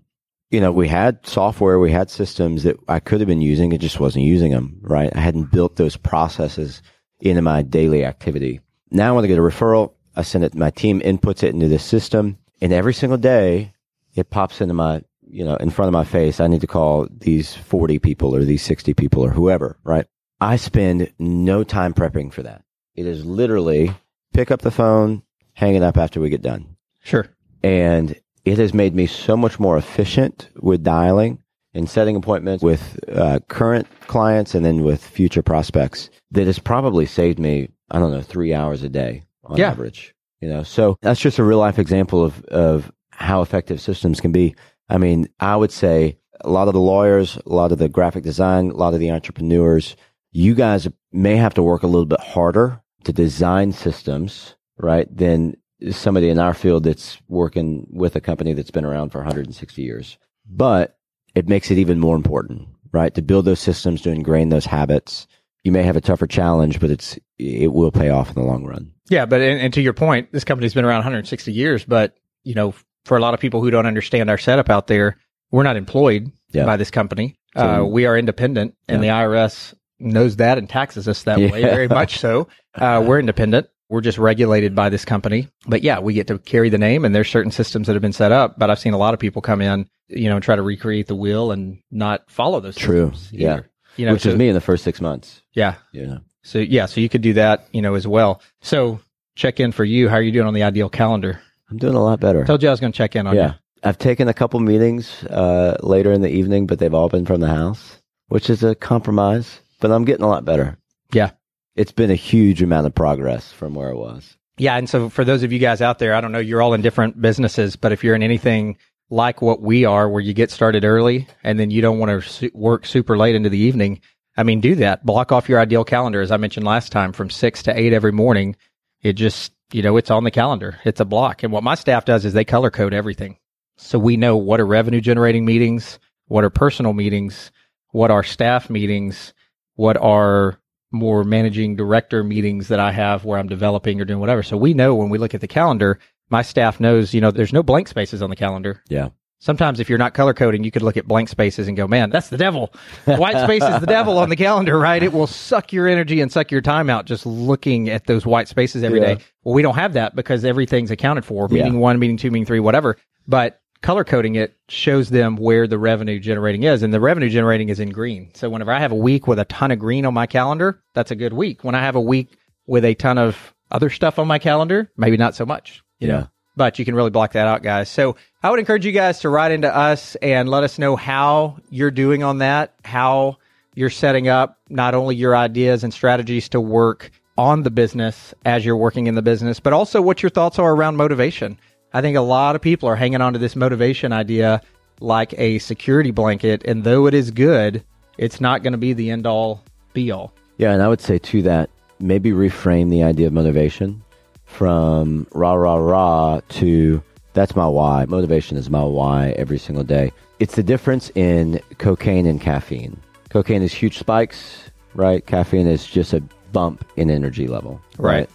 You 0.50 0.60
know, 0.60 0.72
we 0.72 0.88
had 0.88 1.26
software, 1.26 1.80
we 1.80 1.92
had 1.92 2.10
systems 2.10 2.64
that 2.64 2.78
I 2.88 3.00
could 3.00 3.20
have 3.20 3.28
been 3.28 3.42
using. 3.42 3.72
It 3.72 3.82
just 3.82 4.00
wasn't 4.00 4.26
using 4.26 4.52
them, 4.52 4.80
right? 4.82 5.16
I 5.16 5.20
hadn't 5.20 5.52
built 5.52 5.76
those 5.76 5.96
processes 5.96 6.82
into 7.20 7.42
my 7.42 7.62
daily 7.62 8.04
activity. 8.04 8.62
Now 8.92 9.16
when 9.16 9.24
I 9.24 9.28
get 9.28 9.38
a 9.38 9.42
referral, 9.42 9.94
I 10.16 10.24
send 10.24 10.44
it, 10.44 10.56
my 10.56 10.72
team 10.72 11.02
inputs 11.02 11.44
it 11.44 11.54
into 11.54 11.68
the 11.68 11.78
system 11.80 12.38
and 12.62 12.74
every 12.74 12.94
single 12.94 13.18
day 13.18 13.74
it 14.16 14.30
pops 14.32 14.62
into 14.62 14.74
my, 14.74 15.04
you 15.22 15.46
know, 15.46 15.56
in 15.58 15.70
front 15.70 15.88
of 15.88 15.94
my 15.94 16.04
face. 16.04 16.40
I 16.40 16.48
need 16.48 16.62
to 16.62 16.68
call 16.68 17.08
these 17.12 17.56
40 17.56 18.00
people 18.00 18.36
or 18.36 18.44
these 18.44 18.64
60 18.64 18.94
people 18.96 19.24
or 19.24 19.30
whoever, 19.30 19.78
right? 19.84 20.08
I 20.42 20.56
spend 20.56 21.14
no 21.20 21.64
time 21.64 21.94
prepping 21.94 22.34
for 22.34 22.44
that. 22.44 22.64
It 22.96 23.06
is 23.06 23.26
literally 23.26 23.94
pick 24.34 24.52
up 24.52 24.62
the 24.62 24.72
phone, 24.72 25.22
hang 25.54 25.76
it 25.76 25.84
up 25.84 25.98
after 25.98 26.20
we 26.20 26.30
get 26.30 26.42
done. 26.42 26.76
Sure. 27.04 27.28
And 27.62 28.20
it 28.46 28.58
has 28.58 28.74
made 28.74 28.96
me 28.96 29.06
so 29.06 29.36
much 29.38 29.60
more 29.60 29.78
efficient 29.78 30.50
with 30.62 30.84
dialing 30.84 31.40
and 31.74 31.90
setting 31.90 32.16
appointments 32.16 32.64
with 32.64 33.00
uh, 33.14 33.40
current 33.48 33.88
clients 34.08 34.56
and 34.56 34.66
then 34.66 34.84
with 34.84 35.04
future 35.04 35.42
prospects 35.44 36.10
that 36.32 36.48
has 36.48 36.60
probably 36.60 37.06
saved 37.06 37.40
me, 37.40 37.70
I 37.92 38.00
don't 38.00 38.12
know, 38.12 38.22
three 38.22 38.54
hours 38.54 38.82
a 38.84 38.90
day 38.90 39.24
on 39.44 39.58
Yeah. 39.58 39.70
average. 39.70 40.16
You 40.42 40.50
know, 40.50 40.64
so 40.64 40.98
that's 41.02 41.20
just 41.20 41.38
a 41.38 41.44
real 41.44 41.58
life 41.60 41.78
example 41.78 42.24
of, 42.24 42.44
of 42.46 42.92
how 43.12 43.42
effective 43.42 43.82
systems 43.82 44.22
can 44.22 44.32
be. 44.32 44.56
I 44.88 44.98
mean, 44.98 45.28
I 45.40 45.56
would 45.56 45.72
say 45.72 46.18
a 46.42 46.50
lot 46.50 46.68
of 46.70 46.74
the 46.74 46.80
lawyers, 46.80 47.38
a 47.46 47.50
lot 47.50 47.72
of 47.74 47.78
the 47.78 47.90
graphic 47.90 48.24
design, 48.24 48.72
a 48.72 48.76
lot 48.76 48.94
of 48.94 49.02
the 49.02 49.12
entrepreneurs, 49.12 49.96
you 50.32 50.56
guys 50.56 50.88
may 51.12 51.36
have 51.36 51.54
to 51.56 51.64
work 51.64 51.84
a 51.84 51.88
little 51.88 52.06
bit 52.06 52.22
harder 52.22 52.82
to 53.04 53.12
design 53.14 53.74
systems, 53.74 54.56
right? 54.78 55.08
Than 55.16 55.58
somebody 55.92 56.30
in 56.30 56.40
our 56.40 56.54
field 56.54 56.84
that's 56.84 57.18
working 57.28 57.88
with 57.90 58.16
a 58.16 58.22
company 58.22 58.54
that's 58.54 58.72
been 58.72 58.86
around 58.86 59.12
for 59.12 59.20
160 59.20 59.82
years. 59.82 60.18
But 60.50 60.98
it 61.36 61.48
makes 61.48 61.72
it 61.72 61.78
even 61.78 62.00
more 62.00 62.16
important, 62.16 62.68
right? 62.92 63.14
To 63.16 63.22
build 63.22 63.46
those 63.46 63.60
systems, 63.60 64.02
to 64.02 64.10
ingrain 64.12 64.50
those 64.50 64.66
habits. 64.66 65.28
You 65.64 65.72
may 65.72 65.84
have 65.84 65.96
a 65.98 66.02
tougher 66.02 66.28
challenge, 66.28 66.80
but 66.80 66.90
it's 66.90 67.18
it 67.38 67.72
will 67.74 67.92
pay 67.92 68.10
off 68.10 68.30
in 68.30 68.36
the 68.36 68.42
long 68.42 68.66
run. 68.66 68.92
Yeah, 69.10 69.26
but 69.26 69.42
and, 69.42 69.60
and 69.62 69.74
to 69.74 69.82
your 69.82 69.94
point, 69.94 70.32
this 70.32 70.44
company's 70.44 70.74
been 70.74 70.86
around 70.86 71.00
160 71.00 71.52
years, 71.52 71.86
but 71.86 72.16
you 72.44 72.56
know, 72.56 72.74
for 73.06 73.18
a 73.18 73.22
lot 73.22 73.34
of 73.34 73.40
people 73.40 73.62
who 73.62 73.70
don't 73.72 73.86
understand 73.86 74.30
our 74.30 74.38
setup 74.38 74.70
out 74.70 74.88
there, 74.88 75.18
we're 75.52 75.64
not 75.64 75.76
employed 75.78 76.32
Yeah. 76.52 76.66
by 76.66 76.78
this 76.78 76.92
company. 76.92 77.36
So- 77.58 77.62
uh, 77.68 77.84
we 77.86 78.06
are 78.06 78.18
independent, 78.18 78.76
and 78.88 79.04
the 79.04 79.08
IRS 79.08 79.74
knows 80.00 80.38
that 80.38 80.58
and 80.58 80.70
taxes 80.70 81.08
us 81.08 81.24
that 81.24 81.38
way, 81.52 81.62
very 81.62 81.88
much 81.88 82.20
so. 82.20 82.48
Uh, 82.76 83.04
we're 83.06 83.20
independent. 83.20 83.68
We're 83.90 84.02
just 84.02 84.18
regulated 84.18 84.76
by 84.76 84.90
this 84.90 85.04
company. 85.04 85.48
But 85.68 85.82
yeah, 85.82 86.00
we 86.00 86.14
get 86.14 86.28
to 86.28 86.38
carry 86.38 86.70
the 86.70 86.78
name, 86.78 87.06
and 87.06 87.14
there's 87.14 87.30
certain 87.30 87.52
systems 87.52 87.88
that 87.88 87.94
have 87.94 88.02
been 88.02 88.14
set 88.14 88.32
up. 88.32 88.60
But 88.60 88.70
I've 88.70 88.80
seen 88.80 88.94
a 88.94 88.98
lot 88.98 89.14
of 89.14 89.20
people 89.20 89.42
come 89.42 89.62
in, 89.62 89.88
you 90.08 90.30
know, 90.30 90.36
and 90.36 90.44
try 90.44 90.56
to 90.56 90.62
recreate 90.62 91.08
the 91.08 91.16
wheel 91.16 91.52
and 91.52 91.80
not 91.90 92.30
follow 92.30 92.60
those. 92.60 92.76
True. 92.76 93.12
Yeah. 93.32 93.54
either. 93.54 93.70
You 93.98 94.06
know, 94.06 94.14
Which 94.14 94.22
so, 94.22 94.30
is 94.30 94.36
me 94.36 94.48
in 94.48 94.54
the 94.54 94.62
first 94.62 94.84
six 94.84 95.02
months. 95.02 95.42
Yeah. 95.54 95.76
Yeah. 95.92 96.20
So 96.44 96.60
yeah, 96.60 96.86
so 96.86 97.02
you 97.02 97.10
could 97.10 97.22
do 97.22 97.34
that, 97.34 97.68
you 97.74 97.82
know, 97.82 97.96
as 97.96 98.08
well. 98.08 98.42
So 98.62 99.00
check 99.36 99.60
in 99.60 99.72
for 99.72 99.84
you. 99.84 100.08
How 100.08 100.16
are 100.16 100.22
you 100.22 100.32
doing 100.32 100.48
on 100.48 100.54
the 100.54 100.64
ideal 100.64 100.90
calendar? 100.90 101.42
I'm 101.70 101.78
doing 101.78 101.96
a 101.96 102.04
lot 102.04 102.20
better. 102.20 102.44
I 102.44 102.46
Told 102.46 102.64
you 102.64 102.70
I 102.70 102.72
was 102.72 102.80
going 102.80 102.94
to 102.94 102.98
check 102.98 103.16
in 103.16 103.28
on 103.28 103.36
yeah. 103.36 103.48
you. 103.48 103.54
I've 103.84 103.98
taken 103.98 104.28
a 104.28 104.34
couple 104.34 104.60
meetings 104.60 105.24
uh, 105.26 105.78
later 105.82 106.12
in 106.12 106.22
the 106.22 106.30
evening, 106.30 106.66
but 106.68 106.80
they've 106.80 106.94
all 106.94 107.10
been 107.10 107.26
from 107.26 107.40
the 107.40 107.48
house, 107.48 107.98
which 108.28 108.50
is 108.50 108.64
a 108.64 108.76
compromise. 108.76 109.60
But 109.80 109.92
I'm 109.92 110.06
getting 110.06 110.24
a 110.24 110.30
lot 110.30 110.46
better. 110.46 110.78
Yeah. 111.14 111.32
It's 111.80 111.94
been 111.94 112.12
a 112.12 112.16
huge 112.16 112.62
amount 112.62 112.88
of 112.88 112.94
progress 112.94 113.54
from 113.54 113.74
where 113.74 113.90
it 113.90 113.96
was. 113.96 114.36
Yeah, 114.58 114.76
and 114.76 114.90
so 114.90 115.08
for 115.08 115.24
those 115.24 115.44
of 115.44 115.54
you 115.54 115.60
guys 115.60 115.82
out 115.82 115.98
there, 115.98 116.14
I 116.14 116.20
don't 116.20 116.34
know, 116.34 116.40
you're 116.40 116.62
all 116.62 116.74
in 116.74 116.82
different 116.82 117.22
businesses, 117.22 117.78
but 117.78 117.94
if 117.94 118.04
you're 118.04 118.16
in 118.16 118.22
anything 118.22 118.78
like 119.10 119.42
what 119.42 119.62
we 119.62 119.86
are, 119.86 120.10
where 120.10 120.22
you 120.22 120.34
get 120.34 120.52
started 120.52 120.84
early 120.84 121.26
and 121.42 121.58
then 121.58 121.72
you 121.72 121.82
don't 121.82 121.98
want 121.98 122.10
to 122.10 122.30
su- 122.30 122.52
work 122.54 122.86
super 122.86 123.18
late 123.18 123.34
into 123.34 123.48
the 123.48 123.58
evening, 123.58 124.02
I 124.36 124.44
mean, 124.44 124.60
do 124.60 124.76
that. 124.76 125.06
Block 125.06 125.32
off 125.32 125.48
your 125.48 125.62
ideal 125.62 125.86
calendar, 125.86 126.20
as 126.20 126.32
I 126.32 126.38
mentioned 126.38 126.66
last 126.66 126.92
time, 126.92 127.14
from 127.14 127.30
six 127.30 127.64
to 127.64 127.80
eight 127.80 127.94
every 127.94 128.12
morning. 128.12 128.58
It 129.02 129.14
just, 129.14 129.54
you 129.72 129.82
know, 129.82 129.96
it's 129.96 130.12
on 130.12 130.26
the 130.26 130.32
calendar. 130.32 130.78
It's 130.84 131.00
a 131.00 131.06
block. 131.06 131.44
And 131.44 131.54
what 131.54 131.64
my 131.64 131.76
staff 131.76 132.04
does 132.04 132.26
is 132.26 132.34
they 132.34 132.44
color 132.44 132.72
code 132.72 132.94
everything. 132.94 133.38
So 133.78 133.98
we 133.98 134.18
know 134.18 134.36
what 134.36 134.60
are 134.60 134.66
revenue 134.66 135.00
generating 135.00 135.46
meetings, 135.46 135.98
what 136.28 136.44
are 136.44 136.50
personal 136.50 136.92
meetings, 136.92 137.54
what 137.92 138.12
are 138.12 138.24
staff 138.24 138.70
meetings, 138.70 139.34
what 139.76 139.96
are 139.96 140.60
more 140.92 141.24
managing 141.24 141.76
director 141.76 142.24
meetings 142.24 142.68
that 142.70 142.80
I 142.80 142.92
have 142.92 143.26
where 143.26 143.38
I'm 143.38 143.48
developing 143.48 144.02
or 144.02 144.06
doing 144.06 144.20
whatever. 144.20 144.44
So 144.44 144.58
we 144.58 144.74
know 144.74 144.96
when 144.96 145.10
we 145.10 145.18
look 145.18 145.34
at 145.34 145.42
the 145.42 145.48
calendar, 145.48 146.00
my 146.30 146.42
staff 146.42 146.80
knows, 146.80 147.14
you 147.14 147.22
know, 147.22 147.32
there's 147.32 147.54
no 147.54 147.64
blank 147.64 147.88
spaces 147.88 148.22
on 148.22 148.30
the 148.30 148.36
calendar. 148.36 148.82
Yeah. 148.90 149.10
Sometimes 149.42 149.80
if 149.80 149.88
you're 149.88 149.98
not 149.98 150.14
color 150.14 150.34
coding, 150.34 150.66
you 150.66 150.72
could 150.72 150.82
look 150.82 150.98
at 150.98 151.08
blank 151.08 151.30
spaces 151.30 151.70
and 151.70 151.78
go, 151.78 151.88
man, 151.88 152.10
that's 152.10 152.28
the 152.28 152.38
devil. 152.38 152.74
White 153.06 153.42
space 153.42 153.64
is 153.64 153.80
the 153.80 153.86
devil 153.88 154.18
on 154.18 154.28
the 154.28 154.36
calendar, 154.36 154.78
right? 154.78 155.02
It 155.02 155.14
will 155.14 155.28
suck 155.28 155.72
your 155.72 155.88
energy 155.88 156.20
and 156.20 156.30
suck 156.30 156.52
your 156.52 156.60
time 156.60 156.90
out 156.90 157.06
just 157.06 157.26
looking 157.26 157.88
at 157.90 158.06
those 158.06 158.26
white 158.26 158.50
spaces 158.50 158.84
every 158.84 159.00
day. 159.00 159.14
Yeah. 159.14 159.24
Well, 159.46 159.56
we 159.56 159.62
don't 159.62 159.76
have 159.76 159.94
that 159.94 160.14
because 160.14 160.44
everything's 160.44 160.92
accounted 160.92 161.24
for. 161.24 161.48
Yeah. 161.50 161.64
Meeting 161.64 161.80
one, 161.80 162.00
meeting 162.00 162.18
two, 162.18 162.32
meeting 162.32 162.46
three, 162.46 162.60
whatever. 162.60 162.98
But 163.30 163.62
color 163.82 164.04
coding 164.04 164.36
it 164.36 164.56
shows 164.68 165.10
them 165.10 165.36
where 165.36 165.68
the 165.68 165.78
revenue 165.78 166.20
generating 166.20 166.64
is. 166.64 166.84
And 166.84 166.94
the 166.94 167.00
revenue 167.00 167.30
generating 167.30 167.70
is 167.70 167.80
in 167.80 167.90
green. 167.90 168.30
So 168.34 168.50
whenever 168.50 168.72
I 168.72 168.80
have 168.80 168.92
a 168.92 168.96
week 168.96 169.28
with 169.28 169.40
a 169.40 169.46
ton 169.46 169.72
of 169.72 169.80
green 169.80 170.06
on 170.06 170.14
my 170.14 170.28
calendar, 170.28 170.82
that's 170.94 171.12
a 171.12 171.16
good 171.16 171.34
week. 171.34 171.64
When 171.64 171.76
I 171.76 171.82
have 171.82 171.96
a 171.96 172.02
week 172.02 172.38
with 172.68 172.84
a 172.86 172.94
ton 172.96 173.18
of 173.18 173.54
other 173.72 173.90
stuff 173.90 174.20
on 174.20 174.28
my 174.28 174.40
calendar, 174.40 174.92
maybe 174.98 175.18
not 175.18 175.36
so 175.36 175.46
much. 175.46 175.82
You 176.00 176.08
Yeah. 176.08 176.14
know? 176.20 176.28
But 176.58 176.78
you 176.78 176.84
can 176.84 176.94
really 176.94 177.10
block 177.10 177.34
that 177.34 177.48
out, 177.48 177.64
guys. 177.64 177.88
So 177.88 178.18
I 178.44 178.50
would 178.50 178.60
encourage 178.60 178.86
you 178.86 178.92
guys 178.92 179.20
to 179.20 179.30
write 179.30 179.52
into 179.54 179.74
us 179.74 180.16
and 180.22 180.50
let 180.50 180.64
us 180.64 180.78
know 180.78 180.98
how 180.98 181.58
you're 181.70 181.92
doing 181.92 182.22
on 182.22 182.40
that, 182.40 182.74
how 182.84 183.38
you're 183.76 183.90
setting 183.90 184.28
up 184.28 184.58
not 184.70 184.94
only 184.94 185.16
your 185.16 185.38
ideas 185.38 185.86
and 185.86 185.94
strategies 185.94 186.50
to 186.50 186.60
work 186.60 187.12
on 187.38 187.64
the 187.64 187.70
business 187.72 188.34
as 188.44 188.66
you're 188.66 188.76
working 188.76 189.08
in 189.08 189.16
the 189.16 189.22
business, 189.22 189.62
but 189.62 189.72
also 189.72 190.02
what 190.02 190.22
your 190.22 190.30
thoughts 190.30 190.60
are 190.60 190.74
around 190.74 190.98
motivation. 190.98 191.58
I 191.94 192.02
think 192.02 192.18
a 192.18 192.22
lot 192.22 192.56
of 192.56 192.62
people 192.62 192.88
are 192.88 192.96
hanging 192.96 193.22
on 193.22 193.34
to 193.34 193.40
this 193.40 193.56
motivation 193.56 194.14
idea 194.14 194.62
like 195.00 195.34
a 195.40 195.60
security 195.60 196.12
blanket. 196.12 196.64
And 196.66 196.84
though 196.84 197.08
it 197.08 197.14
is 197.14 197.32
good, 197.32 197.84
it's 198.18 198.40
not 198.40 198.64
going 198.64 198.74
to 198.74 198.78
be 198.78 198.94
the 198.94 199.10
end 199.10 199.26
all 199.26 199.64
be 199.94 200.12
all. 200.12 200.34
Yeah, 200.58 200.72
and 200.72 200.84
I 200.84 200.88
would 200.88 201.02
say 201.02 201.18
to 201.18 201.42
that, 201.44 201.70
maybe 202.00 202.32
reframe 202.32 202.90
the 202.90 203.04
idea 203.04 203.28
of 203.28 203.34
motivation 203.34 204.04
from 204.46 205.28
rah 205.34 205.54
rah 205.54 205.76
rah 205.76 206.42
to 206.50 207.02
that's 207.34 207.56
my 207.56 207.68
why. 207.68 208.06
Motivation 208.06 208.58
is 208.58 208.70
my 208.70 208.84
why 208.84 209.30
every 209.32 209.58
single 209.58 209.84
day. 209.84 210.12
It's 210.40 210.56
the 210.56 210.64
difference 210.64 211.12
in 211.16 211.62
cocaine 211.78 212.26
and 212.26 212.42
caffeine. 212.42 213.00
Cocaine 213.30 213.62
is 213.62 213.74
huge 213.74 213.98
spikes, 213.98 214.72
right? 214.96 215.26
Caffeine 215.26 215.68
is 215.68 215.86
just 215.86 216.14
a 216.14 216.22
bump 216.52 216.86
in 216.96 217.10
energy 217.10 217.48
level, 217.48 217.80
Right. 217.98 218.30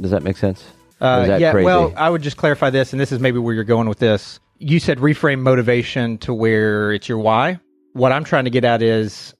Does 0.00 0.12
that 0.12 0.22
make 0.22 0.36
sense? 0.36 0.64
Uh, 1.00 1.36
yeah, 1.38 1.52
crazy? 1.52 1.64
well, 1.64 1.92
I 1.96 2.10
would 2.10 2.22
just 2.22 2.36
clarify 2.36 2.70
this, 2.70 2.92
and 2.92 3.00
this 3.00 3.12
is 3.12 3.20
maybe 3.20 3.38
where 3.38 3.54
you're 3.54 3.64
going 3.64 3.88
with 3.88 3.98
this. 3.98 4.40
You 4.58 4.80
said 4.80 4.98
reframe 4.98 5.40
motivation 5.40 6.18
to 6.18 6.34
where 6.34 6.92
it's 6.92 7.08
your 7.08 7.18
why. 7.18 7.60
What 7.92 8.10
I'm 8.12 8.24
trying 8.24 8.44
to 8.44 8.50
get 8.50 8.64
at 8.64 8.82
is, 8.82 9.34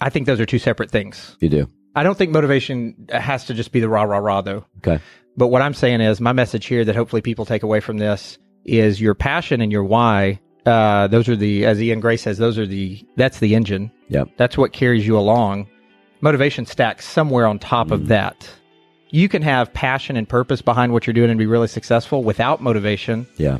I 0.00 0.08
think 0.10 0.26
those 0.26 0.40
are 0.40 0.46
two 0.46 0.58
separate 0.58 0.90
things. 0.90 1.36
you 1.40 1.48
do. 1.48 1.68
I 1.94 2.02
don't 2.02 2.16
think 2.16 2.32
motivation 2.32 3.06
has 3.10 3.44
to 3.46 3.54
just 3.54 3.70
be 3.72 3.80
the 3.80 3.88
rah 3.88 4.04
rah 4.04 4.16
rah 4.18 4.40
though. 4.40 4.64
Okay. 4.78 4.98
But 5.36 5.48
what 5.48 5.60
I'm 5.60 5.74
saying 5.74 6.00
is, 6.00 6.20
my 6.20 6.32
message 6.32 6.64
here 6.66 6.84
that 6.86 6.96
hopefully 6.96 7.20
people 7.22 7.44
take 7.44 7.62
away 7.62 7.80
from 7.80 7.98
this 7.98 8.38
is 8.64 9.00
your 9.00 9.14
passion 9.14 9.60
and 9.60 9.70
your 9.70 9.84
why. 9.84 10.40
Uh, 10.64 11.06
those 11.08 11.28
are 11.28 11.36
the, 11.36 11.66
as 11.66 11.82
E.N. 11.82 12.00
Gray 12.00 12.16
says, 12.16 12.38
those 12.38 12.56
are 12.58 12.66
the, 12.66 13.04
that's 13.16 13.40
the 13.40 13.54
engine. 13.54 13.90
Yep. 14.08 14.28
That's 14.36 14.56
what 14.56 14.72
carries 14.72 15.06
you 15.06 15.18
along. 15.18 15.68
Motivation 16.20 16.64
stacks 16.66 17.04
somewhere 17.06 17.46
on 17.46 17.58
top 17.58 17.88
Mm. 17.88 17.92
of 17.92 18.08
that. 18.08 18.48
You 19.12 19.28
can 19.28 19.42
have 19.42 19.72
passion 19.72 20.16
and 20.16 20.28
purpose 20.28 20.62
behind 20.62 20.92
what 20.92 21.06
you're 21.06 21.14
doing 21.14 21.30
and 21.30 21.38
be 21.38 21.46
really 21.46 21.68
successful 21.68 22.24
without 22.24 22.60
motivation, 22.62 23.26
Yeah. 23.36 23.58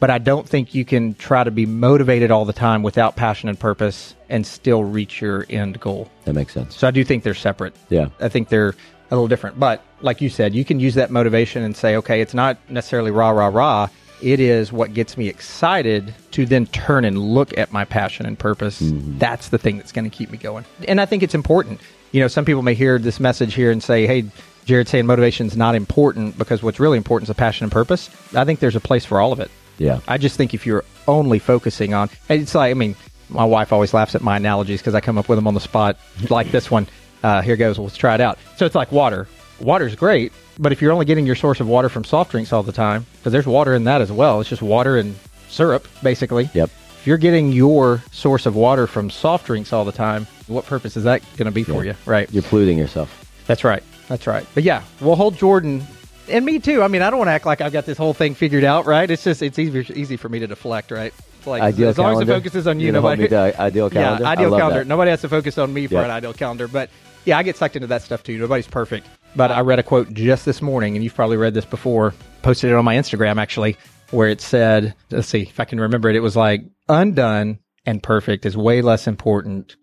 but 0.00 0.08
I 0.10 0.16
don't 0.18 0.48
think 0.48 0.74
you 0.74 0.84
can 0.86 1.14
try 1.14 1.44
to 1.44 1.50
be 1.50 1.66
motivated 1.66 2.30
all 2.30 2.44
the 2.46 2.54
time 2.54 2.82
without 2.82 3.14
passion 3.14 3.48
and 3.50 3.60
purpose 3.60 4.14
and 4.30 4.46
still 4.46 4.82
reach 4.82 5.20
your 5.20 5.44
end 5.50 5.78
goal. 5.78 6.10
That 6.24 6.32
makes 6.34 6.54
sense. 6.54 6.74
So 6.76 6.88
I 6.88 6.90
do 6.90 7.04
think 7.04 7.22
they're 7.22 7.34
separate. 7.34 7.74
Yeah. 7.90 8.06
I 8.18 8.28
think 8.30 8.48
they're 8.48 8.74
a 9.10 9.14
little 9.14 9.28
different. 9.28 9.60
But 9.60 9.82
like 10.00 10.22
you 10.22 10.30
said, 10.30 10.54
you 10.54 10.64
can 10.64 10.80
use 10.80 10.94
that 10.94 11.10
motivation 11.10 11.62
and 11.62 11.76
say, 11.76 11.96
okay, 11.96 12.22
it's 12.22 12.34
not 12.34 12.56
necessarily 12.70 13.10
rah, 13.10 13.28
rah, 13.30 13.48
rah. 13.48 13.88
It 14.22 14.40
is 14.40 14.72
what 14.72 14.94
gets 14.94 15.18
me 15.18 15.28
excited 15.28 16.14
to 16.30 16.46
then 16.46 16.64
turn 16.68 17.04
and 17.04 17.18
look 17.18 17.56
at 17.58 17.72
my 17.72 17.84
passion 17.84 18.24
and 18.24 18.38
purpose. 18.38 18.80
Mm-hmm. 18.80 19.18
That's 19.18 19.50
the 19.50 19.58
thing 19.58 19.76
that's 19.76 19.92
going 19.92 20.10
to 20.10 20.16
keep 20.16 20.30
me 20.30 20.38
going. 20.38 20.64
And 20.88 20.98
I 20.98 21.04
think 21.04 21.22
it's 21.22 21.34
important. 21.34 21.80
You 22.12 22.20
know, 22.20 22.28
some 22.28 22.46
people 22.46 22.62
may 22.62 22.72
hear 22.74 22.98
this 22.98 23.20
message 23.20 23.52
here 23.52 23.70
and 23.70 23.82
say, 23.82 24.06
hey, 24.06 24.24
Jared's 24.64 24.90
saying 24.90 25.06
motivation 25.06 25.46
is 25.46 25.56
not 25.56 25.74
important 25.74 26.38
because 26.38 26.62
what's 26.62 26.80
really 26.80 26.96
important 26.96 27.26
is 27.26 27.30
a 27.30 27.34
passion 27.34 27.64
and 27.64 27.72
purpose. 27.72 28.08
I 28.34 28.44
think 28.44 28.60
there's 28.60 28.76
a 28.76 28.80
place 28.80 29.04
for 29.04 29.20
all 29.20 29.32
of 29.32 29.40
it. 29.40 29.50
Yeah. 29.78 30.00
I 30.08 30.18
just 30.18 30.36
think 30.36 30.54
if 30.54 30.64
you're 30.66 30.84
only 31.06 31.38
focusing 31.38 31.92
on, 31.94 32.08
it's 32.28 32.54
like, 32.54 32.70
I 32.70 32.74
mean, 32.74 32.96
my 33.28 33.44
wife 33.44 33.72
always 33.72 33.92
laughs 33.92 34.14
at 34.14 34.22
my 34.22 34.36
analogies 34.36 34.80
because 34.80 34.94
I 34.94 35.00
come 35.00 35.18
up 35.18 35.28
with 35.28 35.36
them 35.36 35.46
on 35.46 35.54
the 35.54 35.60
spot, 35.60 35.98
like 36.30 36.50
this 36.50 36.70
one. 36.70 36.86
Uh, 37.22 37.40
here 37.42 37.56
goes. 37.56 37.78
Let's 37.78 37.96
try 37.96 38.14
it 38.14 38.20
out. 38.20 38.38
So 38.56 38.66
it's 38.66 38.74
like 38.74 38.92
water. 38.92 39.26
Water's 39.60 39.94
great, 39.96 40.32
but 40.58 40.72
if 40.72 40.82
you're 40.82 40.92
only 40.92 41.04
getting 41.06 41.24
your 41.26 41.36
source 41.36 41.60
of 41.60 41.66
water 41.68 41.88
from 41.88 42.04
soft 42.04 42.32
drinks 42.32 42.52
all 42.52 42.62
the 42.62 42.72
time, 42.72 43.06
because 43.16 43.32
there's 43.32 43.46
water 43.46 43.72
in 43.74 43.84
that 43.84 44.00
as 44.00 44.10
well, 44.12 44.40
it's 44.40 44.50
just 44.50 44.62
water 44.62 44.98
and 44.98 45.14
syrup, 45.48 45.86
basically. 46.02 46.50
Yep. 46.54 46.70
If 46.98 47.06
you're 47.06 47.18
getting 47.18 47.52
your 47.52 48.02
source 48.12 48.46
of 48.46 48.56
water 48.56 48.86
from 48.86 49.10
soft 49.10 49.46
drinks 49.46 49.72
all 49.72 49.84
the 49.84 49.92
time, 49.92 50.26
what 50.48 50.66
purpose 50.66 50.96
is 50.96 51.04
that 51.04 51.22
going 51.36 51.46
to 51.46 51.52
be 51.52 51.62
for 51.64 51.84
Yeah. 51.84 51.92
you? 51.92 51.96
Right. 52.04 52.30
You're 52.32 52.42
polluting 52.42 52.78
yourself. 52.78 53.30
That's 53.46 53.62
right. 53.64 53.82
That's 54.08 54.26
right. 54.26 54.46
But 54.54 54.62
yeah, 54.64 54.82
we'll 55.00 55.16
hold 55.16 55.36
Jordan 55.36 55.86
and 56.28 56.44
me 56.44 56.58
too. 56.58 56.82
I 56.82 56.88
mean, 56.88 57.02
I 57.02 57.10
don't 57.10 57.18
want 57.18 57.28
to 57.28 57.32
act 57.32 57.46
like 57.46 57.60
I've 57.60 57.72
got 57.72 57.86
this 57.86 57.98
whole 57.98 58.14
thing 58.14 58.34
figured 58.34 58.64
out, 58.64 58.86
right? 58.86 59.10
It's 59.10 59.24
just 59.24 59.42
it's 59.42 59.58
easy 59.58 59.92
easy 59.94 60.16
for 60.16 60.28
me 60.28 60.38
to 60.40 60.46
deflect, 60.46 60.90
right? 60.90 61.12
Like 61.46 61.62
Ideal 61.62 61.90
as 61.90 61.98
long 61.98 62.14
as 62.14 62.26
the 62.26 62.32
focus 62.34 62.54
is 62.54 62.66
on 62.66 62.80
you, 62.80 62.90
hold 62.92 63.18
nobody. 63.18 63.24
ideal 63.34 63.90
calendar. 63.90 64.22
Yeah, 64.24 64.30
ideal 64.30 64.56
calendar. 64.56 64.78
that. 64.80 64.86
Nobody 64.86 65.10
has 65.10 65.20
to 65.20 65.28
focus 65.28 65.58
on 65.58 65.74
me 65.74 65.86
for 65.86 65.94
Yeah. 65.94 66.04
an 66.04 66.10
ideal 66.10 66.32
calendar, 66.32 66.66
but 66.68 66.88
yeah, 67.26 67.36
I 67.36 67.42
get 67.42 67.56
sucked 67.56 67.76
into 67.76 67.88
that 67.88 68.00
stuff 68.02 68.22
too. 68.22 68.38
Nobody's 68.38 68.66
perfect. 68.66 69.06
But 69.36 69.50
I 69.50 69.60
read 69.60 69.78
a 69.78 69.82
quote 69.82 70.12
just 70.14 70.44
this 70.46 70.62
morning, 70.62 70.94
and 70.96 71.02
you've 71.04 71.14
probably 71.14 71.36
read 71.36 71.52
this 71.54 71.64
before. 71.66 72.14
Posted 72.42 72.70
it 72.70 72.74
on 72.74 72.84
my 72.84 72.94
Instagram 72.96 73.36
actually, 73.38 73.76
where 74.10 74.28
it 74.28 74.40
said, 74.40 74.94
"Let's 75.10 75.28
see 75.28 75.42
if 75.42 75.60
I 75.60 75.64
can 75.66 75.80
remember 75.80 76.08
it." 76.08 76.16
It 76.16 76.20
was 76.20 76.36
like, 76.36 76.62
"Undone 76.88 77.58
and 77.84 78.02
perfect 78.02 78.46
is 78.46 78.56
way 78.56 78.80
less 78.80 79.06
important 79.06 79.76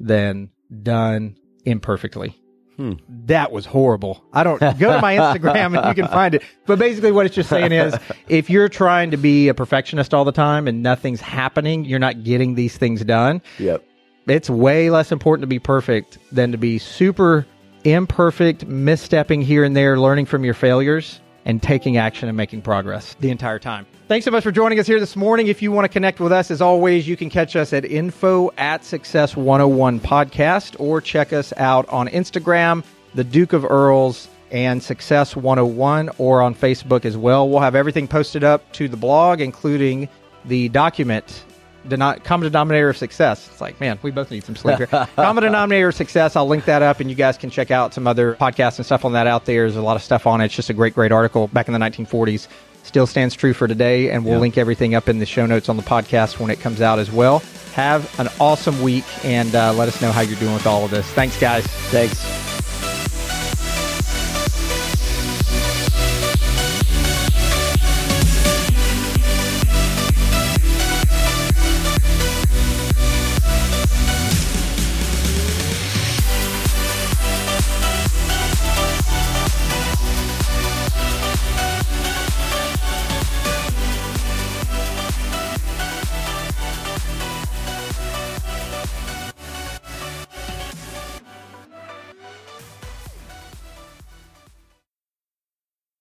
than 0.00 0.50
done 0.82 1.36
imperfectly." 1.64 2.36
Hmm. 2.76 2.94
That 3.26 3.52
was 3.52 3.64
horrible. 3.64 4.22
I 4.32 4.44
don't 4.44 4.60
go 4.60 4.92
to 4.92 5.00
my 5.00 5.16
Instagram 5.16 5.78
and 5.78 5.88
you 5.88 6.02
can 6.02 6.10
find 6.10 6.34
it. 6.34 6.42
But 6.66 6.78
basically, 6.78 7.10
what 7.12 7.26
it's 7.26 7.34
just 7.34 7.48
saying 7.48 7.72
is 7.72 7.94
if 8.28 8.50
you're 8.50 8.68
trying 8.68 9.10
to 9.10 9.16
be 9.16 9.48
a 9.48 9.54
perfectionist 9.54 10.12
all 10.12 10.24
the 10.24 10.32
time 10.32 10.68
and 10.68 10.82
nothing's 10.82 11.20
happening, 11.20 11.84
you're 11.84 11.98
not 11.98 12.22
getting 12.22 12.54
these 12.54 12.76
things 12.76 13.04
done. 13.04 13.40
Yep. 13.58 13.82
It's 14.26 14.50
way 14.50 14.90
less 14.90 15.12
important 15.12 15.44
to 15.44 15.46
be 15.46 15.58
perfect 15.58 16.18
than 16.32 16.52
to 16.52 16.58
be 16.58 16.78
super 16.78 17.46
imperfect, 17.84 18.66
misstepping 18.68 19.42
here 19.42 19.64
and 19.64 19.76
there, 19.76 19.98
learning 19.98 20.26
from 20.26 20.44
your 20.44 20.54
failures, 20.54 21.20
and 21.46 21.62
taking 21.62 21.96
action 21.96 22.28
and 22.28 22.36
making 22.36 22.60
progress 22.60 23.16
the 23.20 23.30
entire 23.30 23.58
time. 23.58 23.86
Thanks 24.08 24.26
so 24.26 24.30
much 24.30 24.42
for 24.42 24.52
joining 24.52 24.78
us 24.78 24.86
here 24.86 25.00
this 25.00 25.16
morning. 25.16 25.46
If 25.46 25.62
you 25.62 25.72
want 25.72 25.86
to 25.86 25.88
connect 25.88 26.20
with 26.20 26.32
us, 26.32 26.50
as 26.50 26.60
always, 26.60 27.08
you 27.08 27.16
can 27.16 27.30
catch 27.30 27.56
us 27.56 27.72
at 27.72 27.86
info 27.86 28.52
at 28.58 28.84
success 28.84 29.34
101 29.34 30.00
podcast 30.00 30.78
or 30.78 31.00
check 31.00 31.32
us 31.32 31.54
out 31.56 31.88
on 31.88 32.08
Instagram. 32.08 32.84
the 33.14 33.24
Duke 33.24 33.54
of 33.54 33.64
Earls, 33.64 34.28
and 34.50 34.82
Success 34.82 35.34
101, 35.34 36.10
or 36.18 36.42
on 36.42 36.54
Facebook 36.54 37.04
as 37.04 37.16
well. 37.16 37.48
We'll 37.48 37.60
have 37.60 37.74
everything 37.74 38.06
posted 38.06 38.44
up 38.44 38.70
to 38.72 38.88
the 38.88 38.96
blog, 38.96 39.40
including 39.40 40.08
the 40.44 40.68
document 40.68 41.44
Deno- 41.88 42.22
common 42.24 42.44
denominator 42.50 42.88
of 42.90 42.96
success. 42.96 43.48
It's 43.48 43.60
like, 43.60 43.80
man, 43.80 43.98
we 44.02 44.10
both 44.10 44.30
need 44.30 44.44
some 44.44 44.56
sleep 44.56 44.78
here. 44.78 44.86
common 45.16 45.42
denominator 45.44 45.88
of 45.88 45.94
success. 45.94 46.36
I'll 46.36 46.46
link 46.48 46.64
that 46.66 46.82
up, 46.82 47.00
and 47.00 47.08
you 47.10 47.16
guys 47.16 47.36
can 47.38 47.50
check 47.50 47.70
out 47.70 47.94
some 47.94 48.06
other 48.06 48.34
podcasts 48.34 48.76
and 48.78 48.86
stuff 48.86 49.04
on 49.04 49.12
that 49.12 49.26
out 49.26 49.44
there. 49.44 49.62
There's 49.62 49.76
a 49.76 49.82
lot 49.82 49.96
of 49.96 50.02
stuff 50.02 50.26
on 50.26 50.40
it. 50.40 50.46
It's 50.46 50.54
just 50.54 50.70
a 50.70 50.74
great, 50.74 50.94
great 50.94 51.12
article 51.12 51.48
back 51.48 51.68
in 51.68 51.72
the 51.72 51.80
1940s. 51.80 52.48
Still 52.82 53.06
stands 53.06 53.34
true 53.34 53.52
for 53.52 53.66
today, 53.66 54.10
and 54.10 54.24
we'll 54.24 54.34
Yeah. 54.34 54.40
link 54.40 54.58
everything 54.58 54.94
up 54.94 55.08
in 55.08 55.18
the 55.18 55.26
show 55.26 55.44
notes 55.46 55.68
on 55.68 55.76
the 55.76 55.82
podcast 55.82 56.38
when 56.38 56.50
it 56.50 56.60
comes 56.60 56.80
out 56.80 56.98
as 57.00 57.10
well. 57.10 57.40
Have 57.74 58.18
an 58.20 58.28
awesome 58.38 58.80
week, 58.80 59.04
and 59.24 59.54
uh, 59.54 59.72
let 59.72 59.88
us 59.88 60.00
know 60.00 60.12
how 60.12 60.20
you're 60.20 60.38
doing 60.38 60.54
with 60.54 60.66
all 60.66 60.84
of 60.84 60.90
this. 60.92 61.06
Thanks, 61.12 61.38
guys. 61.40 61.66
Thanks. 61.90 62.55